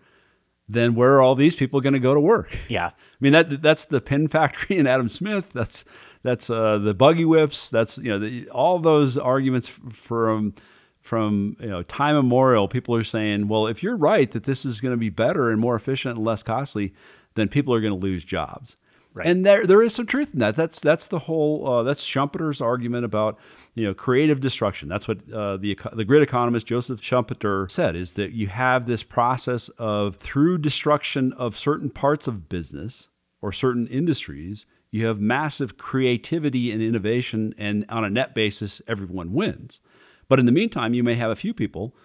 Then 0.72 0.94
where 0.94 1.16
are 1.16 1.22
all 1.22 1.34
these 1.34 1.56
people 1.56 1.82
going 1.82 1.94
to 1.94 2.00
go 2.00 2.14
to 2.14 2.20
work? 2.20 2.56
Yeah, 2.70 2.88
I 2.88 2.94
mean 3.20 3.34
that 3.34 3.62
that's 3.62 3.86
the 3.86 4.00
pin 4.00 4.28
factory 4.28 4.78
in 4.78 4.86
Adam 4.86 5.08
Smith. 5.08 5.52
That's 5.52 5.84
that's 6.22 6.50
uh, 6.50 6.78
the 6.78 6.94
buggy 6.94 7.26
whips. 7.26 7.70
That's 7.70 7.98
you 7.98 8.10
know 8.10 8.20
the, 8.20 8.48
all 8.50 8.78
those 8.78 9.18
arguments 9.18 9.68
from 9.68 10.54
from 11.02 11.58
you 11.60 11.70
know 11.70 11.82
time 11.84 12.16
immemorial. 12.16 12.68
People 12.68 12.96
are 12.96 13.04
saying, 13.04 13.48
well, 13.48 13.66
if 13.66 13.82
you're 13.82 13.98
right 13.98 14.30
that 14.32 14.44
this 14.44 14.64
is 14.64 14.80
going 14.80 14.94
to 14.94 14.98
be 14.98 15.10
better 15.10 15.50
and 15.50 15.60
more 15.60 15.76
efficient 15.76 16.18
and 16.18 16.26
less 16.26 16.44
costly, 16.44 16.94
then 17.34 17.48
people 17.48 17.74
are 17.74 17.82
going 17.82 17.94
to 17.94 18.00
lose 18.00 18.24
jobs. 18.24 18.78
Right. 19.14 19.26
And 19.26 19.46
there, 19.46 19.66
there 19.66 19.82
is 19.82 19.96
some 19.96 20.06
truth 20.06 20.34
in 20.34 20.40
that. 20.40 20.56
That's 20.56 20.80
that's 20.80 21.08
the 21.08 21.20
whole 21.20 21.68
uh, 21.68 21.84
that's 21.84 22.06
Schumpeter's 22.06 22.62
argument 22.62 23.06
about 23.06 23.40
you 23.74 23.86
know 23.86 23.94
creative 23.94 24.40
destruction. 24.40 24.88
That's 24.88 25.08
what 25.08 25.18
uh, 25.32 25.58
the 25.58 25.78
the 25.94 26.06
grid 26.06 26.22
economist 26.22 26.68
Joseph 26.68 27.02
Schumpeter 27.02 27.70
said 27.72 27.96
is 27.96 28.14
that 28.14 28.34
you 28.34 28.48
have 28.48 28.86
this 28.86 29.02
process 29.02 29.70
of 29.70 30.18
through 30.18 30.60
destruction 30.60 31.34
of 31.34 31.58
certain 31.58 31.90
parts 31.90 32.28
of 32.28 32.50
business 32.50 33.08
or 33.42 33.52
certain 33.52 33.88
industries, 33.88 34.66
you 34.92 35.06
have 35.06 35.20
massive 35.20 35.78
creativity 35.78 36.72
and 36.72 36.82
innovation, 36.82 37.54
and 37.58 37.86
on 37.90 38.04
a 38.04 38.10
net 38.10 38.36
basis, 38.36 38.82
everyone 38.88 39.34
wins. 39.34 39.80
But 40.28 40.40
in 40.40 40.46
the 40.46 40.52
meantime, 40.52 40.94
you 40.94 41.04
may 41.04 41.16
have 41.16 41.32
a 41.32 41.36
few 41.36 41.54
people 41.54 41.96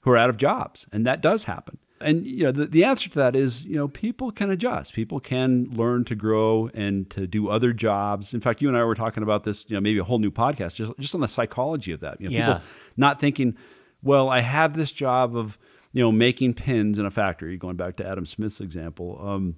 who 0.00 0.10
are 0.10 0.16
out 0.16 0.30
of 0.30 0.36
jobs, 0.36 0.86
and 0.92 1.06
that 1.06 1.20
does 1.20 1.44
happen 1.44 1.78
and 2.00 2.26
you 2.26 2.44
know 2.44 2.52
the, 2.52 2.66
the 2.66 2.84
answer 2.84 3.08
to 3.08 3.16
that 3.16 3.36
is 3.36 3.64
you 3.64 3.76
know 3.76 3.88
people 3.88 4.30
can 4.30 4.50
adjust 4.50 4.94
people 4.94 5.20
can 5.20 5.68
learn 5.72 6.04
to 6.04 6.14
grow 6.14 6.68
and 6.74 7.08
to 7.10 7.26
do 7.26 7.48
other 7.48 7.72
jobs 7.72 8.34
in 8.34 8.40
fact 8.40 8.60
you 8.60 8.68
and 8.68 8.76
i 8.76 8.82
were 8.84 8.94
talking 8.94 9.22
about 9.22 9.44
this 9.44 9.64
you 9.68 9.74
know 9.74 9.80
maybe 9.80 9.98
a 9.98 10.04
whole 10.04 10.18
new 10.18 10.30
podcast 10.30 10.74
just 10.74 10.92
just 10.98 11.14
on 11.14 11.20
the 11.20 11.28
psychology 11.28 11.92
of 11.92 12.00
that 12.00 12.20
you 12.20 12.28
know 12.28 12.36
yeah. 12.36 12.46
people 12.54 12.62
not 12.96 13.20
thinking 13.20 13.56
well 14.02 14.28
i 14.28 14.40
have 14.40 14.76
this 14.76 14.92
job 14.92 15.36
of 15.36 15.56
you 15.92 16.02
know 16.02 16.10
making 16.10 16.52
pins 16.52 16.98
in 16.98 17.06
a 17.06 17.10
factory 17.10 17.56
going 17.56 17.76
back 17.76 17.96
to 17.96 18.06
adam 18.06 18.26
smith's 18.26 18.60
example 18.60 19.18
um, 19.24 19.56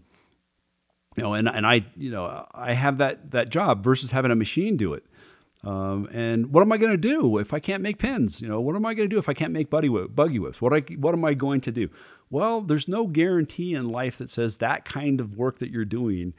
You 1.16 1.22
know, 1.22 1.32
and, 1.32 1.48
and 1.48 1.66
I, 1.66 1.86
you 1.96 2.10
know, 2.10 2.46
I 2.54 2.74
have 2.74 2.98
that, 2.98 3.30
that 3.30 3.48
job 3.48 3.82
versus 3.82 4.10
having 4.10 4.30
a 4.30 4.36
machine 4.36 4.76
do 4.76 4.92
it. 4.92 5.04
Um, 5.64 6.08
and 6.12 6.52
what 6.52 6.60
am 6.60 6.70
I 6.70 6.76
going 6.76 6.92
to 6.92 6.96
do 6.96 7.38
if 7.38 7.52
I 7.52 7.58
can't 7.58 7.82
make 7.82 7.98
pins? 7.98 8.40
You 8.40 8.48
know, 8.48 8.60
what 8.60 8.76
am 8.76 8.86
I 8.86 8.94
going 8.94 9.08
to 9.08 9.14
do 9.14 9.18
if 9.18 9.28
I 9.28 9.34
can't 9.34 9.52
make 9.52 9.70
buddy 9.70 9.88
whip, 9.88 10.14
buggy 10.14 10.38
whips? 10.38 10.60
What 10.60 10.72
I, 10.72 10.80
what 10.96 11.14
am 11.14 11.24
I 11.24 11.34
going 11.34 11.60
to 11.62 11.72
do? 11.72 11.88
Well, 12.30 12.60
there's 12.60 12.88
no 12.88 13.06
guarantee 13.06 13.74
in 13.74 13.88
life 13.88 14.18
that 14.18 14.30
says 14.30 14.58
that 14.58 14.84
kind 14.84 15.20
of 15.20 15.36
work 15.36 15.58
that 15.58 15.70
you're 15.70 15.84
doing 15.84 16.34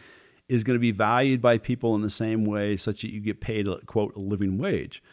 is 0.48 0.64
going 0.64 0.76
to 0.76 0.82
be 0.82 0.92
valued 0.92 1.42
by 1.42 1.58
people 1.58 1.94
in 1.96 2.02
the 2.02 2.10
same 2.10 2.46
way, 2.46 2.78
such 2.78 3.02
that 3.02 3.12
you 3.12 3.20
get 3.20 3.42
paid, 3.42 3.68
quote, 3.86 4.16
a 4.16 4.20
living 4.20 4.58
wage. 4.58 5.04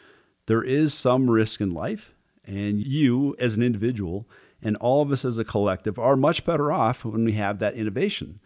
There 0.45 0.63
is 0.63 0.93
some 0.93 1.29
risk 1.29 1.59
in 1.59 1.71
life, 1.71 2.13
and 2.45 2.81
you 2.81 3.35
as 3.39 3.55
an 3.55 3.63
individual 3.63 4.29
and 4.61 4.75
all 4.77 5.01
of 5.01 5.11
us 5.11 5.25
as 5.25 5.37
a 5.37 5.43
collective 5.43 5.99
are 5.99 6.15
much 6.15 6.45
better 6.45 6.71
off 6.71 7.05
when 7.05 7.25
we 7.25 7.33
have 7.33 7.59
that 7.59 7.75
innovation. 7.75 8.39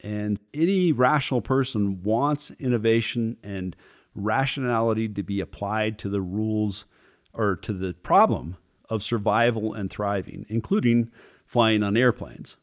And 0.00 0.38
any 0.52 0.92
rational 0.92 1.40
person 1.40 2.02
wants 2.02 2.50
innovation 2.52 3.38
and 3.42 3.74
rationality 4.16 5.08
to 5.08 5.22
be 5.22 5.40
applied 5.40 5.98
to 6.00 6.08
the 6.08 6.20
rules 6.20 6.84
or 7.32 7.56
to 7.56 7.72
the 7.72 7.92
problem 7.94 8.56
of 8.88 9.02
survival 9.02 9.74
and 9.74 9.90
thriving, 9.90 10.46
including 10.48 11.10
flying 11.44 11.82
on 11.82 11.96
airplanes. 11.96 12.56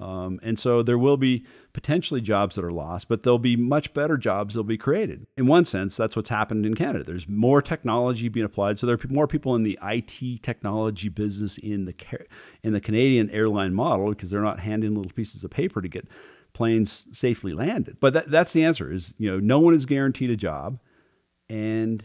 Um, 0.00 0.40
and 0.42 0.58
so 0.58 0.82
there 0.82 0.98
will 0.98 1.16
be 1.16 1.44
potentially 1.72 2.20
jobs 2.20 2.56
that 2.56 2.64
are 2.64 2.72
lost, 2.72 3.08
but 3.08 3.22
there'll 3.22 3.38
be 3.38 3.56
much 3.56 3.92
better 3.92 4.16
jobs 4.16 4.54
that'll 4.54 4.64
be 4.64 4.78
created. 4.78 5.26
In 5.36 5.46
one 5.46 5.64
sense, 5.64 5.96
that's 5.96 6.16
what's 6.16 6.30
happened 6.30 6.64
in 6.64 6.74
Canada. 6.74 7.04
There's 7.04 7.28
more 7.28 7.60
technology 7.60 8.28
being 8.28 8.46
applied, 8.46 8.78
so 8.78 8.86
there 8.86 8.96
are 8.96 9.08
more 9.08 9.26
people 9.26 9.54
in 9.56 9.62
the 9.62 9.78
IT 9.82 10.42
technology 10.42 11.08
business 11.08 11.58
in 11.58 11.84
the 11.84 11.94
in 12.62 12.72
the 12.72 12.80
Canadian 12.80 13.28
airline 13.30 13.74
model 13.74 14.08
because 14.10 14.30
they're 14.30 14.40
not 14.40 14.60
handing 14.60 14.94
little 14.94 15.12
pieces 15.12 15.44
of 15.44 15.50
paper 15.50 15.82
to 15.82 15.88
get 15.88 16.08
planes 16.52 17.08
safely 17.12 17.52
landed. 17.52 17.98
But 18.00 18.12
that, 18.14 18.30
that's 18.30 18.52
the 18.52 18.64
answer: 18.64 18.90
is 18.90 19.12
you 19.18 19.30
know 19.30 19.38
no 19.38 19.58
one 19.58 19.74
is 19.74 19.86
guaranteed 19.86 20.30
a 20.30 20.36
job, 20.36 20.78
and 21.50 22.04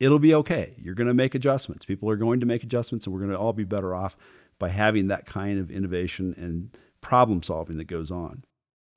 it'll 0.00 0.18
be 0.18 0.34
okay. 0.34 0.74
You're 0.82 0.94
going 0.94 1.06
to 1.06 1.14
make 1.14 1.34
adjustments. 1.34 1.84
People 1.84 2.10
are 2.10 2.16
going 2.16 2.40
to 2.40 2.46
make 2.46 2.64
adjustments, 2.64 3.06
and 3.06 3.14
we're 3.14 3.20
going 3.20 3.30
to 3.30 3.38
all 3.38 3.52
be 3.52 3.64
better 3.64 3.94
off 3.94 4.16
by 4.58 4.70
having 4.70 5.08
that 5.08 5.26
kind 5.26 5.60
of 5.60 5.70
innovation 5.70 6.34
and 6.36 6.70
problem 7.02 7.42
solving 7.42 7.76
that 7.76 7.84
goes 7.84 8.10
on. 8.10 8.42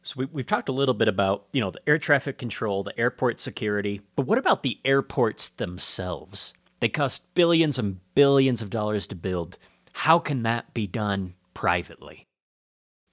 So 0.02 0.16
we, 0.18 0.26
we've 0.26 0.46
talked 0.46 0.70
a 0.70 0.74
little 0.74 0.94
bit 0.94 1.10
about 1.10 1.48
you 1.52 1.60
know 1.62 1.70
the 1.70 1.82
air 1.88 2.00
traffic 2.00 2.38
control, 2.38 2.84
the 2.84 2.98
airport 2.98 3.40
security, 3.40 4.02
but 4.16 4.26
what 4.26 4.38
about 4.38 4.64
the 4.64 4.80
airports 4.86 5.50
themselves? 5.50 6.54
They 6.80 6.88
cost 6.88 7.36
billions 7.36 7.78
and 7.78 8.00
billions 8.16 8.62
of 8.62 8.70
dollars 8.70 9.06
to 9.08 9.16
build. 9.16 9.58
How 9.92 10.18
can 10.18 10.44
that 10.44 10.74
be 10.74 10.88
done 10.88 11.36
privately? 11.54 12.26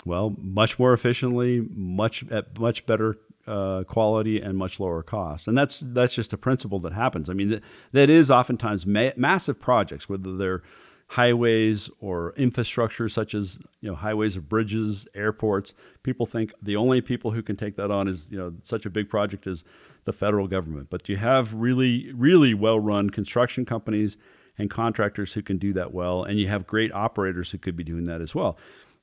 Well, 0.05 0.37
much 0.38 0.79
more 0.79 0.92
efficiently, 0.92 1.66
much 1.75 2.25
at 2.31 2.57
much 2.61 2.87
better 2.87 3.16
uh, 3.46 3.85
quality 3.85 4.40
and 4.40 4.56
much 4.56 4.80
lower 4.80 5.02
cost. 5.02 5.48
And 5.48 5.56
that's 5.56 5.80
that's 5.80 6.14
just 6.14 6.32
a 6.32 6.38
principle 6.38 6.78
that 6.80 6.92
happens. 6.92 7.28
I 7.28 7.32
mean, 7.32 7.50
that, 7.50 7.62
that 7.92 8.11
is 8.11 8.30
oftentimes 8.30 8.87
ma- 8.87 9.11
massive 9.16 9.61
projects, 9.61 10.09
whether 10.09 10.37
they're 10.37 10.62
highways 11.09 11.88
or 12.00 12.32
infrastructure 12.37 13.09
such 13.09 13.35
as 13.35 13.61
you 13.80 13.88
know 13.88 13.94
highways 13.94 14.37
or 14.37 14.40
bridges, 14.40 15.06
airports. 15.14 15.72
People 16.02 16.26
think 16.26 16.52
the 16.61 16.76
only 16.76 17.00
people 17.00 17.30
who 17.30 17.42
can 17.42 17.56
take 17.56 17.76
that 17.76 17.90
on 17.90 18.09
is 18.09 18.28
you 18.30 18.38
know 18.38 18.54
such 18.62 18.87
a 18.87 18.90
big 18.90 19.09
project 19.09 19.46
is 19.46 19.64
the 20.04 20.12
federal 20.12 20.48
government. 20.48 20.88
But 20.90 21.09
you 21.09 21.16
have 21.16 21.54
really 21.54 22.12
really 22.12 22.54
well 22.54 22.80
run 22.80 23.11
construction 23.11 23.64
companies 23.64 24.16
and 24.59 24.70
contractors 24.70 25.35
who 25.35 25.42
can 25.42 25.59
do 25.59 25.72
that 25.74 25.92
well, 25.92 26.24
and 26.24 26.38
you 26.40 26.48
have 26.48 26.66
great 26.66 26.92
operators 26.92 27.50
who 27.50 27.59
could 27.59 27.76
be 27.76 27.85
doing 27.85 28.04
that 28.04 28.20
as 28.20 28.35
well. 28.35 28.59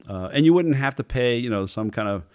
Uh, 0.09 0.29
and 0.33 0.45
you 0.45 0.53
wouldn't 0.53 0.75
have 0.75 0.95
to 0.95 1.03
pay 1.03 1.37
you 1.37 1.49
know 1.49 1.65
some 1.65 1.89
kind 1.89 2.09
of 2.09 2.25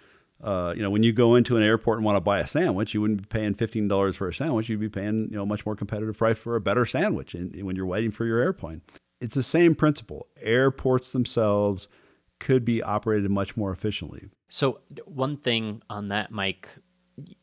uh, 0.42 0.72
you 0.77 0.83
know, 0.83 0.90
when 0.90 1.03
you 1.03 1.12
go 1.12 1.35
into 1.35 1.57
an 1.57 1.62
airport 1.62 1.98
and 1.98 2.05
want 2.05 2.16
to 2.16 2.20
buy 2.20 2.40
a 2.40 2.46
sandwich, 2.46 2.94
you 2.94 3.01
wouldn't 3.01 3.22
be 3.22 3.27
paying 3.27 3.55
fifteen 3.55 3.88
dollars 3.88 4.16
for 4.16 4.29
a 4.29 4.35
sandwich. 4.35 4.68
You'd 4.68 4.81
be 4.81 4.88
paying, 4.88 5.29
you 5.31 5.37
know, 5.37 5.46
much 5.46 5.66
more 5.66 5.74
competitive 5.74 6.16
price 6.16 6.38
for 6.38 6.57
a 6.57 6.61
better 6.61 6.87
sandwich 6.87 7.35
in, 7.35 7.64
when 7.64 7.77
you're 7.77 7.87
waiting 7.87 8.11
for 8.11 8.24
your 8.24 8.38
airplane 8.38 8.83
it's 9.20 9.35
the 9.35 9.42
same 9.42 9.74
principle. 9.74 10.27
Airports 10.40 11.12
themselves 11.12 11.88
could 12.38 12.64
be 12.64 12.83
operated 12.83 13.31
much 13.31 13.57
more 13.57 13.72
efficiently. 13.72 14.29
So, 14.48 14.81
one 15.05 15.37
thing 15.37 15.83
on 15.90 16.09
that, 16.09 16.31
Mike, 16.31 16.68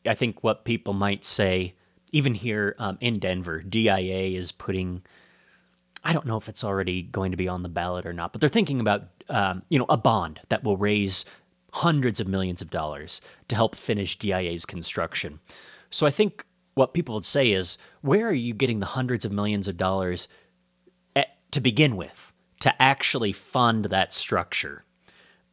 I 0.06 0.14
think 0.14 0.42
what 0.42 0.64
people 0.64 0.94
might 0.94 1.24
say, 1.24 1.74
even 2.12 2.34
here 2.34 2.74
um, 2.78 2.98
in 3.00 3.18
Denver, 3.18 3.62
DIA 3.62 4.38
is 4.38 4.52
putting. 4.52 5.02
I 6.02 6.12
don't 6.12 6.26
know 6.26 6.36
if 6.36 6.48
it's 6.48 6.62
already 6.62 7.02
going 7.02 7.32
to 7.32 7.36
be 7.36 7.48
on 7.48 7.64
the 7.64 7.68
ballot 7.68 8.06
or 8.06 8.12
not, 8.12 8.32
but 8.32 8.40
they're 8.40 8.48
thinking 8.48 8.80
about 8.80 9.08
um, 9.28 9.62
you 9.68 9.78
know 9.78 9.86
a 9.88 9.96
bond 9.96 10.40
that 10.48 10.64
will 10.64 10.76
raise 10.76 11.24
hundreds 11.72 12.20
of 12.20 12.28
millions 12.28 12.62
of 12.62 12.70
dollars 12.70 13.20
to 13.48 13.56
help 13.56 13.74
finish 13.74 14.18
DIA's 14.18 14.64
construction. 14.64 15.40
So 15.90 16.06
I 16.06 16.10
think 16.10 16.44
what 16.74 16.94
people 16.94 17.14
would 17.14 17.24
say 17.24 17.52
is, 17.52 17.78
where 18.02 18.26
are 18.28 18.32
you 18.32 18.54
getting 18.54 18.80
the 18.80 18.86
hundreds 18.86 19.24
of 19.24 19.32
millions 19.32 19.68
of 19.68 19.76
dollars 19.76 20.28
to 21.50 21.60
begin 21.60 21.96
with 21.96 22.32
to 22.60 22.82
actually 22.82 23.32
fund 23.32 23.86
that 23.86 24.12
structure? 24.12 24.84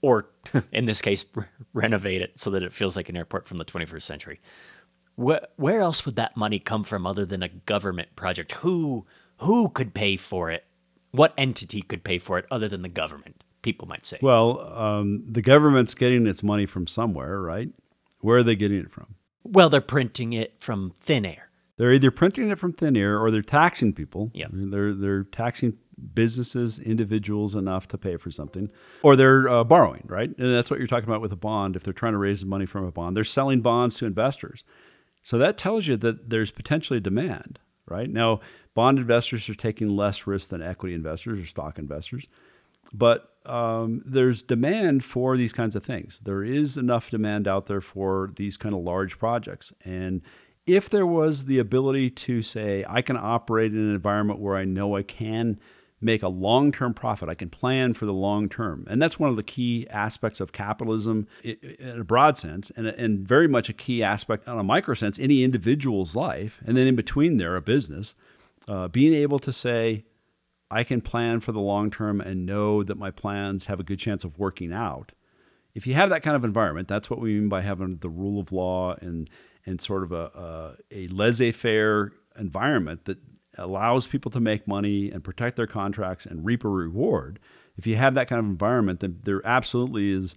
Or 0.02 0.30
in 0.72 0.86
this 0.86 1.02
case 1.02 1.26
renovate 1.74 2.22
it 2.22 2.40
so 2.40 2.50
that 2.52 2.64
it 2.64 2.74
feels 2.74 2.96
like 2.96 3.10
an 3.10 3.18
airport 3.18 3.48
from 3.48 3.58
the 3.58 3.66
21st 3.66 4.02
century. 4.02 4.42
Where, 5.16 5.48
where 5.56 5.82
else 5.82 6.06
would 6.06 6.16
that 6.16 6.36
money 6.36 6.60
come 6.60 6.84
from 6.84 7.06
other 7.06 7.26
than 7.26 7.44
a 7.44 7.50
government 7.50 8.16
project? 8.16 8.54
Who 8.54 9.06
who 9.38 9.70
could 9.70 9.94
pay 9.94 10.16
for 10.16 10.52
it? 10.52 10.66
What 11.12 11.34
entity 11.38 11.82
could 11.82 12.04
pay 12.04 12.18
for 12.18 12.38
it 12.38 12.46
other 12.50 12.68
than 12.68 12.82
the 12.82 12.90
government 12.90 13.43
people 13.64 13.88
might 13.88 14.06
say 14.06 14.20
well 14.22 14.60
um, 14.78 15.24
the 15.28 15.42
government's 15.42 15.96
getting 15.96 16.28
its 16.28 16.44
money 16.44 16.66
from 16.66 16.86
somewhere 16.86 17.42
right 17.42 17.70
where 18.20 18.38
are 18.38 18.44
they 18.44 18.56
getting 18.56 18.80
it 18.80 18.92
from 18.92 19.16
well 19.44 19.70
they're 19.70 19.82
printing 19.82 20.34
it 20.34 20.60
from 20.60 20.94
thin 21.00 21.26
air 21.26 21.50
they're 21.78 21.94
either 21.94 22.12
printing 22.12 22.50
it 22.50 22.60
from 22.60 22.74
thin 22.74 22.96
air 22.96 23.20
or 23.20 23.32
they're 23.32 23.42
taxing 23.42 23.94
people. 23.94 24.32
Yeah. 24.34 24.48
They're 24.52 24.94
they're 24.94 25.24
taxing 25.24 25.78
businesses, 26.14 26.80
individuals 26.80 27.56
enough 27.56 27.88
to 27.90 27.98
pay 27.98 28.18
for 28.18 28.32
something, 28.32 28.70
or 29.04 29.16
they're 29.16 29.50
uh, 29.50 29.64
borrowing, 29.64 30.04
right? 30.08 30.30
And 30.38 30.54
that's 30.54 30.70
what 30.70 30.80
you're 30.80 30.88
talking 30.88 31.10
about 31.10 31.22
with 31.22 31.32
a 31.32 31.38
bond. 31.38 31.76
If 31.76 31.84
they're 31.84 31.94
trying 31.94 32.14
to 32.14 32.20
raise 32.20 32.46
money 32.46 32.66
from 32.66 32.86
a 32.86 32.92
bond, 32.92 33.16
they're 33.18 33.24
selling 33.24 33.62
bonds 33.62 33.96
to 33.96 34.06
investors. 34.06 34.64
So 35.24 35.38
that 35.38 35.58
tells 35.58 35.88
you 35.88 35.96
that 35.98 36.30
there's 36.30 36.52
potentially 36.52 37.00
demand, 37.00 37.60
right? 37.86 38.10
Now, 38.10 38.42
bond 38.74 39.00
investors 39.00 39.50
are 39.50 39.54
taking 39.54 39.96
less 39.96 40.28
risk 40.28 40.50
than 40.50 40.62
equity 40.62 40.94
investors 40.94 41.40
or 41.40 41.46
stock 41.46 41.80
investors, 41.80 42.28
but 42.94 43.30
um, 43.46 44.02
there's 44.06 44.42
demand 44.42 45.04
for 45.04 45.36
these 45.36 45.52
kinds 45.52 45.76
of 45.76 45.84
things. 45.84 46.20
There 46.24 46.44
is 46.44 46.78
enough 46.78 47.10
demand 47.10 47.48
out 47.48 47.66
there 47.66 47.82
for 47.82 48.32
these 48.36 48.56
kind 48.58 48.74
of 48.74 48.82
large 48.82 49.18
projects, 49.20 49.74
and 49.84 50.22
if 50.66 50.90
there 50.90 51.06
was 51.06 51.46
the 51.46 51.60
ability 51.60 52.10
to 52.10 52.42
say, 52.42 52.86
I 52.88 53.02
can 53.02 53.18
operate 53.18 53.74
in 53.74 53.80
an 53.80 53.94
environment 53.94 54.40
where 54.40 54.56
I 54.56 54.64
know 54.64 54.96
I 54.96 55.04
can 55.04 55.60
make 56.04 56.22
a 56.22 56.28
long 56.28 56.72
term 56.72 56.94
profit. 56.94 57.30
I 57.30 57.34
can 57.34 57.50
plan 57.50 57.94
for 57.94 58.06
the 58.06 58.14
long 58.14 58.50
term. 58.50 58.86
And 58.90 59.02
that's 59.02 59.18
one 59.18 59.30
of 59.30 59.36
the 59.36 59.44
key 59.44 59.88
aspects 59.90 60.40
of 60.40 60.52
capitalism 60.52 61.28
in 61.44 62.00
a 62.00 62.04
broad 62.04 62.38
sense, 62.38 62.72
and, 62.76 62.88
and 62.88 63.28
very 63.28 63.48
much 63.48 63.70
a 63.70 63.74
key 63.74 64.04
aspect 64.04 64.48
on 64.48 64.60
a 64.60 64.64
micro 64.64 64.94
sense, 64.94 65.18
any 65.18 65.44
individual's 65.44 66.16
life. 66.16 66.62
And 66.66 66.78
then 66.78 66.88
in 66.88 66.96
between 66.96 67.38
there, 67.38 67.56
a 67.56 67.62
business. 67.62 68.14
Uh, 68.66 68.88
being 68.88 69.14
able 69.14 69.40
to 69.40 69.52
say, 69.52 70.06
I 70.74 70.84
can 70.84 71.02
plan 71.02 71.40
for 71.40 71.52
the 71.52 71.60
long 71.60 71.92
term 71.92 72.20
and 72.20 72.46
know 72.46 72.84
that 72.84 72.98
my 72.98 73.12
plans 73.12 73.68
have 73.68 73.80
a 73.80 73.84
good 73.84 74.00
chance 74.00 74.24
of 74.24 74.40
working 74.40 74.74
out. 74.74 75.12
If 75.76 75.86
you 75.86 75.94
have 75.94 76.10
that 76.10 76.24
kind 76.24 76.36
of 76.36 76.44
environment, 76.44 76.88
that's 76.88 77.10
what 77.10 77.20
we 77.20 77.34
mean 77.36 77.50
by 77.50 77.62
having 77.62 77.98
the 77.98 78.10
rule 78.10 78.40
of 78.40 78.52
law 78.52 78.96
and, 79.00 79.30
and 79.66 79.80
sort 79.80 80.04
of 80.04 80.12
a, 80.12 80.76
a, 80.92 81.06
a 81.06 81.08
laissez 81.08 81.52
faire 81.52 82.12
environment 82.40 83.06
that 83.06 83.20
allows 83.58 84.08
people 84.08 84.32
to 84.32 84.40
make 84.40 84.68
money 84.68 85.12
and 85.12 85.24
protect 85.24 85.56
their 85.58 85.68
contracts 85.68 86.26
and 86.26 86.44
reap 86.44 86.64
a 86.64 86.70
reward, 86.70 87.40
if 87.78 87.88
you 87.88 87.96
have 87.96 88.14
that 88.16 88.28
kind 88.28 88.40
of 88.40 88.46
environment, 88.46 89.00
then 89.00 89.20
there 89.24 89.46
absolutely 89.46 90.12
is. 90.12 90.36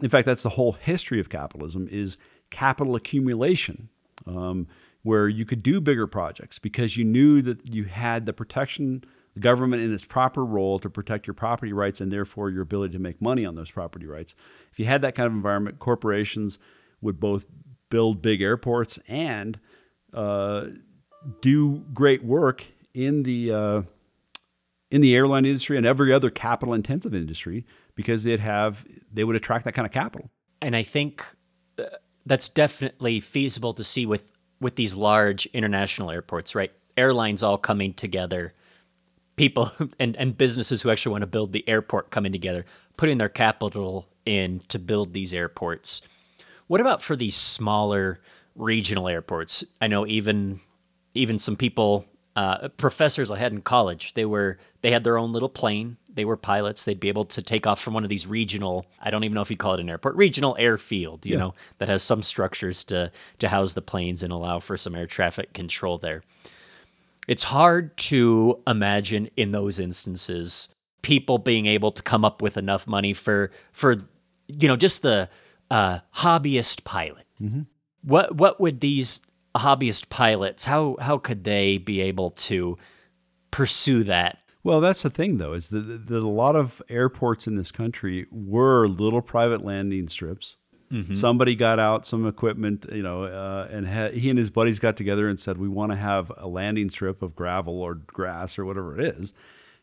In 0.00 0.08
fact, 0.08 0.26
that's 0.26 0.42
the 0.42 0.50
whole 0.50 0.72
history 0.72 1.20
of 1.20 1.28
capitalism 1.28 1.88
is 1.90 2.16
capital 2.50 2.94
accumulation, 2.94 3.88
um, 4.26 4.66
where 5.02 5.28
you 5.28 5.44
could 5.44 5.62
do 5.62 5.80
bigger 5.80 6.06
projects 6.06 6.58
because 6.58 6.96
you 6.96 7.04
knew 7.04 7.42
that 7.42 7.68
you 7.72 7.84
had 7.84 8.26
the 8.26 8.32
protection, 8.32 9.04
the 9.38 9.42
government 9.42 9.82
in 9.82 9.94
its 9.94 10.04
proper 10.04 10.44
role 10.44 10.80
to 10.80 10.90
protect 10.90 11.26
your 11.28 11.34
property 11.34 11.72
rights 11.72 12.00
and 12.00 12.10
therefore 12.10 12.50
your 12.50 12.62
ability 12.62 12.92
to 12.92 12.98
make 12.98 13.22
money 13.22 13.46
on 13.46 13.54
those 13.54 13.70
property 13.70 14.04
rights. 14.04 14.34
If 14.72 14.78
you 14.80 14.84
had 14.84 15.00
that 15.02 15.14
kind 15.14 15.28
of 15.28 15.32
environment, 15.32 15.78
corporations 15.78 16.58
would 17.00 17.20
both 17.20 17.46
build 17.88 18.20
big 18.20 18.42
airports 18.42 18.98
and 19.06 19.60
uh, 20.12 20.66
do 21.40 21.84
great 21.94 22.24
work 22.24 22.64
in 22.94 23.22
the 23.22 23.52
uh, 23.52 23.82
in 24.90 25.02
the 25.02 25.14
airline 25.14 25.44
industry 25.44 25.76
and 25.76 25.86
every 25.86 26.12
other 26.12 26.30
capital 26.30 26.74
intensive 26.74 27.14
industry 27.14 27.64
because 27.94 28.24
they'd 28.24 28.40
have 28.40 28.84
they 29.12 29.22
would 29.22 29.36
attract 29.36 29.64
that 29.66 29.72
kind 29.72 29.86
of 29.86 29.92
capital. 29.92 30.30
And 30.60 30.74
I 30.74 30.82
think 30.82 31.24
uh, 31.78 31.84
that's 32.26 32.48
definitely 32.48 33.20
feasible 33.20 33.72
to 33.74 33.84
see 33.84 34.04
with 34.04 34.24
with 34.60 34.74
these 34.74 34.96
large 34.96 35.46
international 35.46 36.10
airports, 36.10 36.56
right? 36.56 36.72
Airlines 36.96 37.44
all 37.44 37.58
coming 37.58 37.94
together, 37.94 38.54
people 39.38 39.72
and, 39.98 40.14
and 40.16 40.36
businesses 40.36 40.82
who 40.82 40.90
actually 40.90 41.12
want 41.12 41.22
to 41.22 41.26
build 41.26 41.52
the 41.52 41.66
airport 41.68 42.10
coming 42.10 42.32
together, 42.32 42.66
putting 42.98 43.16
their 43.18 43.28
capital 43.30 44.06
in 44.26 44.60
to 44.68 44.78
build 44.78 45.14
these 45.14 45.32
airports. 45.32 46.02
What 46.66 46.82
about 46.82 47.00
for 47.02 47.16
these 47.16 47.36
smaller 47.36 48.20
regional 48.54 49.08
airports? 49.08 49.64
I 49.80 49.86
know 49.86 50.06
even 50.06 50.60
even 51.14 51.38
some 51.38 51.56
people, 51.56 52.04
uh, 52.36 52.68
professors 52.76 53.30
I 53.30 53.38
had 53.38 53.52
in 53.52 53.62
college, 53.62 54.12
they 54.14 54.26
were 54.26 54.58
they 54.82 54.90
had 54.90 55.02
their 55.04 55.16
own 55.16 55.32
little 55.32 55.48
plane. 55.48 55.96
They 56.12 56.24
were 56.24 56.36
pilots. 56.36 56.84
They'd 56.84 57.00
be 57.00 57.08
able 57.08 57.24
to 57.26 57.40
take 57.40 57.66
off 57.66 57.80
from 57.80 57.94
one 57.94 58.02
of 58.04 58.10
these 58.10 58.26
regional. 58.26 58.84
I 59.00 59.10
don't 59.10 59.24
even 59.24 59.34
know 59.34 59.40
if 59.40 59.50
you 59.50 59.56
call 59.56 59.74
it 59.74 59.80
an 59.80 59.88
airport, 59.88 60.16
regional 60.16 60.56
airfield. 60.58 61.24
You 61.24 61.32
Yeah. 61.34 61.38
know 61.38 61.54
that 61.78 61.88
has 61.88 62.02
some 62.02 62.22
structures 62.22 62.84
to 62.84 63.10
to 63.38 63.48
house 63.48 63.72
the 63.74 63.82
planes 63.82 64.22
and 64.22 64.32
allow 64.32 64.58
for 64.60 64.76
some 64.76 64.94
air 64.94 65.06
traffic 65.06 65.52
control 65.54 65.96
there. 65.96 66.22
It's 67.28 67.44
hard 67.44 67.96
to 67.98 68.60
imagine 68.66 69.30
in 69.36 69.52
those 69.52 69.78
instances 69.78 70.68
people 71.02 71.38
being 71.38 71.66
able 71.66 71.92
to 71.92 72.02
come 72.02 72.24
up 72.24 72.42
with 72.42 72.56
enough 72.56 72.86
money 72.88 73.12
for 73.12 73.52
for 73.72 73.96
you 74.48 74.66
know 74.66 74.76
just 74.76 75.02
the 75.02 75.28
uh, 75.70 76.00
hobbyist 76.16 76.82
pilot. 76.82 77.26
What 78.02 78.34
what 78.34 78.60
would 78.60 78.80
these 78.80 79.20
hobbyist 79.56 80.08
pilots 80.08 80.64
how 80.64 80.96
how 81.00 81.18
could 81.18 81.44
they 81.44 81.78
be 81.78 82.00
able 82.00 82.30
to 82.30 82.76
pursue 83.50 84.02
that? 84.04 84.38
Well, 84.62 84.80
that's 84.80 85.02
the 85.02 85.08
thing, 85.08 85.38
though, 85.38 85.54
is 85.54 85.68
that, 85.68 86.08
that 86.08 86.22
a 86.22 86.28
lot 86.28 86.54
of 86.54 86.82
airports 86.90 87.46
in 87.46 87.56
this 87.56 87.72
country 87.72 88.26
were 88.30 88.86
little 88.86 89.22
private 89.22 89.64
landing 89.64 90.08
strips. 90.08 90.57
Somebody 91.14 91.54
got 91.54 91.78
out 91.78 92.06
some 92.06 92.26
equipment, 92.26 92.86
you 92.90 93.02
know, 93.02 93.24
uh, 93.24 93.68
and 93.70 93.86
ha- 93.86 94.10
he 94.10 94.30
and 94.30 94.38
his 94.38 94.48
buddies 94.50 94.78
got 94.78 94.96
together 94.96 95.28
and 95.28 95.38
said, 95.38 95.58
"We 95.58 95.68
want 95.68 95.92
to 95.92 95.96
have 95.96 96.32
a 96.36 96.48
landing 96.48 96.88
strip 96.88 97.20
of 97.20 97.36
gravel 97.36 97.80
or 97.82 97.94
grass 97.94 98.58
or 98.58 98.64
whatever 98.64 98.98
it 98.98 99.16
is, 99.18 99.34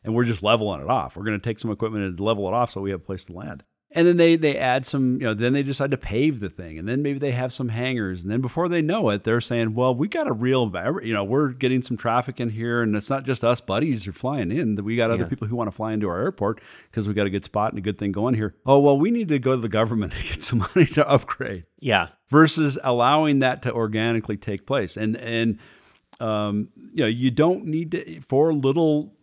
and 0.03 0.15
we're 0.15 0.23
just 0.23 0.41
leveling 0.41 0.81
it 0.81 0.89
off. 0.89 1.15
We're 1.15 1.25
going 1.25 1.39
to 1.39 1.43
take 1.43 1.59
some 1.59 1.69
equipment 1.69 2.03
and 2.05 2.19
level 2.19 2.47
it 2.47 2.53
off 2.53 2.71
so 2.71 2.81
we 2.81 2.89
have 2.91 3.01
a 3.01 3.03
place 3.03 3.23
to 3.25 3.33
land." 3.33 3.63
And 3.95 4.05
then 4.05 4.17
they 4.17 4.35
they 4.35 4.57
add 4.57 4.85
some, 4.85 5.13
you 5.13 5.21
know, 5.27 5.33
then 5.33 5.53
they 5.53 5.63
decide 5.63 5.89
to 5.91 5.97
pave 5.97 6.41
the 6.41 6.49
thing, 6.49 6.77
and 6.77 6.85
then 6.87 7.01
maybe 7.01 7.17
they 7.17 7.31
have 7.31 7.53
some 7.53 7.69
hangars 7.69 8.23
and 8.23 8.29
then 8.31 8.41
before 8.41 8.67
they 8.67 8.81
know 8.81 9.09
it, 9.09 9.23
they're 9.23 9.39
saying, 9.39 9.73
"Well, 9.73 9.95
we 9.95 10.09
got 10.09 10.27
a 10.27 10.33
real, 10.33 10.69
you 11.01 11.13
know, 11.13 11.23
we're 11.23 11.49
getting 11.49 11.81
some 11.81 11.95
traffic 11.95 12.41
in 12.41 12.49
here, 12.49 12.81
and 12.81 12.93
it's 12.95 13.09
not 13.09 13.23
just 13.23 13.43
us 13.45 13.61
buddies 13.61 14.03
who 14.03 14.09
are 14.09 14.13
flying 14.13 14.51
in. 14.51 14.75
We 14.83 14.97
got 14.97 15.11
other 15.11 15.23
Yeah. 15.23 15.29
people 15.29 15.47
who 15.47 15.55
want 15.55 15.69
to 15.69 15.75
fly 15.75 15.93
into 15.93 16.09
our 16.09 16.19
airport 16.21 16.59
because 16.91 17.07
we 17.07 17.13
got 17.13 17.25
a 17.25 17.29
good 17.29 17.45
spot 17.45 17.71
and 17.71 17.79
a 17.79 17.81
good 17.81 17.97
thing 17.97 18.11
going 18.11 18.33
here. 18.35 18.53
Oh, 18.65 18.79
well, 18.79 18.97
we 18.99 19.11
need 19.11 19.29
to 19.29 19.39
go 19.39 19.55
to 19.55 19.61
the 19.61 19.69
government 19.69 20.13
and 20.17 20.23
get 20.23 20.43
some 20.43 20.59
money 20.59 20.85
to 20.87 21.07
upgrade." 21.09 21.63
Yeah. 21.79 22.09
versus 22.29 22.77
allowing 22.83 23.39
that 23.39 23.61
to 23.61 23.71
organically 23.73 24.35
take 24.35 24.65
place. 24.67 24.97
And 24.97 25.15
and 25.15 25.57
um, 26.19 26.67
you 26.93 27.01
know, 27.03 27.07
you 27.07 27.31
don't 27.31 27.65
need 27.65 27.91
to 27.91 28.19
for 28.21 28.53
little 28.53 29.13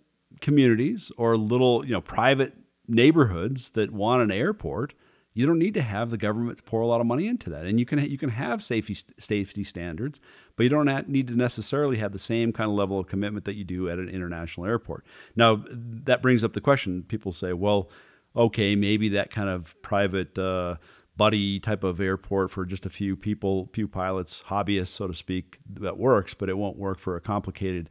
communities 0.41 1.13
or 1.17 1.37
little 1.37 1.85
you 1.85 1.93
know 1.93 2.01
private 2.01 2.55
neighborhoods 2.93 3.71
that 3.71 3.91
want 3.91 4.23
an 4.23 4.31
airport. 4.31 4.95
You 5.35 5.47
don't 5.47 5.59
need 5.59 5.75
to 5.75 5.83
have 5.83 6.11
the 6.11 6.19
government 6.19 6.63
pour 6.67 6.83
a 6.83 6.87
lot 6.87 7.01
of 7.01 7.07
money 7.07 7.27
into 7.27 7.49
that, 7.51 7.65
and 7.65 7.81
you 7.81 7.87
can 7.87 7.99
you 7.99 8.19
can 8.19 8.29
have 8.29 8.63
safety 8.63 8.97
safety 9.19 9.65
standards, 9.65 10.21
but 10.57 10.65
you 10.65 10.69
don't 10.69 11.09
need 11.09 11.29
to 11.29 11.35
necessarily 11.35 11.97
have 11.97 12.13
the 12.13 12.19
same 12.19 12.53
kind 12.53 12.71
of 12.71 12.77
level 12.77 12.99
of 12.99 13.07
commitment 13.07 13.47
that 13.47 13.55
you 13.55 13.65
do 13.65 13.89
at 13.89 13.99
an 13.99 14.11
international 14.11 14.67
airport. 14.67 15.07
Now, 15.35 15.65
that 15.71 16.21
brings 16.21 16.45
up 16.45 16.53
the 16.53 16.61
question: 16.61 17.03
People 17.05 17.33
say, 17.33 17.55
"Well, 17.55 17.89
okay, 18.37 18.77
maybe 18.77 19.09
that 19.11 19.31
kind 19.31 19.49
of 19.49 19.75
private 19.81 20.37
uh, 20.37 20.77
buddy 21.17 21.61
type 21.61 21.85
of 21.85 22.01
airport 22.01 22.51
for 22.51 22.65
just 22.65 22.87
a 22.87 22.91
few 22.91 23.17
people, 23.17 23.69
few 23.73 23.87
pilots, 23.87 24.45
hobbyists, 24.49 24.89
so 24.89 25.07
to 25.07 25.15
speak, 25.15 25.59
that 25.69 25.99
works, 25.99 26.35
but 26.35 26.49
it 26.49 26.57
won't 26.57 26.79
work 26.79 26.99
for 26.99 27.17
a 27.17 27.21
complicated, 27.21 27.91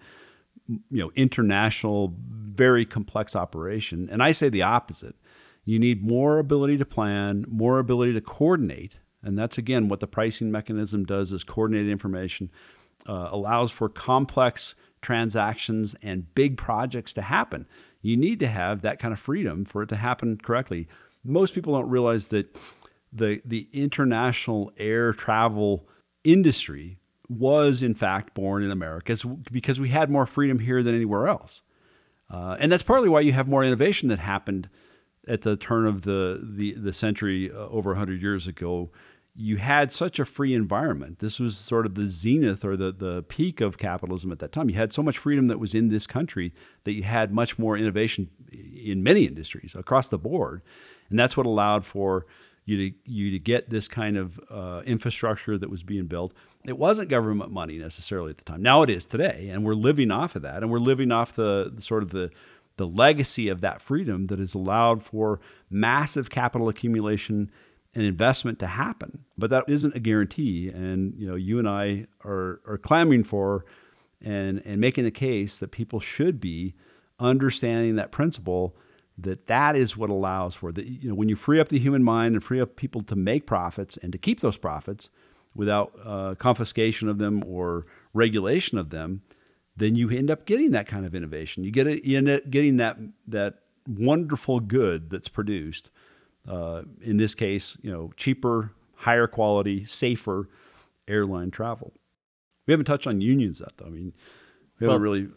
you 0.67 0.81
know, 0.89 1.11
international, 1.15 2.15
very 2.29 2.85
complex 2.85 3.35
operation. 3.35 4.09
And 4.11 4.21
I 4.21 4.31
say 4.31 4.49
the 4.49 4.61
opposite. 4.61 5.15
You 5.63 5.79
need 5.79 6.03
more 6.03 6.39
ability 6.39 6.77
to 6.77 6.85
plan, 6.85 7.45
more 7.47 7.79
ability 7.79 8.13
to 8.13 8.21
coordinate, 8.21 8.97
and 9.23 9.37
that's 9.37 9.57
again 9.57 9.89
what 9.89 9.99
the 9.99 10.07
pricing 10.07 10.51
mechanism 10.51 11.05
does: 11.05 11.31
is 11.31 11.43
coordinate 11.43 11.87
information, 11.87 12.49
uh, 13.07 13.29
allows 13.31 13.71
for 13.71 13.87
complex 13.89 14.75
transactions 15.01 15.95
and 16.01 16.33
big 16.33 16.57
projects 16.57 17.13
to 17.13 17.21
happen. 17.21 17.67
You 18.01 18.17
need 18.17 18.39
to 18.39 18.47
have 18.47 18.81
that 18.81 18.99
kind 18.99 19.13
of 19.13 19.19
freedom 19.19 19.65
for 19.65 19.83
it 19.83 19.89
to 19.89 19.95
happen 19.95 20.37
correctly. 20.37 20.87
Most 21.23 21.53
people 21.53 21.73
don't 21.73 21.89
realize 21.89 22.29
that 22.29 22.55
the 23.13 23.41
the 23.45 23.67
international 23.73 24.71
air 24.77 25.13
travel 25.13 25.87
industry 26.23 26.97
was 27.31 27.81
in 27.81 27.95
fact 27.95 28.33
born 28.33 28.61
in 28.61 28.71
America 28.71 29.17
because 29.51 29.79
we 29.79 29.89
had 29.89 30.09
more 30.09 30.25
freedom 30.25 30.59
here 30.59 30.83
than 30.83 30.93
anywhere 30.93 31.27
else. 31.27 31.63
Uh, 32.29 32.57
and 32.59 32.71
that's 32.71 32.83
partly 32.83 33.07
why 33.07 33.21
you 33.21 33.31
have 33.31 33.47
more 33.47 33.63
innovation 33.63 34.09
that 34.09 34.19
happened 34.19 34.69
at 35.27 35.41
the 35.41 35.55
turn 35.55 35.85
of 35.85 36.01
the 36.01 36.39
the, 36.43 36.73
the 36.73 36.93
century 36.93 37.49
uh, 37.49 37.55
over 37.55 37.91
100 37.91 38.21
years 38.21 38.47
ago. 38.47 38.91
You 39.33 39.57
had 39.57 39.93
such 39.93 40.19
a 40.19 40.25
free 40.25 40.53
environment. 40.53 41.19
This 41.19 41.39
was 41.39 41.55
sort 41.55 41.85
of 41.85 41.95
the 41.95 42.09
zenith 42.09 42.65
or 42.65 42.75
the, 42.75 42.91
the 42.91 43.23
peak 43.23 43.61
of 43.61 43.77
capitalism 43.77 44.29
at 44.33 44.39
that 44.39 44.51
time. 44.51 44.69
You 44.69 44.75
had 44.75 44.91
so 44.91 45.01
much 45.01 45.17
freedom 45.17 45.47
that 45.47 45.57
was 45.57 45.73
in 45.73 45.87
this 45.87 46.05
country 46.05 46.53
that 46.83 46.91
you 46.91 47.03
had 47.03 47.31
much 47.31 47.57
more 47.57 47.77
innovation 47.77 48.29
in 48.51 49.03
many 49.03 49.23
industries 49.23 49.73
across 49.73 50.09
the 50.09 50.17
board. 50.17 50.61
And 51.09 51.17
that's 51.17 51.37
what 51.37 51.45
allowed 51.45 51.85
for 51.85 52.25
you 52.65 52.89
to, 52.89 52.95
you 53.05 53.31
to 53.31 53.39
get 53.39 53.69
this 53.69 53.87
kind 53.87 54.17
of 54.17 54.39
uh, 54.49 54.81
infrastructure 54.85 55.57
that 55.57 55.69
was 55.69 55.83
being 55.83 56.05
built. 56.05 56.33
It 56.65 56.77
wasn't 56.77 57.09
government 57.09 57.51
money 57.51 57.77
necessarily 57.77 58.29
at 58.29 58.37
the 58.37 58.43
time. 58.43 58.61
Now 58.61 58.83
it 58.83 58.89
is 58.89 59.05
today, 59.05 59.49
and 59.51 59.65
we're 59.65 59.73
living 59.73 60.11
off 60.11 60.35
of 60.35 60.43
that, 60.43 60.61
and 60.61 60.71
we're 60.71 60.79
living 60.79 61.11
off 61.11 61.33
the, 61.33 61.71
the 61.73 61.81
sort 61.81 62.03
of 62.03 62.11
the 62.11 62.29
the 62.77 62.87
legacy 62.87 63.47
of 63.47 63.61
that 63.61 63.81
freedom 63.81 64.27
that 64.27 64.39
has 64.39 64.55
allowed 64.55 65.03
for 65.03 65.39
massive 65.69 66.29
capital 66.29 66.69
accumulation 66.69 67.51
and 67.93 68.05
investment 68.05 68.57
to 68.59 68.65
happen. 68.65 69.25
But 69.37 69.49
that 69.49 69.65
isn't 69.67 69.95
a 69.95 69.99
guarantee, 69.99 70.69
and 70.69 71.13
you 71.17 71.27
know 71.27 71.35
you 71.35 71.59
and 71.59 71.67
I 71.67 72.07
are 72.23 72.61
are 72.65 72.77
clamoring 72.77 73.23
for 73.23 73.65
and 74.21 74.61
and 74.65 74.79
making 74.79 75.03
the 75.03 75.11
case 75.11 75.57
that 75.57 75.71
people 75.71 75.99
should 75.99 76.39
be 76.39 76.73
understanding 77.19 77.95
that 77.95 78.11
principle 78.11 78.75
that 79.17 79.45
that 79.47 79.75
is 79.75 79.97
what 79.97 80.09
allows 80.09 80.55
for 80.55 80.71
the 80.71 80.83
you 80.87 81.09
know 81.09 81.15
when 81.15 81.29
you 81.29 81.35
free 81.35 81.59
up 81.59 81.69
the 81.69 81.79
human 81.79 82.03
mind 82.03 82.33
and 82.33 82.43
free 82.43 82.61
up 82.61 82.75
people 82.75 83.01
to 83.01 83.15
make 83.15 83.45
profits 83.45 83.97
and 83.97 84.11
to 84.11 84.17
keep 84.17 84.39
those 84.39 84.57
profits 84.57 85.09
without 85.53 85.91
uh, 86.05 86.33
confiscation 86.35 87.09
of 87.09 87.17
them 87.17 87.43
or 87.45 87.85
regulation 88.13 88.77
of 88.77 88.89
them 88.89 89.21
then 89.75 89.95
you 89.95 90.09
end 90.09 90.29
up 90.29 90.45
getting 90.45 90.71
that 90.71 90.87
kind 90.87 91.05
of 91.05 91.15
innovation. 91.15 91.63
You 91.63 91.71
get 91.71 91.87
it 91.87 92.03
you 92.03 92.17
end 92.17 92.29
up 92.29 92.49
getting 92.49 92.77
that 92.77 92.97
that 93.27 93.55
wonderful 93.87 94.59
good 94.59 95.09
that's 95.09 95.27
produced 95.27 95.89
uh, 96.47 96.83
in 97.01 97.17
this 97.17 97.35
case 97.35 97.77
you 97.81 97.91
know 97.91 98.11
cheaper 98.15 98.73
higher 98.95 99.27
quality 99.27 99.85
safer 99.85 100.49
airline 101.07 101.51
travel. 101.51 101.93
We 102.67 102.73
haven't 102.73 102.85
touched 102.85 103.07
on 103.07 103.21
unions 103.21 103.59
yet 103.59 103.73
though. 103.77 103.87
I 103.87 103.89
mean 103.89 104.13
we 104.79 104.87
haven't 104.87 105.01
really 105.01 105.29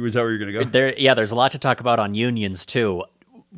was 0.00 0.14
that 0.14 0.20
where 0.20 0.30
you're 0.30 0.38
going 0.38 0.52
to 0.52 0.64
go? 0.64 0.70
There, 0.70 0.98
yeah, 0.98 1.14
there's 1.14 1.32
a 1.32 1.36
lot 1.36 1.52
to 1.52 1.58
talk 1.58 1.80
about 1.80 1.98
on 1.98 2.14
unions 2.14 2.64
too. 2.64 3.04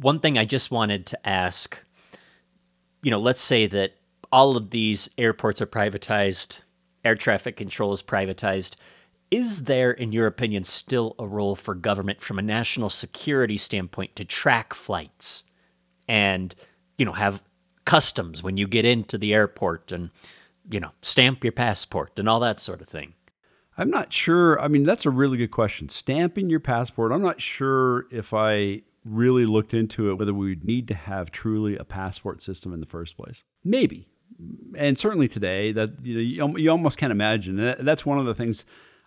One 0.01 0.21
thing 0.21 0.37
I 0.37 0.45
just 0.45 0.71
wanted 0.71 1.07
to 1.07 1.27
ask, 1.27 1.79
you 3.03 3.11
know, 3.11 3.19
let's 3.19 3.41
say 3.41 3.67
that 3.67 3.95
all 4.31 4.57
of 4.57 4.71
these 4.71 5.09
airports 5.17 5.63
are 5.63 5.67
privatized, 5.67 6.61
air 7.05 7.15
traffic 7.15 7.57
control 7.57 7.93
is 7.93 8.03
privatized. 8.03 8.75
Is 9.31 9.65
there, 9.65 9.91
in 9.91 10.13
your 10.13 10.27
opinion, 10.27 10.65
still 10.65 11.15
a 11.19 11.27
role 11.27 11.57
for 11.57 11.75
government 11.75 12.21
from 12.21 12.39
a 12.39 12.43
national 12.43 12.91
security 12.91 13.57
standpoint 13.57 14.15
to 14.17 14.25
track 14.25 14.75
flights 14.75 15.43
and, 16.07 16.55
you 16.99 17.05
know, 17.05 17.13
have 17.13 17.43
customs 17.85 18.43
when 18.43 18.57
you 18.57 18.69
get 18.69 18.85
into 18.85 19.17
the 19.17 19.33
airport 19.33 19.93
and, 19.93 20.11
you 20.71 20.79
know, 20.79 20.91
stamp 21.01 21.43
your 21.43 21.53
passport 21.53 22.19
and 22.19 22.29
all 22.29 22.41
that 22.41 22.61
sort 22.61 22.83
of 22.83 22.89
thing? 22.89 23.15
I'm 23.79 23.91
not 23.91 24.13
sure. 24.13 24.61
I 24.61 24.69
mean, 24.69 24.85
that's 24.85 25.07
a 25.07 25.11
really 25.11 25.39
good 25.39 25.51
question. 25.51 25.89
Stamping 25.89 26.51
your 26.51 26.61
passport, 26.61 27.13
I'm 27.13 27.23
not 27.23 27.41
sure 27.41 28.07
if 28.11 28.33
I 28.33 28.83
really 29.07 29.47
looked 29.47 29.73
into 29.73 30.11
it 30.11 30.15
whether 30.19 30.35
we 30.35 30.49
would 30.49 30.65
need 30.65 30.89
to 30.89 30.95
have 30.95 31.31
truly 31.31 31.77
a 31.77 31.85
passport 31.85 32.43
system 32.43 32.73
in 32.73 32.81
the 32.81 32.87
first 32.87 33.17
place. 33.17 33.45
Maybe. 33.65 34.07
And 34.77 34.99
certainly 34.99 35.29
today, 35.29 35.73
that 35.73 36.05
you, 36.05 36.39
know, 36.39 36.49
you, 36.57 36.65
you 36.65 36.71
almost 36.71 36.99
can't 36.99 37.13
imagine. 37.13 37.57
That, 37.57 37.85
that's 37.85 38.05
one 38.05 38.19
of 38.19 38.27
the 38.27 38.35
things 38.35 38.65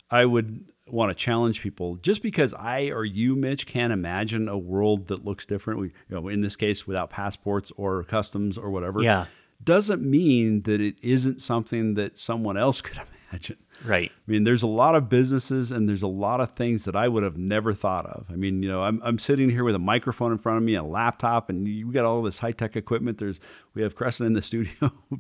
I 0.10 0.26
would 0.26 0.66
want 0.88 1.10
to 1.12 1.16
challenge 1.16 1.62
people. 1.62 1.98
Just 1.98 2.24
because 2.24 2.54
I 2.54 2.90
or 2.90 3.06
you, 3.06 3.36
Mitch, 3.36 3.68
can't 3.68 3.94
imagine 3.94 4.48
a 4.48 4.58
world 4.58 5.08
that 5.10 5.26
looks 5.26 5.46
different, 5.46 5.80
we, 5.80 5.88
you 6.10 6.16
know, 6.16 6.28
in 6.30 6.42
this 6.42 6.56
case, 6.56 6.88
without 6.88 7.10
passports 7.12 7.72
or 7.78 8.04
customs 8.06 8.58
or 8.58 8.72
whatever, 8.72 9.02
Yeah. 9.04 9.26
doesn't 9.64 10.02
mean 10.02 10.62
that 10.64 10.82
it 10.82 10.96
isn't 11.04 11.42
something 11.42 11.94
that 11.96 12.18
someone 12.18 12.58
else 12.58 12.82
could 12.82 12.98
imagine. 13.32 13.58
Right. 13.86 14.12
I 14.12 14.32
mean, 14.32 14.44
there's 14.44 14.64
a 14.64 14.68
lot 14.68 14.96
of 14.96 15.10
businesses 15.10 15.72
and 15.72 15.88
there's 15.88 16.02
a 16.02 16.08
lot 16.08 16.42
of 16.42 16.52
things 16.52 16.86
that 16.86 16.96
I 16.96 17.08
would 17.08 17.24
have 17.24 17.38
never 17.38 17.74
thought 17.74 18.06
of. 18.06 18.26
I 18.30 18.36
mean, 18.36 18.62
you 18.62 18.70
know, 18.70 18.84
I'm, 18.84 19.02
I'm 19.04 19.18
sitting 19.18 19.50
here 19.50 19.64
with 19.64 19.76
a 19.76 19.80
microphone 19.80 20.32
in 20.32 20.38
front 20.38 20.58
of 20.58 20.64
me, 20.64 20.76
a 20.76 20.84
laptop, 20.84 21.50
and 21.50 21.68
you 21.68 21.92
got 21.92 22.06
all 22.06 22.22
this 22.22 22.40
high 22.40 22.52
tech 22.52 22.76
equipment. 22.76 23.18
There's 23.18 23.40
we 23.74 23.82
have 23.82 23.96
Crescent 23.96 24.28
in 24.28 24.34
the 24.34 24.42
studio. 24.42 24.92
I 25.12 25.18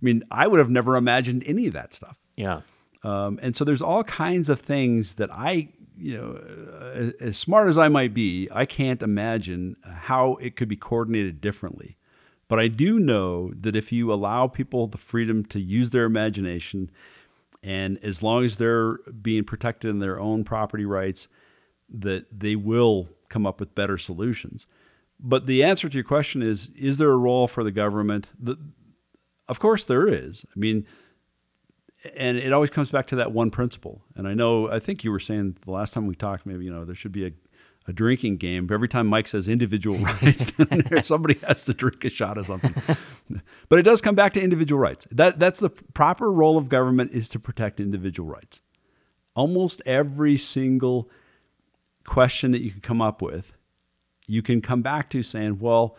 mean, 0.00 0.22
I 0.30 0.46
would 0.46 0.58
have 0.58 0.70
never 0.70 0.96
imagined 0.96 1.44
any 1.46 1.66
of 1.66 1.72
that 1.72 1.94
stuff. 1.94 2.18
Yeah. 2.36 2.60
Um, 3.02 3.38
and 3.42 3.54
so 3.54 3.64
there's 3.64 3.82
all 3.82 4.02
kinds 4.04 4.48
of 4.48 4.60
things 4.60 5.14
that 5.14 5.30
I, 5.30 5.68
you 5.96 6.16
know, 6.16 6.32
uh, 6.32 7.24
as 7.24 7.36
smart 7.36 7.68
as 7.68 7.78
I 7.78 7.88
might 7.88 8.14
be, 8.14 8.48
I 8.52 8.64
can't 8.64 9.02
imagine 9.02 9.76
how 9.84 10.34
it 10.36 10.56
could 10.56 10.68
be 10.68 10.76
coordinated 10.76 11.40
differently. 11.40 11.96
But 12.48 12.60
I 12.60 12.68
do 12.68 12.98
know 12.98 13.52
that 13.54 13.76
if 13.76 13.92
you 13.92 14.12
allow 14.12 14.48
people 14.48 14.86
the 14.86 14.98
freedom 14.98 15.44
to 15.46 15.60
use 15.60 15.90
their 15.90 16.04
imagination, 16.04 16.90
and 17.64 17.98
as 18.04 18.22
long 18.22 18.44
as 18.44 18.58
they're 18.58 18.98
being 19.22 19.44
protected 19.44 19.90
in 19.90 19.98
their 19.98 20.20
own 20.20 20.44
property 20.44 20.84
rights, 20.84 21.28
that 21.88 22.26
they 22.30 22.54
will 22.54 23.08
come 23.28 23.46
up 23.46 23.58
with 23.58 23.74
better 23.74 23.96
solutions. 23.96 24.66
But 25.18 25.46
the 25.46 25.64
answer 25.64 25.88
to 25.88 25.96
your 25.96 26.04
question 26.04 26.42
is 26.42 26.68
is 26.76 26.98
there 26.98 27.10
a 27.10 27.16
role 27.16 27.48
for 27.48 27.64
the 27.64 27.72
government? 27.72 28.28
The, 28.38 28.56
of 29.48 29.60
course, 29.60 29.84
there 29.84 30.06
is. 30.06 30.44
I 30.54 30.58
mean, 30.58 30.86
and 32.16 32.36
it 32.36 32.52
always 32.52 32.70
comes 32.70 32.90
back 32.90 33.06
to 33.08 33.16
that 33.16 33.32
one 33.32 33.50
principle. 33.50 34.02
And 34.14 34.28
I 34.28 34.34
know, 34.34 34.70
I 34.70 34.78
think 34.78 35.04
you 35.04 35.10
were 35.10 35.20
saying 35.20 35.56
the 35.64 35.70
last 35.70 35.94
time 35.94 36.06
we 36.06 36.14
talked, 36.14 36.44
maybe, 36.44 36.64
you 36.64 36.70
know, 36.70 36.84
there 36.84 36.94
should 36.94 37.12
be 37.12 37.26
a, 37.26 37.32
a 37.86 37.92
drinking 37.92 38.38
game. 38.38 38.68
Every 38.70 38.88
time 38.88 39.06
Mike 39.06 39.26
says 39.28 39.48
individual 39.48 39.98
rights, 40.22 40.52
somebody 41.02 41.38
has 41.46 41.64
to 41.66 41.74
drink 41.74 42.04
a 42.04 42.10
shot 42.10 42.38
of 42.38 42.46
something. 42.46 42.96
but 43.68 43.78
it 43.78 43.82
does 43.82 44.00
come 44.00 44.14
back 44.14 44.32
to 44.34 44.42
individual 44.42 44.80
rights. 44.80 45.06
That, 45.10 45.38
that's 45.38 45.60
the 45.60 45.70
proper 45.70 46.30
role 46.32 46.56
of 46.56 46.68
government 46.68 47.12
is 47.12 47.28
to 47.30 47.38
protect 47.38 47.80
individual 47.80 48.28
rights. 48.28 48.60
Almost 49.34 49.82
every 49.84 50.38
single 50.38 51.10
question 52.04 52.52
that 52.52 52.62
you 52.62 52.70
can 52.70 52.80
come 52.80 53.02
up 53.02 53.20
with, 53.20 53.54
you 54.26 54.42
can 54.42 54.60
come 54.60 54.82
back 54.82 55.10
to 55.10 55.22
saying, 55.22 55.58
well, 55.58 55.96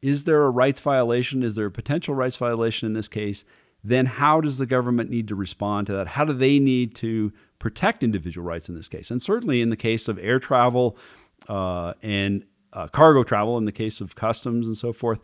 is 0.00 0.24
there 0.24 0.44
a 0.44 0.50
rights 0.50 0.80
violation? 0.80 1.42
Is 1.42 1.56
there 1.56 1.66
a 1.66 1.70
potential 1.70 2.14
rights 2.14 2.36
violation 2.36 2.86
in 2.86 2.92
this 2.92 3.08
case? 3.08 3.44
Then 3.84 4.06
how 4.06 4.40
does 4.40 4.58
the 4.58 4.66
government 4.66 5.10
need 5.10 5.28
to 5.28 5.34
respond 5.34 5.86
to 5.86 5.92
that? 5.94 6.08
How 6.08 6.24
do 6.24 6.32
they 6.32 6.58
need 6.58 6.94
to 6.96 7.32
protect 7.58 8.02
individual 8.02 8.46
rights 8.46 8.68
in 8.68 8.74
this 8.74 8.88
case? 8.88 9.10
And 9.10 9.22
certainly 9.22 9.60
in 9.60 9.70
the 9.70 9.76
case 9.76 10.08
of 10.08 10.18
air 10.18 10.38
travel 10.38 10.96
uh, 11.48 11.94
and 12.02 12.44
uh, 12.72 12.88
cargo 12.88 13.22
travel, 13.22 13.56
in 13.56 13.64
the 13.64 13.72
case 13.72 14.00
of 14.00 14.14
customs 14.14 14.66
and 14.66 14.76
so 14.76 14.92
forth, 14.92 15.20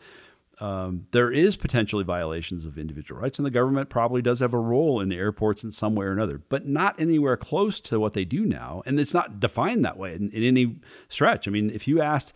um, 0.61 1.07
there 1.11 1.33
is 1.33 1.57
potentially 1.57 2.05
violations 2.05 2.65
of 2.65 2.79
individual 2.79 3.21
rights, 3.21 3.39
and 3.39 3.47
the 3.47 3.51
government 3.51 3.89
probably 3.89 4.23
does 4.23 4.39
have 4.39 4.55
a 4.55 4.59
role 4.59 5.01
in 5.01 5.09
the 5.09 5.17
airports 5.17 5.65
in 5.65 5.73
some 5.73 5.97
way 5.97 6.07
or 6.07 6.13
another, 6.13 6.41
but 6.49 6.67
not 6.67 6.99
anywhere 7.01 7.37
close 7.37 7.81
to 7.81 7.99
what 7.99 8.13
they 8.13 8.25
do 8.25 8.47
now. 8.47 8.83
And 8.87 8.99
it's 9.01 9.13
not 9.15 9.41
defined 9.41 9.85
that 9.85 9.97
way 9.97 10.15
in, 10.15 10.31
in 10.31 10.45
any 10.45 10.77
stretch. 11.09 11.49
I 11.49 11.51
mean, 11.51 11.71
if 11.71 11.89
you 11.89 12.01
asked, 12.01 12.33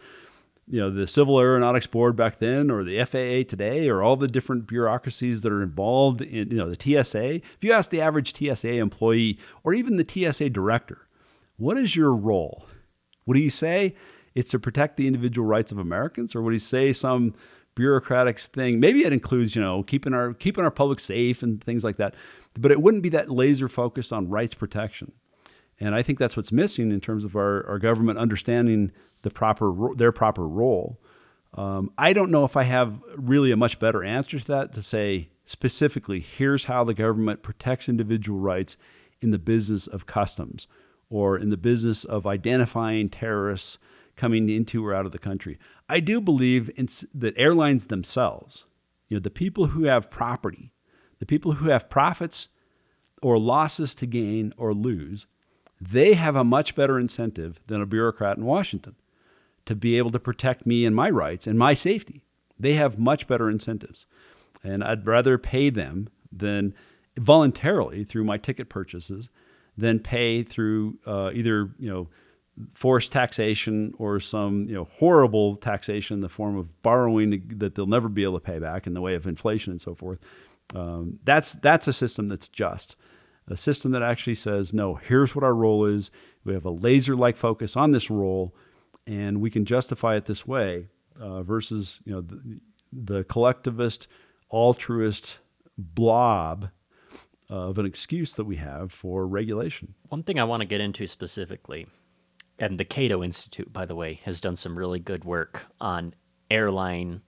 you 0.71 0.81
know, 0.81 0.91
the 0.91 1.07
Civil 1.07 1.41
Aeronautics 1.41 1.87
Board 1.87 2.17
back 2.17 2.39
then, 2.39 2.71
or 2.71 2.85
the 2.85 3.03
FAA 3.05 3.49
today, 3.49 3.89
or 3.89 4.03
all 4.03 4.17
the 4.17 4.29
different 4.29 4.67
bureaucracies 4.67 5.41
that 5.43 5.53
are 5.53 5.63
involved 5.63 6.23
in, 6.23 6.51
you 6.51 6.57
know, 6.57 6.73
the 6.73 7.03
TSA, 7.03 7.35
if 7.37 7.59
you 7.63 7.73
ask 7.73 7.91
the 7.91 8.01
average 8.01 8.37
TSA 8.37 8.75
employee 8.75 9.39
or 9.65 9.75
even 9.75 9.97
the 9.97 10.07
TSA 10.09 10.51
director, 10.51 11.09
what 11.57 11.79
is 11.79 11.97
your 11.97 12.15
role? 12.15 12.67
Would 13.27 13.37
he 13.37 13.49
say 13.49 13.95
it's 14.35 14.51
to 14.51 14.59
protect 14.59 14.97
the 14.97 15.07
individual 15.07 15.47
rights 15.47 15.73
of 15.73 15.79
Americans, 15.79 16.35
or 16.35 16.43
would 16.43 16.53
he 16.53 16.59
say 16.59 16.93
some 16.93 17.35
bureaucratic 17.79 18.41
thing. 18.41 18.81
Maybe 18.81 19.05
it 19.05 19.13
includes, 19.13 19.55
you 19.55 19.63
know, 19.63 19.85
keeping 19.85 20.13
our 20.13 20.35
keeping 20.35 20.65
our 20.65 20.71
public 20.71 20.99
safe 20.99 21.45
and 21.45 21.63
things 21.63 21.85
like 21.85 21.97
that. 21.97 22.15
But 22.59 22.73
it 22.73 22.83
wouldn't 22.83 23.05
be 23.05 23.09
that 23.11 23.31
laser 23.31 23.69
focus 23.69 24.11
on 24.11 24.29
rights 24.29 24.53
protection. 24.53 25.13
And 25.81 25.95
I 25.95 26.03
think 26.03 26.19
that's 26.19 26.37
what's 26.37 26.53
missing 26.53 26.91
in 26.91 27.01
terms 27.01 27.25
of 27.25 27.37
our, 27.37 27.67
our 27.69 27.79
government 27.79 28.19
understanding 28.19 28.93
the 29.23 29.31
proper 29.31 29.73
their 29.95 30.13
proper 30.13 30.47
role. 30.47 31.01
Um, 31.55 31.91
I 31.97 32.13
don't 32.13 32.31
know 32.31 32.45
if 32.45 32.57
I 32.57 32.65
have 32.65 33.01
really 33.17 33.51
a 33.53 33.57
much 33.57 33.79
better 33.79 34.05
answer 34.05 34.39
to 34.39 34.47
that 34.49 34.73
to 34.75 34.83
say 34.83 35.31
specifically, 35.45 36.21
here's 36.21 36.65
how 36.65 36.85
the 36.85 36.95
government 36.95 37.43
protects 37.43 37.89
individual 37.89 38.39
rights 38.39 38.77
in 39.21 39.31
the 39.31 39.39
business 39.39 39.87
of 39.87 40.07
customs 40.07 40.67
or 41.09 41.39
in 41.39 41.49
the 41.51 41.57
business 41.57 42.05
of 42.05 42.27
identifying 42.27 43.09
terrorists 43.09 43.79
coming 44.15 44.49
into 44.49 44.85
or 44.85 44.93
out 44.93 45.07
of 45.07 45.13
the 45.13 45.19
country. 45.19 45.59
I 45.89 46.01
do 46.01 46.21
believe 46.21 46.71
in, 46.77 46.89
that 47.15 47.35
airlines 47.39 47.87
themselves, 47.87 48.67
you 49.09 49.17
know, 49.17 49.21
the 49.21 49.31
people 49.31 49.69
who 49.69 49.85
have 49.85 50.11
property, 50.11 50.73
the 51.19 51.27
people 51.27 51.53
who 51.53 51.71
have 51.71 51.89
profits 51.89 52.49
or 53.23 53.39
losses 53.39 53.95
to 53.97 54.07
gain 54.07 54.53
or 54.57 54.75
lose, 54.75 55.27
they 55.81 56.15
have 56.15 56.37
a 56.37 56.45
much 56.45 56.75
better 56.75 56.99
incentive 56.99 57.61
than 57.67 57.81
a 57.81 57.87
bureaucrat 57.87 58.37
in 58.37 58.45
Washington 58.45 58.95
to 59.67 59.75
be 59.75 59.99
able 59.99 60.11
to 60.11 60.19
protect 60.19 60.67
me 60.67 60.85
and 60.85 60.97
my 60.97 61.11
rights 61.11 61.47
and 61.47 61.59
my 61.59 61.75
safety. 61.75 62.25
They 62.59 62.75
have 62.75 62.99
much 62.99 63.27
better 63.27 63.49
incentives. 63.49 64.07
And 64.65 64.83
I'd 64.83 65.07
rather 65.07 65.39
pay 65.39 65.71
them 65.71 66.09
than 66.33 66.75
voluntarily 67.17 68.05
through 68.05 68.25
my 68.25 68.39
ticket 68.39 68.69
purchases 68.69 69.31
than 69.77 70.01
pay 70.01 70.43
through 70.43 70.99
uh, 71.07 71.31
either, 71.33 71.71
you 71.79 71.89
know, 71.89 72.09
forced 72.75 73.13
taxation 73.13 73.95
or 73.99 74.19
some 74.19 74.65
you 74.67 74.75
know 74.75 74.89
horrible 74.99 75.57
taxation 75.57 76.15
in 76.15 76.21
the 76.21 76.29
form 76.29 76.57
of 76.57 76.83
borrowing 76.83 77.43
that 77.57 77.75
they'll 77.75 77.87
never 77.87 78.09
be 78.09 78.25
able 78.25 78.35
to 78.35 78.45
pay 78.45 78.59
back 78.59 78.87
in 78.87 78.95
the 78.95 79.01
way 79.01 79.15
of 79.15 79.27
inflation 79.27 79.71
and 79.71 79.81
so 79.81 79.95
forth. 79.95 80.19
Um, 80.75 81.19
that's 81.25 81.53
that's 81.53 81.87
a 81.87 81.93
system 81.93 82.27
that's 82.27 82.49
just 82.49 82.97
a 83.51 83.57
system 83.57 83.93
that 83.93 84.03
actually 84.03 84.35
says 84.35 84.73
no. 84.73 84.95
Here's 84.95 85.35
what 85.35 85.45
our 85.45 85.55
role 85.55 85.85
is. 85.85 86.11
We 86.45 86.55
have 86.55 86.65
a 86.65 86.71
laser-like 86.71 87.37
focus 87.37 87.77
on 87.77 87.93
this 87.93 88.11
role, 88.11 88.55
and 89.07 89.41
we 89.41 89.51
can 89.51 89.65
justify 89.65 90.17
it 90.17 90.27
this 90.27 90.47
way 90.47 90.87
uh, 91.21 91.43
versus 91.43 92.01
you 92.05 92.13
know 92.13 92.21
the, 92.21 92.61
the 92.93 93.25
collectivist, 93.25 94.09
altruist 94.49 95.39
blob 95.77 96.71
of 97.49 97.79
an 97.79 97.87
excuse 97.87 98.35
that 98.35 98.45
we 98.45 98.57
have 98.57 98.93
for 98.93 99.27
regulation. 99.27 99.95
One 100.09 100.23
thing 100.23 100.39
I 100.39 100.45
want 100.45 100.61
to 100.61 100.67
get 100.67 100.81
into 100.81 101.07
specifically 101.07 101.87
and 102.59 102.79
the 102.79 102.85
Cato 102.85 103.23
Institute, 103.23 103.73
by 103.73 103.87
the 103.87 103.95
way, 103.95 104.21
has 104.25 104.41
done 104.41 104.57
some 104.57 104.77
really 104.77 104.99
good 104.99 105.25
work 105.25 105.67
on 105.81 106.15
airline 106.51 107.23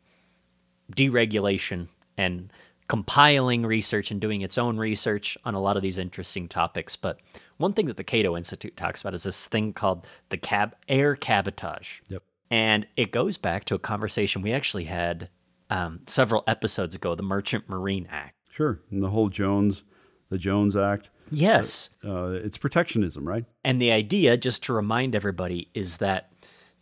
deregulation 0.93 1.89
and 2.17 2.53
compiling 2.91 3.65
research 3.65 4.11
and 4.11 4.21
doing 4.21 4.41
its 4.41 4.59
own 4.59 4.77
research 4.77 5.39
on 5.45 5.55
a 5.55 5.61
lot 5.61 5.77
of 5.77 5.83
these 5.83 5.97
interesting 5.97 6.49
topics. 6.49 6.97
But 6.97 7.21
one 7.57 7.73
thing 7.73 7.87
that 7.87 7.97
the 7.97 8.03
Cato 8.03 8.37
Institute 8.37 8.77
talks 8.77 9.01
about 9.01 9.15
is 9.15 9.23
this 9.23 9.47
thing 9.47 9.73
called 9.73 10.09
the 10.31 10.37
cab 10.37 10.75
air 10.89 11.15
cabotage. 11.15 12.01
Yep. 12.09 12.25
And 12.51 12.89
it 12.97 13.13
goes 13.13 13.39
back 13.39 13.65
to 13.67 13.77
a 13.77 13.79
conversation 13.79 14.43
we 14.43 14.53
actually 14.53 14.87
had 14.87 15.29
um, 15.71 16.01
several 16.09 16.43
episodes 16.49 16.97
ago, 16.97 17.15
the 17.15 17.23
Merchant 17.23 17.69
Marine 17.69 18.09
Act. 18.11 18.35
Sure, 18.51 18.81
and 18.91 19.01
the 19.01 19.11
whole 19.11 19.29
Jones, 19.29 19.85
the 20.29 20.37
Jones 20.37 20.75
Act. 20.75 21.11
Yes. 21.31 21.91
Uh, 22.05 22.31
it's 22.43 22.59
protectionism, 22.59 23.25
right? 23.25 23.45
And 23.63 23.81
the 23.81 23.93
idea, 23.93 24.37
just 24.37 24.65
to 24.65 24.73
remind 24.73 25.15
everybody, 25.15 25.69
is 25.75 25.99
that 25.99 26.33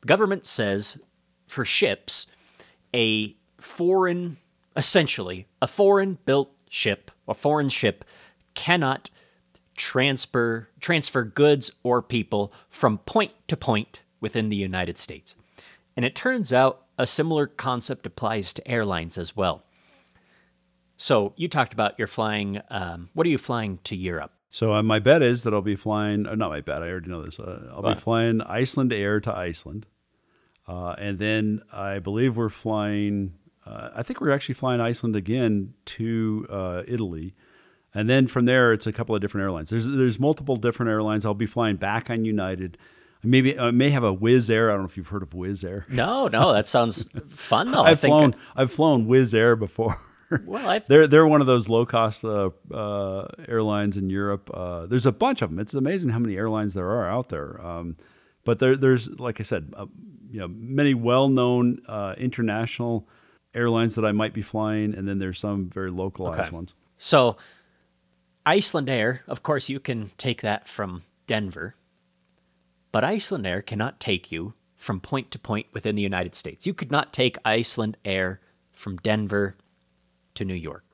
the 0.01 0.07
government 0.07 0.47
says 0.47 0.99
for 1.47 1.67
ships, 1.67 2.27
a 2.95 3.37
foreign, 3.61 4.39
essentially, 4.79 5.47
a 5.61 5.67
foreign 5.67 6.17
built 6.25 6.51
ship, 6.71 7.11
a 7.27 7.35
foreign 7.35 7.69
ship 7.69 8.05
cannot 8.55 9.11
transfer 9.77 10.69
transfer 10.81 11.23
goods 11.25 11.71
or 11.83 12.01
people 12.01 12.53
from 12.71 12.99
point 12.99 13.33
to 13.49 13.57
point 13.57 14.03
within 14.21 14.49
the 14.49 14.57
United 14.57 14.97
States. 14.97 15.35
And 15.97 16.05
it 16.05 16.15
turns 16.15 16.53
out 16.53 16.87
a 16.97 17.07
similar 17.07 17.47
concept 17.47 18.07
applies 18.07 18.53
to 18.55 18.67
airlines 18.69 19.19
as 19.19 19.37
well. 19.37 19.65
So 20.97 21.33
you 21.37 21.49
talked 21.49 21.73
about 21.73 21.95
you're 21.99 22.09
flying. 22.09 22.61
Um, 22.71 23.11
what 23.15 23.27
are 23.27 23.31
you 23.31 23.39
flying 23.39 23.79
to 23.85 23.97
Europe? 23.97 24.33
So 24.51 24.75
uh, 24.75 24.83
my 24.83 24.99
bet 24.99 25.23
is 25.23 25.43
that 25.43 25.53
I'll 25.53 25.61
be 25.61 25.77
flying. 25.77 26.27
Uh, 26.27 26.35
not 26.35 26.51
my 26.51 26.61
bet. 26.61 26.83
I 26.83 26.89
already 26.89 27.11
know 27.11 27.23
this. 27.23 27.39
Uh, 27.39 27.71
I'll 27.73 27.83
be 27.83 28.01
flying 28.01 28.39
Icelandair 28.41 29.23
to 29.25 29.35
Iceland, 29.35 29.87
uh, 30.67 30.95
and 30.99 31.19
then 31.19 31.61
I 31.73 31.99
believe 31.99 32.37
we're 32.37 32.49
flying. 32.49 33.35
Uh, 33.69 33.91
I 33.97 34.03
think 34.03 34.21
we're 34.21 34.31
actually 34.31 34.55
flying 34.55 34.81
Iceland 34.81 35.15
again 35.15 35.75
to 35.85 36.47
uh, 36.49 36.83
Italy, 36.87 37.35
and 37.93 38.09
then 38.09 38.27
from 38.27 38.47
there 38.47 38.73
it's 38.73 38.87
a 38.87 38.93
couple 38.93 39.15
of 39.15 39.21
different 39.21 39.43
airlines. 39.43 39.71
There's 39.71 39.87
there's 39.87 40.19
multiple 40.19 40.57
different 40.57 40.91
airlines. 40.91 41.27
I'll 41.27 41.35
be 41.35 41.47
flying 41.47 41.77
back 41.77 42.09
on 42.09 42.25
United. 42.25 42.79
Maybe 43.23 43.59
I 43.59 43.71
may 43.73 43.91
have 43.91 44.05
a 44.05 44.15
Wizz 44.15 44.49
Air. 44.49 44.71
I 44.71 44.75
don't 44.75 44.83
know 44.83 44.89
if 44.89 44.97
you've 44.97 45.09
heard 45.09 45.23
of 45.23 45.31
Wizz 45.31 45.65
Air. 45.65 45.87
No, 45.89 46.29
no, 46.29 46.53
that 46.53 46.67
sounds 46.67 47.09
fun 47.29 47.73
though. 47.73 47.83
I've 47.85 48.01
flown 48.01 48.35
I've 48.57 48.73
flown 48.73 49.07
Wizz 49.07 49.35
Air 49.35 49.55
before. 49.55 50.01
well, 50.47 50.67
I've... 50.67 50.87
they're 50.87 51.07
they're 51.07 51.27
one 51.27 51.43
of 51.43 51.47
those 51.47 51.69
low 51.69 51.85
cost 51.85 52.25
uh, 52.25 52.51
uh, 52.73 53.27
airlines 53.47 53.99
in 53.99 54.09
Europe. 54.09 54.51
Uh, 54.55 54.87
there's 54.87 55.07
a 55.07 55.13
bunch 55.13 55.43
of 55.43 55.51
them. 55.51 55.59
It's 55.59 55.75
amazing 55.75 56.11
how 56.11 56.21
many 56.21 56.37
airlines 56.37 56.73
there 56.73 56.89
are 56.89 57.11
out 57.11 57.29
there. 57.29 57.61
Um, 57.61 57.97
but 58.45 58.61
there, 58.61 58.77
there's 58.77 59.11
like 59.21 59.41
I 59.41 59.43
said, 59.43 59.75
uh, 59.77 59.87
you 60.31 60.41
know, 60.41 60.49
many 60.49 60.95
well 60.95 61.29
known 61.29 61.81
uh, 61.87 62.15
international 62.17 63.09
airlines 63.55 63.95
that 63.95 64.05
I 64.05 64.13
might 64.13 64.35
be 64.35 64.43
flying, 64.43 64.95
and 64.95 65.09
then 65.09 65.19
there's 65.19 65.39
some 65.39 65.69
very 65.69 65.91
localized 65.91 66.41
okay. 66.41 66.51
ones. 66.51 66.75
So, 66.99 67.37
Icelandair, 68.47 69.21
of 69.27 69.43
course, 69.43 69.69
you 69.69 69.81
can 69.81 70.11
take 70.19 70.43
that 70.43 70.67
from 70.67 71.03
Denver, 71.27 71.75
but 72.93 73.05
Icelandair 73.05 73.65
cannot 73.65 74.01
take 74.01 74.33
you 74.33 74.55
from 74.77 75.01
point 75.01 75.31
to 75.33 75.39
point 75.39 75.67
within 75.73 75.97
the 75.97 76.03
United 76.03 76.35
States. 76.35 76.67
You 76.67 76.73
could 76.73 76.91
not 76.91 77.13
take 77.13 77.43
Icelandair 77.43 78.39
from 78.73 78.97
Denver 78.99 79.57
to 80.35 80.45
New 80.45 80.55
York. 80.55 80.85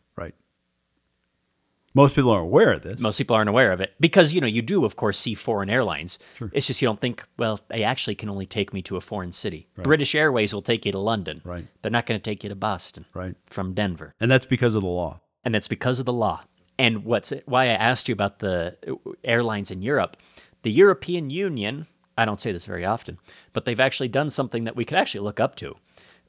Right. 1.95 2.03
Most 2.03 2.14
people 2.16 2.30
aren't 2.30 2.47
aware 2.47 2.72
of 2.72 2.82
this. 2.82 3.01
Most 3.01 3.18
people 3.18 3.36
aren't 3.36 3.49
aware 3.49 3.72
of 3.72 3.80
it 3.80 3.92
because 4.01 4.32
you 4.32 4.40
know 4.40 4.47
you 4.47 4.62
do 4.62 4.84
of 4.84 4.97
course 4.97 5.18
see 5.18 5.34
foreign 5.34 5.70
airlines. 5.70 6.18
It's 6.53 6.66
just 6.66 6.82
you 6.82 6.88
don't 6.88 7.01
think 7.01 7.24
well 7.38 7.61
they 7.68 7.84
actually 7.84 8.14
can 8.16 8.28
only 8.28 8.47
take 8.47 8.72
me 8.72 8.82
to 8.82 8.97
a 8.97 9.01
foreign 9.01 9.32
city. 9.32 9.68
British 9.76 10.14
Airways 10.14 10.53
will 10.53 10.62
take 10.62 10.84
you 10.84 10.92
to 10.92 10.99
London. 10.99 11.40
Right. 11.45 11.66
They're 11.82 11.90
not 11.90 12.07
going 12.07 12.18
to 12.20 12.22
take 12.30 12.42
you 12.42 12.49
to 12.49 12.57
Boston. 12.57 13.07
Right. 13.14 13.36
From 13.47 13.74
Denver. 13.74 14.14
and 14.20 14.30
that's 14.30 14.47
because 14.47 14.74
of 14.74 14.82
the 14.82 14.88
law. 14.88 15.20
and 15.45 15.55
that's 15.55 15.68
because 15.68 16.01
of 16.01 16.07
the 16.07 16.12
law. 16.12 16.42
And 16.78 17.05
what's 17.05 17.32
why 17.47 17.64
I 17.66 17.74
asked 17.74 18.09
you 18.09 18.12
about 18.12 18.40
the 18.40 18.76
airlines 19.22 19.70
in 19.70 19.80
Europe. 19.82 20.16
The 20.62 20.72
European 20.72 21.30
Union, 21.30 21.86
I 22.18 22.24
don't 22.24 22.40
say 22.40 22.51
this 22.51 22.66
very 22.66 22.84
often, 22.84 23.18
but 23.53 23.64
they've 23.64 23.78
actually 23.78 24.09
done 24.09 24.30
something 24.30 24.64
that 24.64 24.74
we 24.74 24.84
could 24.84 24.99
actually 24.99 25.20
look 25.20 25.38
up 25.38 25.55
to. 25.57 25.76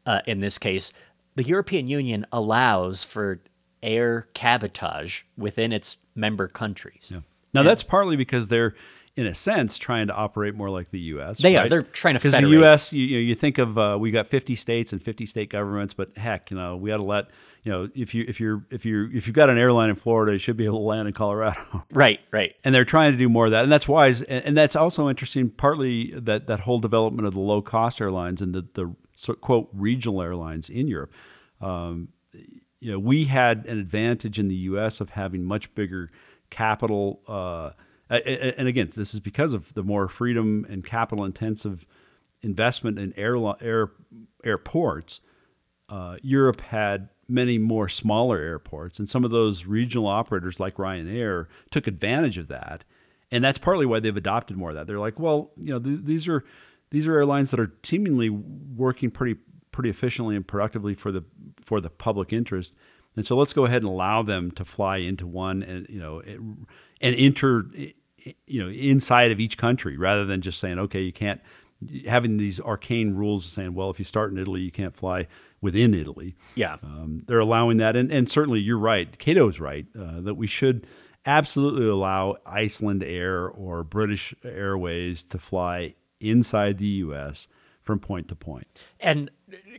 Uh, 0.05 0.19
in 0.27 0.41
this 0.41 0.57
case, 0.59 0.93
the 1.35 1.43
European 1.43 1.87
Union 1.87 2.27
allows 2.31 3.03
for 3.03 3.39
air 3.85 4.27
cabotage 4.33 5.21
within 5.37 5.71
its 5.71 5.97
member 6.15 6.47
countries. 6.47 7.13
Now 7.53 7.63
that's 7.63 7.83
partly 7.83 8.17
because 8.17 8.49
they're, 8.49 8.75
in 9.15 9.25
a 9.25 9.33
sense, 9.33 9.77
trying 9.77 10.07
to 10.07 10.13
operate 10.13 10.55
more 10.55 10.69
like 10.69 10.91
the 10.91 10.99
U.S. 10.99 11.39
They 11.39 11.55
are. 11.55 11.69
They're 11.69 11.83
trying 11.83 12.15
to 12.15 12.19
because 12.19 12.39
the. 12.39 12.49
U.S. 12.49 12.91
You, 12.91 13.05
you 13.05 13.15
know 13.15 13.21
you 13.21 13.35
think 13.35 13.57
of 13.57 13.77
uh, 13.77 13.97
we 13.99 14.11
got 14.11 14.27
50 14.27 14.55
states 14.55 14.91
and 14.91 15.01
50 15.01 15.25
state 15.25 15.49
governments, 15.49 15.93
but 15.93 16.17
heck, 16.17 16.51
you 16.51 16.57
know 16.57 16.75
we 16.75 16.91
ought 16.91 16.97
to 16.97 17.03
let 17.03 17.27
you 17.63 17.71
know 17.71 17.89
if 17.95 18.13
you 18.13 18.25
if 18.27 18.41
you're 18.41 18.65
if 18.69 18.85
you 18.85 19.09
if 19.13 19.25
you've 19.25 19.35
got 19.35 19.49
an 19.49 19.57
airline 19.57 19.89
in 19.89 19.95
Florida, 19.95 20.33
you 20.33 20.37
should 20.37 20.57
be 20.57 20.65
able 20.65 20.79
to 20.79 20.85
land 20.85 21.07
in 21.07 21.13
Colorado. 21.13 21.61
Right, 21.91 22.19
right. 22.31 22.53
and 22.65 22.75
they're 22.75 22.83
trying 22.83 23.13
to 23.13 23.17
do 23.17 23.29
more 23.29 23.45
of 23.45 23.51
that, 23.51 23.63
and 23.63 23.71
that's 23.71 23.87
wise. 23.87 24.21
And, 24.21 24.43
and 24.45 24.57
that's 24.57 24.75
also 24.75 25.07
interesting. 25.07 25.49
Partly 25.49 26.11
that 26.19 26.47
that 26.47 26.61
whole 26.61 26.79
development 26.79 27.25
of 27.25 27.33
the 27.33 27.39
low 27.39 27.61
cost 27.61 28.01
airlines 28.01 28.41
and 28.41 28.53
the 28.53 28.67
the 28.73 28.95
so, 29.15 29.33
quote 29.33 29.69
regional 29.71 30.21
airlines 30.21 30.69
in 30.69 30.87
Europe. 30.87 31.13
Um, 31.61 32.09
you 32.79 32.91
know, 32.91 32.99
we 32.99 33.25
had 33.25 33.65
an 33.65 33.79
advantage 33.79 34.37
in 34.37 34.47
the 34.47 34.55
U.S. 34.55 34.99
of 35.01 35.11
having 35.11 35.43
much 35.43 35.73
bigger 35.75 36.11
capital. 36.49 37.21
Uh, 37.27 37.71
and 38.09 38.67
again, 38.67 38.91
this 38.95 39.13
is 39.13 39.19
because 39.19 39.53
of 39.53 39.73
the 39.73 39.83
more 39.83 40.07
freedom 40.07 40.65
and 40.69 40.85
capital 40.85 41.25
intensive 41.25 41.85
investment 42.41 42.99
in 42.99 43.13
air, 43.17 43.35
air 43.61 43.91
airports. 44.43 45.21
Uh, 45.89 46.17
Europe 46.21 46.61
had 46.61 47.09
many 47.27 47.57
more 47.57 47.89
smaller 47.89 48.37
airports, 48.37 48.99
and 48.99 49.09
some 49.09 49.23
of 49.23 49.31
those 49.31 49.65
regional 49.65 50.07
operators, 50.07 50.59
like 50.59 50.75
Ryanair, 50.75 51.47
took 51.71 51.87
advantage 51.87 52.37
of 52.37 52.47
that. 52.47 52.83
And 53.31 53.43
that's 53.43 53.57
partly 53.57 53.85
why 53.85 53.99
they've 53.99 54.15
adopted 54.15 54.57
more 54.57 54.69
of 54.69 54.75
that. 54.75 54.87
They're 54.87 54.99
like, 54.99 55.19
well, 55.19 55.51
you 55.55 55.71
know, 55.71 55.79
th- 55.79 56.01
these 56.03 56.27
are 56.27 56.43
these 56.91 57.07
are 57.07 57.15
airlines 57.15 57.51
that 57.51 57.59
are 57.59 57.73
seemingly 57.83 58.29
working 58.29 59.09
pretty 59.09 59.39
pretty 59.75 59.89
efficiently 59.89 60.35
and 60.35 60.47
productively 60.47 60.93
for 60.93 61.11
the 61.11 61.23
for 61.61 61.81
the 61.81 61.89
public 61.89 62.31
interest. 62.31 62.73
And 63.17 63.25
so 63.25 63.35
let's 63.35 63.53
go 63.53 63.65
ahead 63.65 63.81
and 63.81 63.91
allow 63.91 64.23
them 64.23 64.51
to 64.51 64.65
fly 64.65 64.97
into 64.97 65.27
one 65.27 65.61
and 65.61 65.85
you 65.89 65.99
know 65.99 66.21
and 66.25 67.15
enter 67.15 67.65
you 68.47 68.63
know 68.63 68.69
inside 68.69 69.31
of 69.31 69.39
each 69.39 69.57
country 69.57 69.97
rather 69.97 70.25
than 70.25 70.41
just 70.41 70.59
saying 70.59 70.79
okay 70.79 71.01
you 71.01 71.11
can't 71.11 71.41
having 72.07 72.37
these 72.37 72.59
arcane 72.61 73.13
rules 73.13 73.45
saying 73.45 73.73
well 73.73 73.89
if 73.89 73.99
you 73.99 74.05
start 74.05 74.31
in 74.31 74.37
Italy 74.37 74.61
you 74.61 74.71
can't 74.71 74.95
fly 74.95 75.27
within 75.61 75.93
Italy. 75.93 76.35
Yeah. 76.53 76.77
Um, 76.83 77.23
they're 77.27 77.39
allowing 77.39 77.77
that, 77.77 77.95
and, 77.95 78.11
and 78.11 78.29
certainly 78.29 78.59
you're 78.59 78.77
right. 78.77 79.17
Cato's 79.17 79.59
right 79.59 79.87
uh, 79.99 80.21
that 80.21 80.35
we 80.35 80.45
should 80.45 80.85
absolutely 81.25 81.87
allow 81.87 82.37
Icelandair 82.45 83.49
or 83.57 83.83
British 83.83 84.35
Airways 84.43 85.23
to 85.23 85.39
fly 85.39 85.95
inside 86.21 86.77
the 86.77 86.85
U.S. 86.85 87.47
from 87.81 87.99
point 87.99 88.27
to 88.27 88.35
point. 88.35 88.67
And 88.99 89.31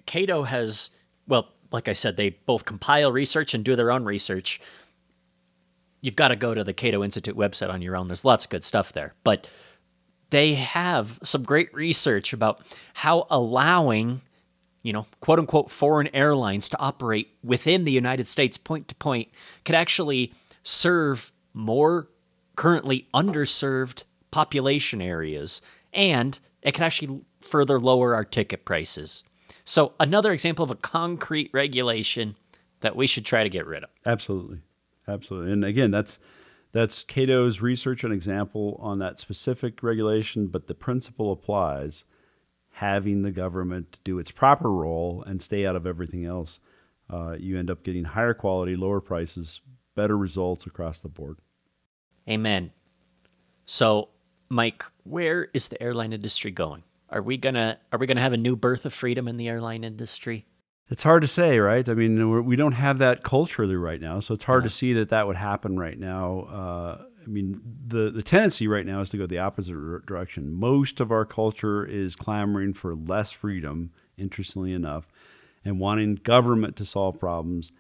Cato 0.07 0.45
has, 0.45 0.91
well, 1.27 1.49
like 1.73 1.89
I 1.89 1.93
said, 1.93 2.17
they 2.17 2.31
both 2.31 2.65
compile 2.65 3.13
research 3.13 3.55
and 3.55 3.65
do 3.65 3.77
their 3.77 3.91
own 3.91 4.05
research. 4.05 4.61
You've 6.01 6.17
got 6.17 6.29
to 6.29 6.37
go 6.37 6.55
to 6.55 6.65
the 6.65 6.73
Cato 6.73 7.03
Institute 7.03 7.37
website 7.37 7.71
on 7.71 7.83
your 7.83 7.97
own. 7.97 8.07
There's 8.07 8.25
lots 8.25 8.45
of 8.45 8.51
good 8.51 8.65
stuff 8.65 8.93
there. 8.93 9.15
But 9.25 9.47
they 10.31 10.55
have 10.55 11.19
some 11.23 11.43
great 11.43 11.73
research 11.75 12.33
about 12.33 12.67
how 12.95 13.27
allowing, 13.31 14.23
you 14.83 14.93
know, 14.93 15.07
quote 15.21 15.39
unquote, 15.39 15.71
foreign 15.71 16.09
airlines 16.15 16.69
to 16.71 16.79
operate 16.79 17.35
within 17.43 17.85
the 17.85 17.93
United 17.93 18.27
States 18.27 18.57
point 18.57 18.89
to 18.89 18.95
point 18.97 19.29
could 19.65 19.75
actually 19.75 20.33
serve 20.63 21.33
more 21.53 22.09
currently 22.57 23.07
underserved 23.15 24.05
population 24.31 25.01
areas 25.01 25.61
and 25.93 26.39
it 26.63 26.75
can 26.75 26.83
actually 26.83 27.21
further 27.41 27.79
lower 27.79 28.15
our 28.15 28.25
ticket 28.25 28.65
prices. 28.65 29.23
So, 29.65 29.95
another 29.99 30.33
example 30.33 30.65
of 30.65 30.71
a 30.71 30.77
concrete 30.77 31.51
regulation 31.53 32.37
that 32.81 32.97
we 32.97 33.07
should 33.07 33.25
try 33.25 33.43
to 33.43 33.49
get 33.49 33.67
rid 33.67 33.85
of. 33.85 33.91
Absolutely, 34.05 34.61
absolutely. 35.09 35.53
And 35.53 35.65
again, 35.65 35.91
that's 35.91 36.19
that's 36.73 37.03
Cato's 37.05 37.61
research 37.61 38.05
and 38.05 38.13
example 38.13 38.79
on 38.83 38.99
that 38.99 39.19
specific 39.19 39.83
regulation, 39.83 40.49
but 40.49 40.67
the 40.67 40.75
principle 40.75 41.33
applies. 41.33 42.05
Having 42.73 43.23
the 43.23 43.31
government 43.31 43.99
do 44.05 44.19
its 44.19 44.31
proper 44.31 44.71
role 44.71 45.25
and 45.27 45.41
stay 45.41 45.65
out 45.65 45.77
of 45.77 45.87
everything 45.87 46.27
else, 46.27 46.61
uh, 47.09 47.35
you 47.39 47.59
end 47.59 47.71
up 47.71 47.83
getting 47.83 48.05
higher 48.05 48.35
quality, 48.35 48.77
lower 48.77 49.01
prices, 49.01 49.63
better 49.95 50.19
results 50.19 50.67
across 50.67 51.01
the 51.01 51.09
board. 51.09 51.39
Amen. 52.29 52.73
So, 53.65 54.11
Mike, 54.51 54.85
where 55.05 55.49
is 55.55 55.69
the 55.69 55.83
airline 55.83 56.13
industry 56.13 56.51
going? 56.51 56.83
Are 57.09 57.23
we 57.23 57.37
gonna 57.37 57.79
are 57.93 57.99
we 57.99 58.07
gonna 58.07 58.21
have 58.21 58.33
a 58.33 58.39
new 58.39 58.57
birth 58.57 58.85
of 58.85 58.93
freedom 58.93 59.29
in 59.29 59.37
the 59.37 59.49
airline 59.49 59.85
industry? 59.85 60.47
It's 60.89 61.03
hard 61.03 61.23
to 61.23 61.29
say, 61.29 61.59
right? 61.59 61.89
I 61.89 61.95
mean, 61.95 62.31
we're, 62.31 62.41
we 62.43 62.55
don't 62.55 62.73
have 62.73 62.99
that 62.99 63.25
culturally 63.25 63.75
right 63.75 64.01
now, 64.01 64.21
so 64.21 64.35
it's 64.35 64.45
hard 64.45 64.63
to 64.63 64.71
see 64.71 64.93
that 64.93 65.09
that 65.09 65.27
would 65.27 65.37
happen 65.37 65.77
right 65.77 65.99
now. 65.99 66.41
Uh, 66.43 67.03
I 67.25 67.29
mean, 67.29 67.61
the 67.87 68.11
the 68.11 68.23
tendency 68.23 68.69
right 68.69 68.87
now 68.87 69.01
is 69.01 69.11
to 69.11 69.19
go 69.19 69.27
the 69.27 69.39
opposite 69.39 69.73
dir- 69.73 70.03
direction. 70.07 70.53
Most 70.53 71.01
of 71.01 71.11
our 71.11 71.25
culture 71.25 71.85
is 71.85 72.15
clamoring 72.15 72.75
for 72.75 72.95
less 72.95 73.33
freedom, 73.33 73.91
interestingly 74.17 74.73
enough, 74.73 75.09
and 75.65 75.81
wanting 75.81 76.17
government 76.17 76.77
to 76.77 76.85
solve 76.85 77.19
problems. 77.19 77.73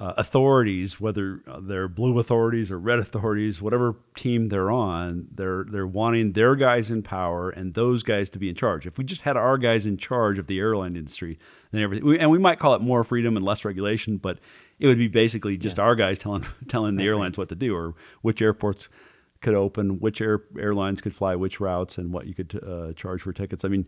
Uh, 0.00 0.14
authorities, 0.16 1.00
whether 1.00 1.42
they're 1.60 1.88
blue 1.88 2.20
authorities 2.20 2.70
or 2.70 2.78
red 2.78 3.00
authorities, 3.00 3.60
whatever 3.60 3.96
team 4.14 4.46
they're 4.46 4.70
on, 4.70 5.26
they're 5.34 5.64
they're 5.68 5.88
wanting 5.88 6.34
their 6.34 6.54
guys 6.54 6.88
in 6.88 7.02
power 7.02 7.50
and 7.50 7.74
those 7.74 8.04
guys 8.04 8.30
to 8.30 8.38
be 8.38 8.48
in 8.48 8.54
charge. 8.54 8.86
If 8.86 8.96
we 8.96 9.02
just 9.02 9.22
had 9.22 9.36
our 9.36 9.58
guys 9.58 9.86
in 9.86 9.96
charge 9.96 10.38
of 10.38 10.46
the 10.46 10.60
airline 10.60 10.94
industry, 10.94 11.36
then 11.72 11.82
everything, 11.82 12.06
we, 12.06 12.16
and 12.16 12.30
we 12.30 12.38
might 12.38 12.60
call 12.60 12.74
it 12.74 12.80
more 12.80 13.02
freedom 13.02 13.36
and 13.36 13.44
less 13.44 13.64
regulation, 13.64 14.18
but 14.18 14.38
it 14.78 14.86
would 14.86 14.98
be 14.98 15.08
basically 15.08 15.56
just 15.56 15.80
our 15.80 15.96
guys 15.96 16.16
telling 16.16 16.46
telling 16.68 16.94
the 16.94 17.04
airlines 17.04 17.36
what 17.36 17.48
to 17.48 17.56
do 17.56 17.74
or 17.74 17.96
which 18.22 18.40
airports 18.40 18.88
could 19.40 19.54
open, 19.54 20.00
which 20.00 20.20
air, 20.20 20.42
airlines 20.58 21.00
could 21.00 21.14
fly 21.14 21.34
which 21.34 21.60
routes, 21.60 21.98
and 21.98 22.12
what 22.12 22.26
you 22.26 22.34
could 22.34 22.60
uh, 22.64 22.92
charge 22.92 23.22
for 23.22 23.32
tickets. 23.32 23.64
I 23.64 23.68
mean, 23.68 23.86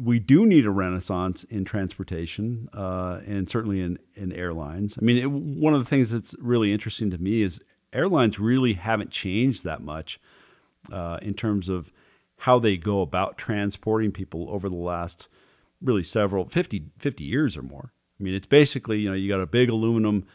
we 0.00 0.18
do 0.18 0.46
need 0.46 0.66
a 0.66 0.70
renaissance 0.70 1.44
in 1.44 1.64
transportation 1.64 2.68
uh, 2.72 3.20
and 3.26 3.48
certainly 3.48 3.80
in, 3.80 3.98
in 4.14 4.32
airlines. 4.32 4.98
I 5.00 5.04
mean, 5.04 5.16
it, 5.16 5.30
one 5.30 5.74
of 5.74 5.80
the 5.80 5.88
things 5.88 6.10
that's 6.10 6.34
really 6.40 6.72
interesting 6.72 7.10
to 7.10 7.18
me 7.18 7.42
is 7.42 7.60
airlines 7.92 8.38
really 8.38 8.74
haven't 8.74 9.10
changed 9.10 9.64
that 9.64 9.80
much 9.80 10.20
uh, 10.92 11.18
in 11.22 11.34
terms 11.34 11.68
of 11.68 11.92
how 12.38 12.58
they 12.58 12.76
go 12.76 13.00
about 13.00 13.36
transporting 13.38 14.10
people 14.10 14.48
over 14.50 14.68
the 14.68 14.74
last 14.74 15.28
really 15.80 16.02
several 16.02 16.48
50, 16.48 16.86
50 16.98 17.24
years 17.24 17.56
or 17.56 17.62
more. 17.62 17.92
I 18.18 18.22
mean, 18.22 18.34
it's 18.34 18.46
basically 18.46 18.98
you 18.98 19.08
know 19.08 19.14
you 19.14 19.28
got 19.28 19.40
a 19.40 19.46
big 19.46 19.70
aluminum 19.70 20.26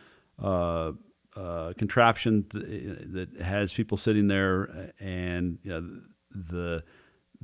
uh, 0.42 0.94
uh, 1.36 1.74
contraption 1.78 2.46
th- 2.50 2.64
that 3.12 3.42
has 3.42 3.74
people 3.74 3.98
sitting 3.98 4.28
there, 4.28 4.92
and 5.00 5.60
you 5.62 5.70
know, 5.70 6.02
the 6.32 6.84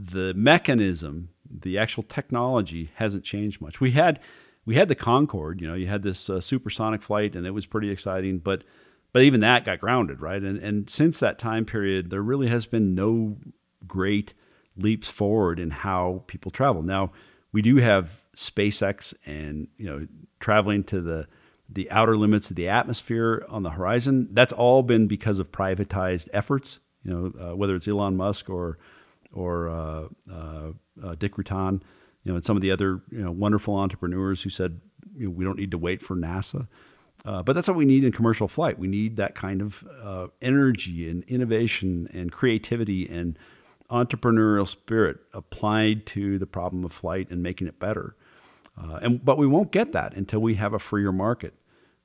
the 0.04 0.34
mechanism, 0.34 1.30
the 1.50 1.78
actual 1.78 2.04
technology 2.04 2.92
hasn't 2.96 3.24
changed 3.24 3.62
much. 3.62 3.80
We 3.80 3.92
had 3.92 4.20
we 4.66 4.76
had 4.76 4.88
the 4.88 4.96
Concorde, 4.96 5.62
you 5.62 5.68
know, 5.68 5.74
you 5.74 5.88
had 5.88 6.04
this 6.04 6.30
uh, 6.30 6.40
supersonic 6.40 7.02
flight, 7.02 7.36
and 7.36 7.46
it 7.46 7.52
was 7.52 7.66
pretty 7.66 7.90
exciting, 7.90 8.40
but 8.40 8.64
but 9.14 9.24
even 9.24 9.42
that 9.42 9.66
got 9.66 9.80
grounded, 9.80 10.22
right? 10.22 10.42
And 10.42 10.58
and 10.58 10.90
since 10.90 11.20
that 11.20 11.38
time 11.38 11.66
period, 11.66 12.10
there 12.10 12.22
really 12.22 12.48
has 12.48 12.66
been 12.66 12.96
no 12.96 13.38
great 13.88 14.34
leaps 14.78 15.10
forward 15.10 15.60
in 15.60 15.72
how 15.72 16.24
people 16.28 16.52
travel. 16.52 16.82
Now 16.82 17.12
we 17.52 17.62
do 17.62 17.78
have 17.78 18.24
SpaceX 18.36 19.14
and 19.26 19.68
you 19.78 19.86
know 19.86 20.08
traveling 20.40 20.84
to 20.86 21.02
the 21.02 21.28
the 21.70 21.90
outer 21.92 22.18
limits 22.18 22.50
of 22.50 22.56
the 22.56 22.68
atmosphere 22.68 23.46
on 23.50 23.64
the 23.64 23.72
horizon. 23.72 24.30
That's 24.32 24.54
all 24.54 24.84
been 24.84 25.08
because 25.08 25.40
of 25.40 25.52
privatized 25.52 26.28
efforts. 26.34 26.80
You 27.04 27.12
know, 27.12 27.52
uh, 27.52 27.56
whether 27.56 27.76
it's 27.76 27.88
Elon 27.88 28.16
Musk 28.16 28.50
or 28.50 28.78
or 29.34 29.70
uh, 29.70 30.08
uh, 30.32 30.72
uh, 31.04 31.16
Dick 31.16 31.36
Rutan, 31.36 31.82
you 32.24 32.32
know, 32.32 32.36
and 32.36 32.46
some 32.46 32.56
of 32.56 32.62
the 32.62 32.72
other 32.72 33.02
you 33.12 33.24
know 33.24 33.32
wonderful 33.32 33.76
entrepreneurs 33.76 34.44
who 34.44 34.50
said 34.50 34.82
you 35.16 35.26
know, 35.26 35.32
we 35.32 35.44
don't 35.44 35.58
need 35.58 35.72
to 35.72 35.78
wait 35.78 36.02
for 36.02 36.16
NASA. 36.16 36.68
Uh, 37.24 37.44
but 37.44 37.54
that's 37.54 37.68
what 37.68 37.78
we 37.78 37.86
need 37.86 38.04
in 38.04 38.12
commercial 38.12 38.48
flight. 38.48 38.80
We 38.80 38.88
need 38.88 39.16
that 39.18 39.36
kind 39.36 39.62
of 39.62 39.88
uh, 40.02 40.28
energy 40.42 41.08
and 41.08 41.24
innovation 41.26 42.08
and 42.14 42.32
creativity 42.32 43.08
and 43.08 43.38
entrepreneurial 43.92 44.68
spirit 44.68 45.20
applied 45.34 46.08
to 46.08 46.40
the 46.40 46.48
problem 46.48 46.84
of 46.84 46.92
flight 46.92 47.30
and 47.30 47.44
making 47.44 47.68
it 47.68 47.80
better. 47.80 48.16
And 48.76 49.24
but 49.24 49.38
we 49.38 49.46
won't 49.46 49.72
get 49.72 49.92
that 49.92 50.16
until 50.16 50.40
we 50.40 50.56
have 50.56 50.74
a 50.74 50.80
freer 50.80 51.12
market. 51.12 51.54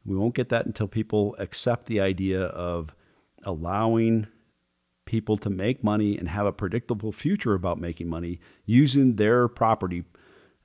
We 0.04 0.14
won't 0.14 0.34
get 0.34 0.50
that 0.50 0.66
until 0.66 0.86
people 0.86 1.34
accept 1.38 1.86
the 1.86 2.00
idea 2.00 2.42
of 2.42 2.94
allowing 3.44 4.26
people 5.06 5.36
to 5.38 5.48
make 5.48 5.82
money 5.82 6.18
and 6.18 6.28
have 6.28 6.46
a 6.46 6.52
predictable 6.52 7.12
future 7.12 7.54
about 7.54 7.80
making 7.80 8.08
money 8.08 8.38
using 8.66 9.16
their 9.16 9.48
property 9.48 10.04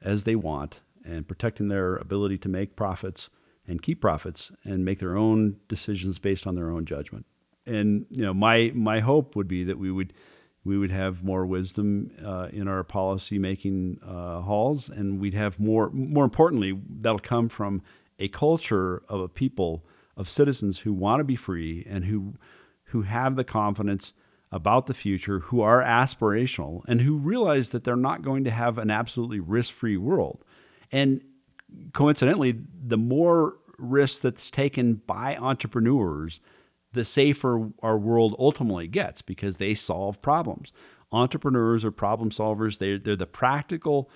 as 0.02 0.26
they 0.26 0.36
want 0.36 0.82
and 1.06 1.28
protecting 1.28 1.70
their 1.70 1.96
ability 1.96 2.38
to 2.38 2.50
make 2.50 2.76
profits 2.76 3.30
and 3.68 3.82
keep 3.82 4.02
profits 4.02 4.52
and 4.64 4.84
make 4.84 5.00
their 5.00 5.16
own 5.16 5.58
decisions 5.68 6.20
based 6.20 6.46
on 6.46 6.56
their 6.56 6.70
own 6.70 6.86
judgment. 6.86 7.26
And 7.66 8.06
you 8.10 8.24
know, 8.24 8.34
my 8.34 8.72
my 8.74 9.00
hope 9.00 9.36
would 9.36 9.48
be 9.48 9.64
that 9.64 9.78
we 9.78 9.92
would 9.92 10.14
we 10.64 10.78
would 10.78 10.92
have 10.92 11.24
more 11.24 11.46
wisdom 11.46 12.12
uh, 12.24 12.50
in 12.52 12.68
our 12.68 12.84
policy 12.84 13.40
making 13.40 14.00
uh, 14.06 14.42
halls, 14.42 14.90
and 14.90 15.20
we'd 15.20 15.34
have 15.34 15.60
more. 15.60 15.90
More 15.92 16.24
importantly, 16.24 16.80
that'll 16.90 17.20
come 17.20 17.50
from 17.50 17.82
a 18.20 18.28
culture 18.28 19.04
of 19.08 19.22
a 19.22 19.30
people 19.30 19.86
of 20.18 20.28
citizens 20.28 20.80
who 20.80 20.94
want 20.94 21.20
to 21.20 21.24
be 21.24 21.36
free 21.36 21.86
and 21.88 22.06
who 22.06 22.36
who 22.86 23.04
have 23.04 23.36
the 23.36 23.44
confidence 23.44 24.14
about 24.52 24.88
the 24.88 24.94
future, 24.94 25.40
who 25.40 25.62
are 25.62 25.82
aspirational, 25.82 26.82
and 26.88 27.02
who 27.02 27.18
realize 27.18 27.70
that 27.70 27.84
they're 27.84 27.96
not 27.96 28.22
going 28.22 28.44
to 28.44 28.52
have 28.52 28.78
an 28.78 28.92
absolutely 28.92 29.40
risk-free 29.40 29.98
world. 29.98 30.44
And 30.92 31.22
coincidentally, 31.94 32.60
the 32.86 32.98
more 32.98 33.58
risk 33.78 34.22
that's 34.22 34.52
taken 34.52 34.96
by 34.96 35.38
entrepreneurs 35.38 36.42
the 36.94 37.04
safer 37.04 37.70
our 37.82 37.98
world 37.98 38.36
ultimately 38.38 38.88
gets 38.88 39.22
because 39.22 39.58
they 39.58 39.74
solve 39.74 40.22
problems. 40.22 40.72
Entrepreneurs 41.12 41.86
are 41.86 41.92
problem 41.92 42.30
solvers. 42.30 42.78
They're, 42.78 42.98
they're 42.98 43.16
the 43.16 43.28
practical, 43.28 44.10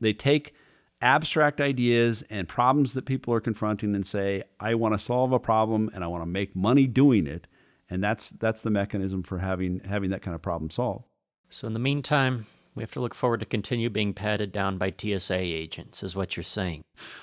they 0.00 0.12
take 0.12 0.54
abstract 1.00 1.60
ideas 1.60 2.22
and 2.30 2.48
problems 2.48 2.94
that 2.94 3.04
people 3.04 3.34
are 3.34 3.40
confronting 3.40 3.94
and 3.94 4.06
say, 4.06 4.44
I 4.60 4.74
want 4.74 4.94
to 4.94 4.98
solve 4.98 5.32
a 5.32 5.40
problem 5.40 5.90
and 5.92 6.04
I 6.04 6.06
want 6.06 6.22
to 6.22 6.26
make 6.26 6.54
money 6.54 6.86
doing 6.86 7.26
it. 7.26 7.46
And 7.92 8.02
that's 8.02 8.30
that's 8.30 8.62
the 8.62 8.70
mechanism 8.70 9.22
for 9.22 9.38
having 9.38 9.80
having 9.80 10.08
that 10.10 10.22
kind 10.22 10.34
of 10.34 10.40
problem 10.40 10.70
solved. 10.70 11.04
So 11.50 11.66
in 11.66 11.74
the 11.74 11.78
meantime, 11.78 12.46
we 12.74 12.82
have 12.82 12.90
to 12.92 13.00
look 13.00 13.14
forward 13.14 13.40
to 13.40 13.46
continue 13.46 13.90
being 13.90 14.14
patted 14.14 14.50
down 14.50 14.78
by 14.78 14.94
TSA 14.98 15.36
agents, 15.36 16.02
is 16.02 16.16
what 16.16 16.34
you're 16.34 16.42
saying. 16.42 16.80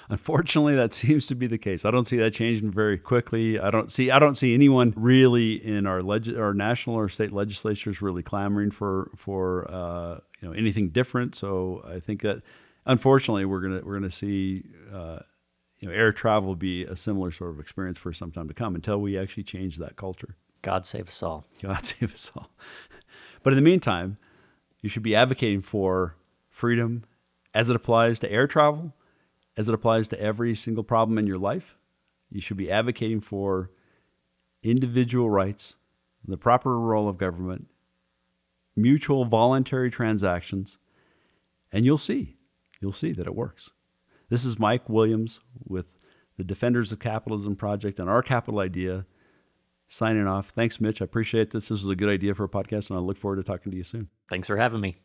Unfortunately, 0.10 0.76
that 0.76 0.94
seems 1.02 1.26
to 1.26 1.34
be 1.34 1.48
the 1.48 1.58
case. 1.58 1.86
I 1.86 1.92
don't 1.92 2.06
see 2.06 2.18
that 2.18 2.34
changing 2.34 2.70
very 2.70 3.00
quickly. 3.00 3.60
I 3.60 3.72
don't 3.72 3.92
see 3.92 4.12
I 4.12 4.20
don't 4.20 4.36
see 4.36 4.54
anyone 4.54 4.94
really 4.96 5.54
in 5.54 5.88
our 5.88 6.04
leg- 6.04 6.38
our 6.38 6.54
national 6.54 6.98
or 6.98 7.10
state 7.10 7.32
legislatures 7.32 8.00
really 8.00 8.22
clamoring 8.22 8.70
for 8.70 9.10
for 9.16 9.70
uh, 9.72 10.20
you 10.40 10.50
know 10.50 10.54
anything 10.54 10.90
different. 10.90 11.34
So 11.34 11.82
I 11.84 12.00
think 12.00 12.22
that 12.22 12.44
unfortunately 12.86 13.46
we're 13.46 13.62
gonna 13.62 13.82
we're 13.84 13.96
gonna 13.96 14.12
see. 14.12 14.66
Uh, 14.94 15.20
you 15.80 15.88
know, 15.88 15.94
air 15.94 16.12
travel 16.12 16.58
be 16.58 16.84
a 16.84 16.98
similar 16.98 17.32
sort 17.32 17.52
of 17.52 17.60
experience 17.62 17.98
for 17.98 18.12
some 18.12 18.32
time 18.32 18.50
to 18.50 18.54
come 18.54 18.76
until 18.76 19.00
we 19.00 19.18
actually 19.18 19.44
change 19.44 19.78
that 19.78 19.96
culture. 19.96 20.36
God 20.62 20.86
save 20.86 21.08
us 21.08 21.24
all. 21.24 21.46
God 21.62 21.86
save 21.86 22.14
us 22.14 22.32
all. 22.36 22.50
But 23.44 23.54
in 23.54 23.58
the 23.58 23.70
meantime, 23.70 24.18
you 24.82 24.90
should 24.90 25.04
be 25.04 25.16
advocating 25.16 25.62
for 25.62 26.16
freedom 26.50 27.04
as 27.54 27.70
it 27.70 27.76
applies 27.76 28.20
to 28.20 28.32
air 28.32 28.48
travel, 28.48 28.94
as 29.58 29.68
it 29.68 29.76
applies 29.76 30.08
to 30.10 30.22
every 30.22 30.56
single 30.56 30.84
problem 30.84 31.18
in 31.18 31.28
your 31.28 31.38
life. 31.38 31.76
You 32.30 32.42
should 32.42 32.58
be 32.58 32.72
advocating 32.72 33.22
for 33.22 33.72
individual 34.62 35.30
rights, 35.30 35.76
the 36.26 36.38
proper 36.38 36.78
role 36.78 37.08
of 37.08 37.18
government, 37.18 37.68
mutual 38.76 39.26
voluntary 39.26 39.90
transactions, 39.90 40.78
and 41.72 41.86
you'll 41.86 41.98
see, 41.98 42.36
you'll 42.80 42.92
see 42.92 43.12
that 43.14 43.28
it 43.28 43.36
works. 43.36 43.72
This 44.30 44.46
is 44.46 44.60
Mike 44.60 44.88
Williams 44.90 45.40
with 45.64 45.88
the 46.38 46.44
Defenders 46.44 46.92
of 46.92 47.00
Capitalism 47.00 47.56
Project 47.56 48.00
and 48.00 48.10
our 48.10 48.22
capital 48.22 48.60
idea 48.60 49.06
signing 49.90 50.28
off. 50.28 50.50
Thanks, 50.50 50.80
Mitch. 50.80 51.02
I 51.02 51.06
appreciate 51.06 51.52
this. 51.52 51.68
This 51.68 51.82
was 51.82 51.90
a 51.90 51.96
good 51.96 52.10
idea 52.10 52.34
for 52.34 52.46
a 52.46 52.50
podcast, 52.50 52.90
and 52.90 52.98
I 52.98 53.02
look 53.02 53.18
forward 53.18 53.38
to 53.38 53.44
talking 53.44 53.72
to 53.72 53.78
you 53.78 53.84
soon. 53.84 54.10
Thanks 54.30 54.48
for 54.48 54.56
having 54.56 54.80
me. 54.80 55.02